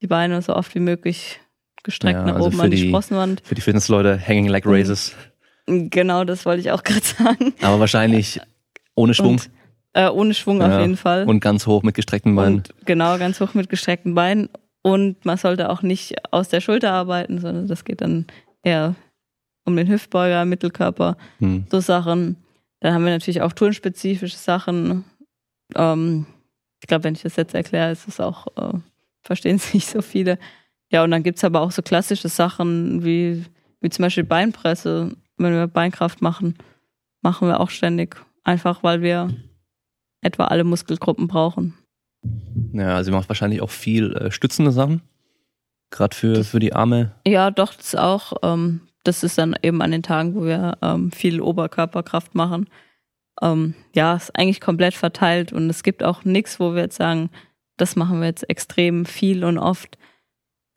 [0.00, 1.40] die Beine so oft wie möglich
[1.82, 3.42] gestreckt ja, nach also oben an die, die, Sprossenwand.
[3.44, 5.14] Für die Fitnessleute Hanging Leg Raises.
[5.66, 7.54] Genau, das wollte ich auch gerade sagen.
[7.62, 8.40] Aber wahrscheinlich
[8.94, 9.32] ohne Schwung.
[9.32, 9.50] Und,
[9.92, 11.24] äh, ohne Schwung ja, auf jeden Fall.
[11.26, 12.56] Und ganz hoch mit gestreckten Beinen.
[12.56, 14.48] Und, genau, ganz hoch mit gestreckten Beinen.
[14.82, 18.26] Und man sollte auch nicht aus der Schulter arbeiten, sondern das geht dann
[18.62, 18.94] eher
[19.64, 21.66] um den Hüftbeuger, Mittelkörper, hm.
[21.70, 22.36] so Sachen.
[22.80, 25.04] Dann haben wir natürlich auch turnspezifische Sachen.
[25.74, 26.26] Ähm,
[26.80, 28.78] ich glaube, wenn ich das jetzt erkläre, ist es auch, äh,
[29.22, 30.38] verstehen es nicht so viele.
[30.90, 33.44] Ja, und dann gibt es aber auch so klassische Sachen wie,
[33.80, 35.16] wie zum Beispiel Beinpresse.
[35.36, 36.56] Wenn wir Beinkraft machen,
[37.20, 38.16] machen wir auch ständig.
[38.44, 39.28] Einfach weil wir
[40.20, 41.74] etwa alle Muskelgruppen brauchen.
[42.72, 45.02] Ja, also ihr macht wahrscheinlich auch viel äh, stützende Sachen.
[45.90, 47.12] Gerade für, für die Arme.
[47.26, 48.32] Ja, doch, das auch.
[48.42, 52.68] Ähm, das ist dann eben an den Tagen, wo wir ähm, viel Oberkörperkraft machen.
[53.40, 57.30] Ähm, ja, ist eigentlich komplett verteilt und es gibt auch nichts, wo wir jetzt sagen,
[57.76, 59.96] das machen wir jetzt extrem viel und oft.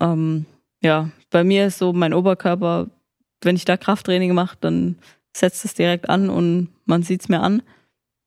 [0.01, 0.45] Ähm,
[0.81, 2.87] ja, bei mir ist so mein Oberkörper,
[3.41, 4.97] wenn ich da Krafttraining mache, dann
[5.33, 7.61] setzt es direkt an und man sieht es mir an.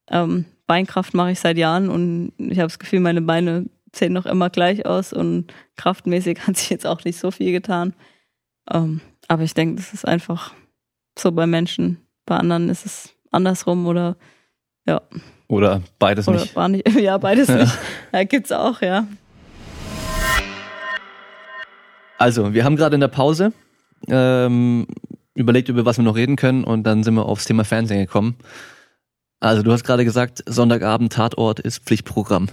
[0.08, 4.26] Ähm, Beinkraft mache ich seit Jahren und ich habe das Gefühl, meine Beine sehen noch
[4.26, 7.94] immer gleich aus und kraftmäßig hat sich jetzt auch nicht so viel getan.
[8.70, 10.54] Ähm, aber ich denke, das ist einfach
[11.18, 11.98] so bei Menschen.
[12.24, 14.16] Bei anderen ist es andersrum oder
[14.86, 15.02] ja.
[15.48, 16.56] Oder beides oder nicht.
[16.56, 16.88] War nicht.
[17.00, 17.56] Ja, beides Ja.
[17.58, 17.78] nicht.
[18.12, 19.06] Ja, gibt's auch, ja.
[22.24, 23.52] Also, wir haben gerade in der Pause
[24.08, 24.86] ähm,
[25.34, 28.38] überlegt, über was wir noch reden können und dann sind wir aufs Thema Fernsehen gekommen.
[29.40, 32.48] Also, du hast gerade gesagt, Sonntagabend Tatort ist Pflichtprogramm.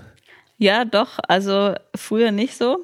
[0.58, 1.20] Ja, doch.
[1.26, 2.84] Also früher nicht so.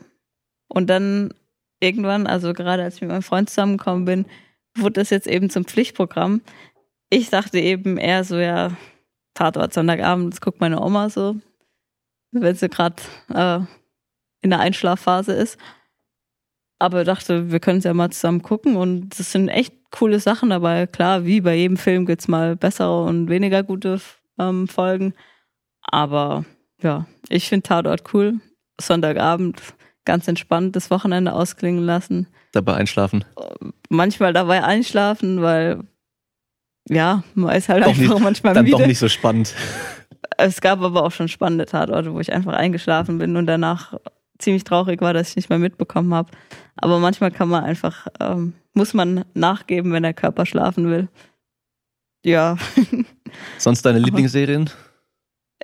[0.70, 1.34] Und dann
[1.82, 4.26] irgendwann, also gerade als ich mit meinem Freund zusammengekommen bin,
[4.74, 6.40] wurde das jetzt eben zum Pflichtprogramm.
[7.10, 8.72] Ich dachte eben eher so, ja,
[9.34, 11.36] Tatort Sonntagabend, das guckt meine Oma so,
[12.32, 12.96] wenn sie gerade
[13.34, 13.60] äh,
[14.40, 15.58] in der Einschlafphase ist.
[16.80, 20.50] Aber dachte, wir können es ja mal zusammen gucken und es sind echt coole Sachen
[20.52, 20.86] dabei.
[20.86, 24.00] Klar, wie bei jedem Film gibt's mal bessere und weniger gute
[24.38, 25.14] ähm, Folgen.
[25.82, 26.46] Aber
[26.82, 28.40] ja, ich finde Tatort cool.
[28.80, 29.62] Sonntagabend
[30.06, 32.28] ganz entspannt das Wochenende ausklingen lassen.
[32.52, 33.26] Dabei einschlafen.
[33.90, 35.82] Manchmal dabei einschlafen, weil
[36.90, 38.78] ja, man ist halt Doch einfach nicht- manchmal Dann müde.
[38.78, 39.54] doch nicht so spannend.
[40.40, 43.96] Es gab aber auch schon spannende Tatorte, wo ich einfach eingeschlafen bin und danach
[44.38, 46.30] ziemlich traurig war, dass ich nicht mehr mitbekommen habe.
[46.78, 51.08] Aber manchmal kann man einfach, ähm, muss man nachgeben, wenn der Körper schlafen will.
[52.24, 52.58] Ja,
[53.58, 54.70] Sonst deine Lieblingsserien?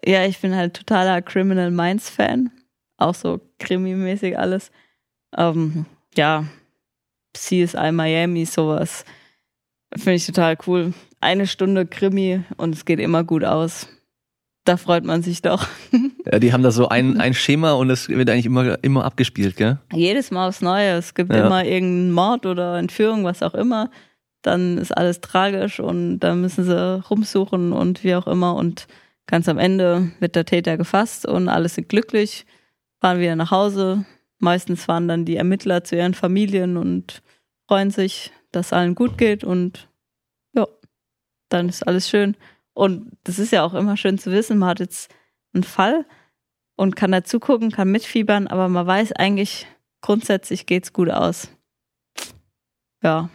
[0.06, 2.52] Ja, ich bin halt totaler Criminal Minds Fan.
[2.98, 4.72] Auch so Krimi-mäßig alles.
[5.36, 5.86] Ähm,
[6.16, 6.46] ja,
[7.34, 9.06] CSI Miami, sowas.
[9.96, 10.94] Finde ich total cool.
[11.20, 13.88] Eine Stunde Krimi und es geht immer gut aus.
[14.66, 15.68] Da freut man sich doch.
[16.32, 19.58] Ja, die haben da so ein, ein Schema und es wird eigentlich immer, immer abgespielt,
[19.58, 19.78] gell?
[19.92, 20.92] Jedes Mal aufs Neue.
[20.94, 21.46] Es gibt Ja.
[21.46, 23.92] immer irgendeinen Mord oder Entführung, was auch immer.
[24.42, 28.56] Dann ist alles tragisch und dann müssen sie rumsuchen und wie auch immer.
[28.56, 28.88] Und
[29.28, 32.46] ganz am Ende wird der Täter gefasst und alle sind glücklich,
[33.02, 34.06] fahren wieder nach Hause.
[34.40, 37.22] Meistens fahren dann die Ermittler zu ihren Familien und
[37.68, 39.90] freuen sich, dass allen gut geht und
[40.54, 40.68] ja,
[41.50, 42.38] dann ist alles schön.
[42.74, 45.14] Und das ist ja auch immer schön zu wissen, man hat jetzt
[45.54, 46.06] einen Fall
[46.76, 49.68] und kann dazu gucken, kann mitfiebern, aber man weiß eigentlich,
[50.02, 51.50] grundsätzlich geht's gut aus.
[53.04, 53.30] Ja,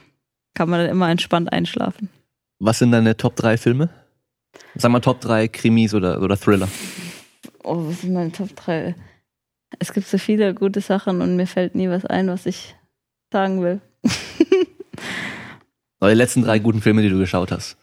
[0.55, 2.09] kann man dann immer entspannt einschlafen.
[2.59, 3.91] Was sind deine Top 3 Filme?
[4.75, 6.69] Sag mal Top 3 Krimis oder, oder Thriller.
[7.63, 8.97] Oh, was sind meine Top 3?
[9.79, 12.75] Es gibt so viele gute Sachen und mir fällt nie was ein, was ich
[13.31, 13.81] sagen will.
[16.03, 17.77] Die letzten drei guten Filme, die du geschaut hast.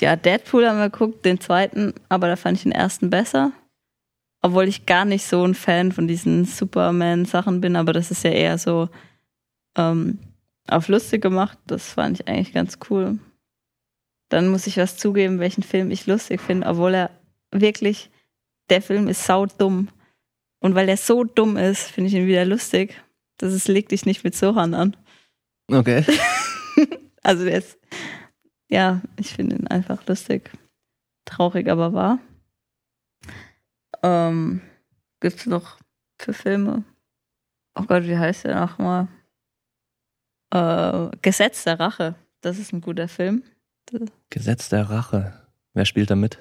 [0.00, 3.52] Ja, Deadpool haben wir geguckt, den zweiten, aber da fand ich den ersten besser.
[4.40, 8.30] Obwohl ich gar nicht so ein Fan von diesen Superman-Sachen bin, aber das ist ja
[8.30, 8.88] eher so
[9.76, 10.18] ähm,
[10.66, 11.58] auf lustig gemacht.
[11.66, 13.18] Das fand ich eigentlich ganz cool.
[14.28, 17.10] Dann muss ich was zugeben, welchen Film ich lustig finde, obwohl er
[17.52, 18.10] wirklich,
[18.70, 19.88] der Film ist sau dumm.
[20.58, 23.00] Und weil er so dumm ist, finde ich ihn wieder lustig.
[23.36, 24.96] Das ist Leg dich nicht mit Sohan an.
[25.70, 26.04] Okay.
[27.24, 27.78] Also der ist,
[28.72, 30.50] ja, ich finde ihn einfach lustig.
[31.26, 32.18] Traurig, aber wahr.
[34.02, 34.62] Ähm,
[35.20, 35.78] gibt's noch
[36.18, 36.84] für Filme?
[37.74, 39.08] Oh Gott, wie heißt der nochmal?
[40.52, 42.14] Äh, Gesetz der Rache.
[42.40, 43.44] Das ist ein guter Film.
[44.30, 45.34] Gesetz der Rache.
[45.74, 46.38] Wer spielt da mit?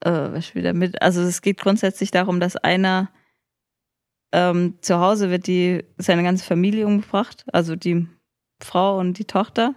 [0.00, 1.02] Äh, was spielt da mit?
[1.02, 3.10] Also es geht grundsätzlich darum, dass einer
[4.32, 8.06] ähm, zu Hause wird die seine ganze Familie umgebracht, also die
[8.62, 9.74] Frau und die Tochter.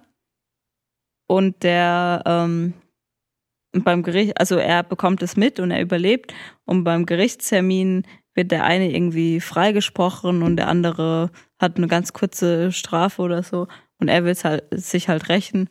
[1.27, 2.73] Und der ähm,
[3.73, 6.33] beim Gericht, also er bekommt es mit und er überlebt.
[6.65, 12.71] Und beim Gerichtstermin wird der eine irgendwie freigesprochen und der andere hat eine ganz kurze
[12.71, 13.67] Strafe oder so.
[13.99, 15.69] Und er will halt, sich halt rächen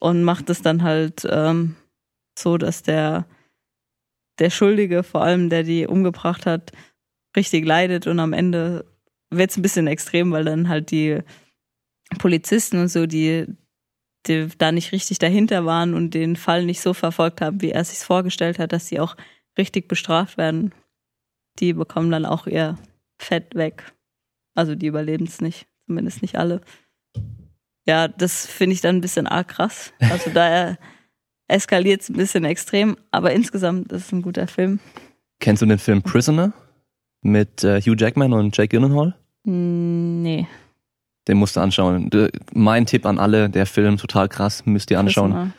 [0.00, 1.76] und macht es dann halt ähm,
[2.38, 3.26] so, dass der,
[4.38, 6.72] der Schuldige, vor allem der die umgebracht hat,
[7.36, 8.84] richtig leidet und am Ende
[9.30, 11.20] wird es ein bisschen extrem, weil dann halt die
[12.18, 13.46] Polizisten und so, die,
[14.26, 17.84] die da nicht richtig dahinter waren und den Fall nicht so verfolgt haben, wie er
[17.84, 19.16] sich vorgestellt hat, dass sie auch
[19.56, 20.72] richtig bestraft werden.
[21.58, 22.78] Die bekommen dann auch ihr
[23.18, 23.92] Fett weg.
[24.54, 26.60] Also die überleben es nicht, zumindest nicht alle.
[27.86, 29.92] Ja, das finde ich dann ein bisschen arg krass.
[30.00, 30.76] Also da
[31.48, 34.80] eskaliert es ein bisschen extrem, aber insgesamt ist es ein guter Film.
[35.40, 36.52] Kennst du den Film Prisoner?
[37.22, 39.16] Mit äh, Hugh Jackman und Jake Gyllenhaal?
[39.44, 40.46] Hm, Nee.
[41.28, 42.10] Den musst du anschauen.
[42.54, 45.30] Mein Tipp an alle, der Film total krass, müsst ihr anschauen.
[45.30, 45.52] Prisoner.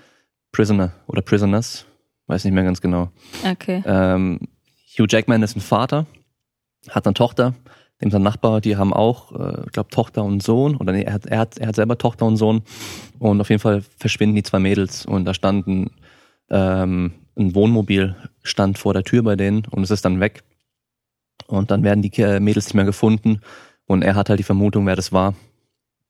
[0.51, 1.85] Prisoner oder Prisoners
[2.29, 3.09] weiß nicht mehr ganz genau.
[3.49, 3.83] Okay.
[3.85, 4.39] Ähm,
[4.97, 6.05] Hugh Jackman ist ein Vater,
[6.89, 7.55] hat eine Tochter,
[8.01, 11.13] dem sein Nachbar, die haben auch, äh, ich glaube, Tochter und Sohn, oder nee, er
[11.13, 12.61] hat, er, hat, er hat selber Tochter und Sohn
[13.17, 15.91] und auf jeden Fall verschwinden die zwei Mädels und da standen
[16.49, 20.43] ähm, ein Wohnmobil stand vor der Tür bei denen und es ist dann weg.
[21.47, 23.39] Und dann werden die Mädels nicht mehr gefunden
[23.87, 25.33] und er hat halt die Vermutung, wer das war.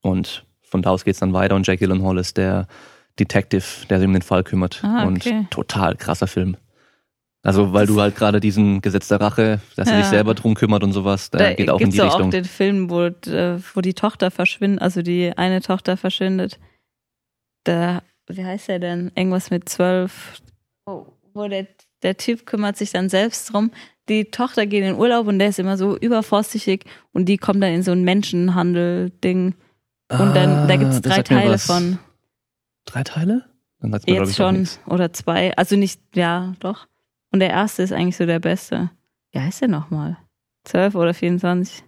[0.02, 2.68] Und von da aus geht's dann weiter und Jack Gyllenhaal ist der
[3.20, 4.82] Detective, der sich um den Fall kümmert.
[4.84, 5.48] Ah, Und okay.
[5.50, 6.56] total krasser Film.
[7.42, 10.02] Also, weil du halt gerade diesen Gesetz der Rache, dass er Ja.
[10.02, 12.28] sich selber drum kümmert und sowas, der Da geht auch in die doch Richtung.
[12.28, 16.60] auch den Film, wo, äh, wo die Tochter verschwindet, also die eine Tochter verschwindet.
[17.64, 19.12] Da, wie heißt er denn?
[19.16, 20.42] Irgendwas mit zwölf.
[20.86, 21.68] Oh, wo der,
[22.04, 23.72] der Typ kümmert sich dann selbst drum.
[24.10, 27.72] Die Tochter geht in Urlaub und der ist immer so übervorsichtig und die kommt dann
[27.74, 29.56] in so ein Menschenhandel-Ding.
[30.10, 32.00] Und dann, da gibt's Ah, das drei sagt mir Teile von.
[32.86, 33.46] Drei Teile?
[33.80, 34.68] Dann mir, Jetzt ich, schon.
[34.88, 35.56] Oder zwei.
[35.56, 36.88] Also nicht, ja, doch.
[37.32, 38.90] Und der erste ist eigentlich so der beste.
[39.32, 40.18] Wie heißt der nochmal?
[40.66, 41.84] 12 oder 24?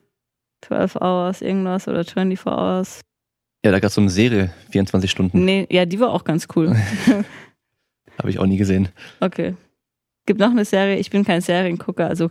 [0.62, 3.02] 12 Hours, irgendwas oder 24 Hours.
[3.66, 5.44] Ja, da gab's so eine Serie, 24 Stunden.
[5.44, 6.76] Nee, ja, die war auch ganz cool.
[8.18, 8.90] Habe ich auch nie gesehen.
[9.20, 9.56] Okay.
[10.28, 12.30] Gibt noch eine Serie, ich bin kein Seriengucker, also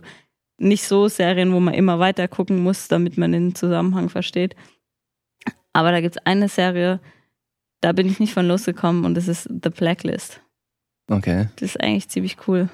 [0.57, 4.55] nicht so Serien, wo man immer weiter gucken muss, damit man den Zusammenhang versteht.
[5.73, 6.99] Aber da gibt's eine Serie,
[7.81, 10.41] da bin ich nicht von losgekommen und das ist The Blacklist.
[11.09, 12.69] Okay, Das ist eigentlich ziemlich cool.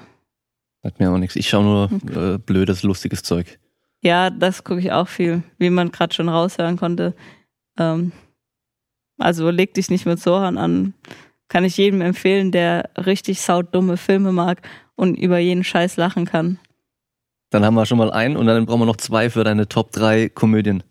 [0.82, 1.36] sagt mir auch nichts.
[1.36, 2.34] Ich schaue nur Okay.
[2.34, 3.58] äh, blödes, lustiges Zeug.
[4.00, 7.14] Ja, das gucke ich auch viel, wie man gerade schon raushören konnte.
[7.78, 8.12] Ähm,
[9.18, 10.94] also leg dich nicht mit Sohan an.
[11.48, 14.60] Kann ich jedem empfehlen, der richtig sautdumme Filme mag
[14.94, 16.58] und über jeden Scheiß lachen kann.
[17.50, 19.90] Dann haben wir schon mal einen und dann brauchen wir noch zwei für deine Top
[19.92, 20.82] 3 Komödien.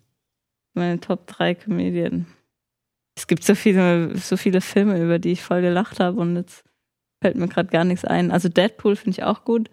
[0.78, 2.28] Meine Top 3 Comedien.
[3.18, 6.64] Es gibt so viele, so viele Filme, über die ich voll gelacht habe und jetzt
[7.22, 8.32] fällt mir gerade gar nichts ein.
[8.32, 9.70] Also Deadpool finde ich auch gut.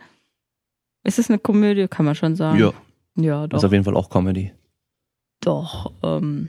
[1.04, 1.86] Ist es eine Komödie?
[1.88, 2.58] Kann man schon sagen.
[2.58, 2.72] Ja,
[3.16, 3.68] Ja, das ist doch.
[3.68, 4.52] auf jeden Fall auch Comedy.
[5.42, 5.92] Doch.
[6.02, 6.48] Ähm,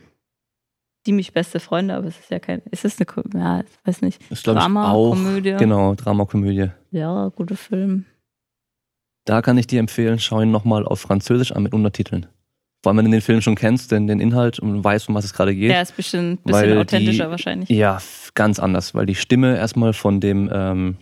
[1.06, 2.62] die mich beste Freunde, aber es ist ja kein.
[2.72, 3.38] Ist es eine Komödie?
[3.38, 4.22] Ja, ich weiß nicht.
[4.32, 5.12] Ist glaube ich Drama, auch.
[5.12, 5.56] Komödie.
[5.60, 6.70] Genau, Drama-Komödie.
[6.92, 8.06] Ja, guter Film.
[9.26, 12.28] Da kann ich dir empfehlen, schau ihn nochmal auf Französisch an mit Untertiteln.
[12.86, 15.26] Vor allem, wenn du den Film schon kennst, denn den Inhalt und weißt, um was
[15.26, 15.72] es gerade geht.
[15.72, 17.68] Der ist bestimmt ein bisschen die- authentischer wahrscheinlich.
[17.68, 17.98] Ja,
[18.36, 20.98] ganz anders, weil die Stimme erstmal von dem, ähm,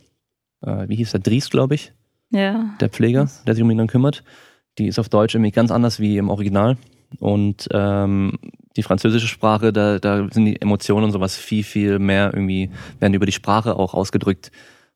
[0.65, 1.91] äh, wie hieß der, Dries, glaube ich,
[2.29, 2.73] Ja.
[2.79, 4.23] der Pfleger, der sich um ihn dann kümmert,
[4.77, 6.77] die ist auf Deutsch irgendwie ganz anders wie im Original.
[7.19, 8.39] Und ähm,
[8.77, 13.13] die französische Sprache, da, da sind die Emotionen und sowas viel, viel mehr irgendwie, werden
[13.13, 14.51] über die Sprache auch ausgedrückt.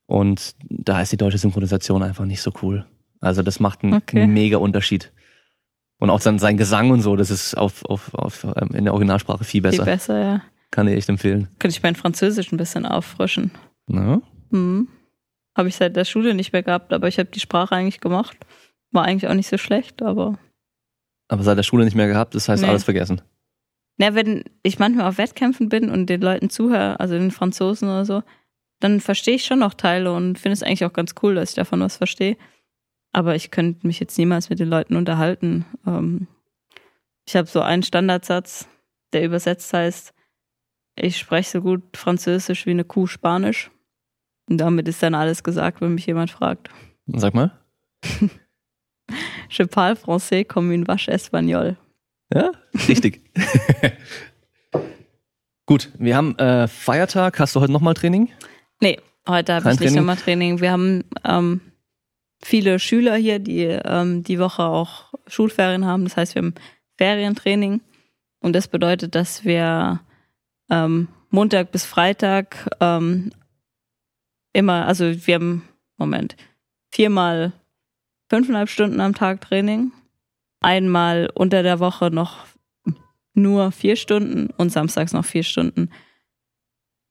[0.05, 2.85] Und da ist die deutsche Synchronisation einfach nicht so cool.
[3.19, 4.25] Also das macht einen Okay.
[4.25, 5.11] mega Unterschied.
[5.99, 8.93] Und auch sein, sein Gesang und so, das ist auf, auf, auf, ähm, in der
[8.93, 9.83] Originalsprache viel besser.
[9.83, 10.41] Viel besser, ja.
[10.69, 11.47] Kann ich echt empfehlen.
[11.59, 13.51] Könnte ich mein Französisch ein bisschen auffrischen.
[13.87, 14.21] Na?
[14.51, 14.87] Mhm.
[15.55, 18.37] Habe ich seit der Schule nicht mehr gehabt, aber ich habe die Sprache eigentlich gemacht.
[18.91, 20.37] War eigentlich auch nicht so schlecht, aber.
[21.29, 22.69] Aber seit der Schule nicht mehr gehabt, das heißt Nee.
[22.69, 23.21] alles vergessen.
[23.97, 28.05] Na, wenn ich manchmal auf Wettkämpfen bin und den Leuten zuhöre, also den Franzosen oder
[28.05, 28.21] so,
[28.79, 31.55] dann verstehe ich schon noch Teile und finde es eigentlich auch ganz cool, dass ich
[31.55, 32.37] davon was verstehe.
[33.17, 35.65] Aber ich könnte mich jetzt niemals mit den Leuten unterhalten.
[35.87, 36.27] Ähm,
[37.25, 38.67] ich habe so einen Standardsatz,
[39.11, 40.13] der übersetzt heißt,
[40.95, 43.71] ich spreche so gut Französisch wie eine Kuh Spanisch.
[44.47, 46.69] Und damit ist dann alles gesagt, wenn mich jemand fragt.
[47.07, 47.59] Sag mal.
[49.49, 51.75] Je parle français comme une vache espagnole.
[52.31, 52.51] Ja,
[52.87, 53.23] richtig.
[55.65, 57.39] Gut, wir haben äh, Feiertag.
[57.39, 58.29] Hast du heute nochmal Training?
[58.79, 60.61] Nee, heute habe ich nicht nochmal Training.
[60.61, 61.61] Wir haben ähm,
[62.41, 66.03] viele Schüler hier, die ähm, die Woche auch Schulferien haben.
[66.03, 66.55] Das heißt, wir haben
[66.97, 67.81] Ferientraining.
[68.39, 70.01] Und das bedeutet, dass wir
[70.69, 73.31] ähm, Montag bis Freitag ähm,
[74.53, 76.35] immer, also wir haben, Moment,
[76.91, 77.53] viermal
[78.29, 79.91] fünfeinhalb Stunden am Tag Training.
[80.59, 82.45] Einmal unter der Woche noch
[83.33, 85.91] nur vier Stunden und samstags noch vier Stunden.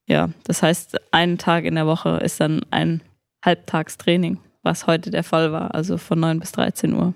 [0.09, 3.03] Ja, das heißt, ein Tag in der Woche ist dann ein
[3.45, 7.15] Halbtagstraining, was heute der Fall war, also von 9 bis 13 Uhr.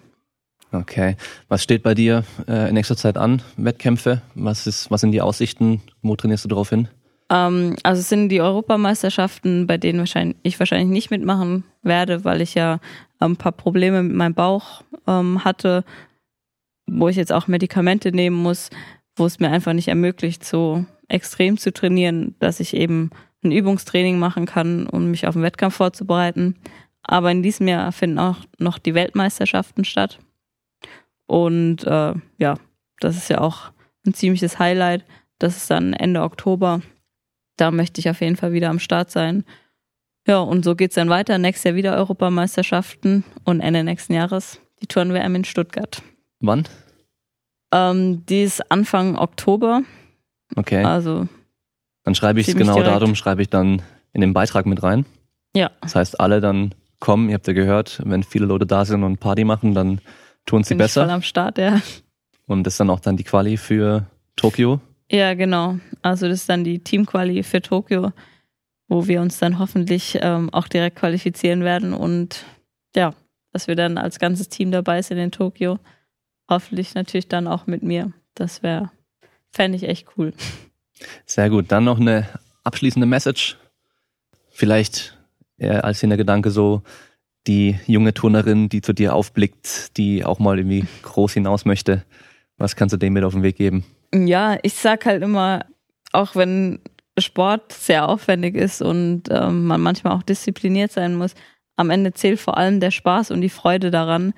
[0.72, 1.16] Okay.
[1.48, 3.42] Was steht bei dir äh, in nächster Zeit an?
[3.56, 4.22] Wettkämpfe?
[4.34, 5.82] Was ist, was sind die Aussichten?
[6.00, 6.88] Wo trainierst du drauf hin?
[7.28, 12.40] Ähm, also es sind die Europameisterschaften, bei denen wahrscheinlich, ich wahrscheinlich nicht mitmachen werde, weil
[12.40, 12.78] ich ja
[13.18, 15.84] ein paar Probleme mit meinem Bauch ähm, hatte,
[16.86, 18.70] wo ich jetzt auch Medikamente nehmen muss,
[19.16, 23.10] wo es mir einfach nicht ermöglicht, so extrem zu trainieren, dass ich eben
[23.42, 26.56] ein Übungstraining machen kann, um mich auf den Wettkampf vorzubereiten.
[27.02, 30.18] Aber in diesem Jahr finden auch noch die Weltmeisterschaften statt.
[31.26, 32.54] Und äh, ja,
[33.00, 33.70] das ist ja auch
[34.06, 35.04] ein ziemliches Highlight.
[35.38, 36.82] Das ist dann Ende Oktober.
[37.56, 39.44] Da möchte ich auf jeden Fall wieder am Start sein.
[40.26, 41.38] Ja, und so geht's dann weiter.
[41.38, 46.02] Nächstes Jahr wieder Europameisterschaften und Ende nächsten Jahres die Touren-WM in Stuttgart.
[46.40, 46.64] Wann?
[47.72, 49.82] Ähm, die ist Anfang Oktober.
[50.56, 50.82] Okay.
[50.84, 51.28] Also,
[52.04, 53.00] Dann schreibe ich ziemlich genau direkt.
[53.00, 53.82] darum, schreibe ich dann
[54.12, 55.04] in den Beitrag mit rein.
[55.54, 59.02] ja, Das heißt, alle dann kommen, ihr habt ja gehört, wenn viele Leute da sind
[59.02, 60.00] und Party machen, dann
[60.46, 61.14] tun sie bin ich voll besser.
[61.14, 61.80] am Start, ja.
[62.46, 64.06] Und das ist dann auch dann die Quali für
[64.36, 64.80] Tokio.
[65.10, 65.78] Ja, genau.
[66.02, 68.12] Also das ist dann die Teamquali für Tokio,
[68.88, 72.44] wo wir uns dann hoffentlich ähm, auch direkt qualifizieren werden und
[72.94, 73.14] ja,
[73.52, 75.78] dass wir dann als ganzes Team dabei sind in Tokio.
[76.48, 78.12] Hoffentlich natürlich dann auch mit mir.
[78.34, 78.90] Das wäre,
[79.50, 80.32] fände ich echt cool.
[81.26, 81.72] Sehr gut.
[81.72, 82.28] Dann noch eine
[82.64, 83.56] abschließende Message.
[84.50, 85.16] Vielleicht
[85.60, 86.82] eher als Hintergedanke so,
[87.46, 92.04] die junge Turnerin, die zu dir aufblickt, die auch mal irgendwie groß hinaus möchte.
[92.58, 93.84] Was kannst du dem mit auf den Weg geben?
[94.14, 95.64] Ja, ich sag halt immer,
[96.12, 96.80] auch wenn
[97.18, 101.34] Sport sehr aufwendig ist und ähm, man manchmal auch diszipliniert sein muss,
[101.76, 104.34] am Ende zählt vor allem der Spaß und die Freude daran,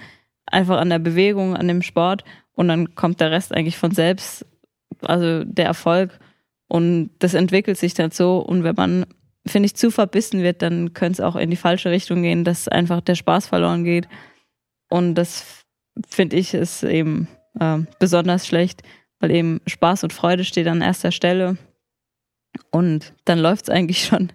[0.46, 2.24] einfach an der Bewegung, an dem Sport
[2.54, 4.46] und dann kommt der Rest eigentlich von selbst,
[5.00, 6.18] also der Erfolg
[6.68, 9.06] und das entwickelt sich dann so und wenn man,
[9.46, 12.68] finde ich, zu verbissen wird, dann könnte es auch in die falsche Richtung gehen, dass
[12.68, 14.08] einfach der Spaß verloren geht
[14.92, 15.64] und das
[16.06, 17.28] finde ich ist eben
[17.58, 18.82] ähm, besonders schlecht,
[19.20, 21.56] weil eben Spaß und Freude steht an erster Stelle.
[22.70, 24.32] Und dann läuft es eigentlich schon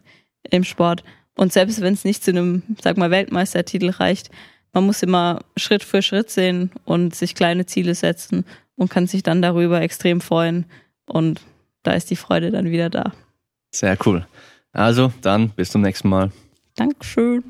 [0.49, 1.03] im Sport.
[1.35, 4.31] Und selbst wenn es nicht zu einem, sag mal, Weltmeistertitel reicht,
[4.73, 8.43] man muss immer Schritt für Schritt sehen und sich kleine Ziele setzen
[8.75, 10.65] und kann sich dann darüber extrem freuen.
[11.05, 11.41] Und
[11.83, 13.13] da ist die Freude dann wieder da.
[13.71, 14.25] Sehr cool.
[14.77, 16.31] Also, dann bis zum nächsten Mal.
[16.75, 17.43] Dankeschön.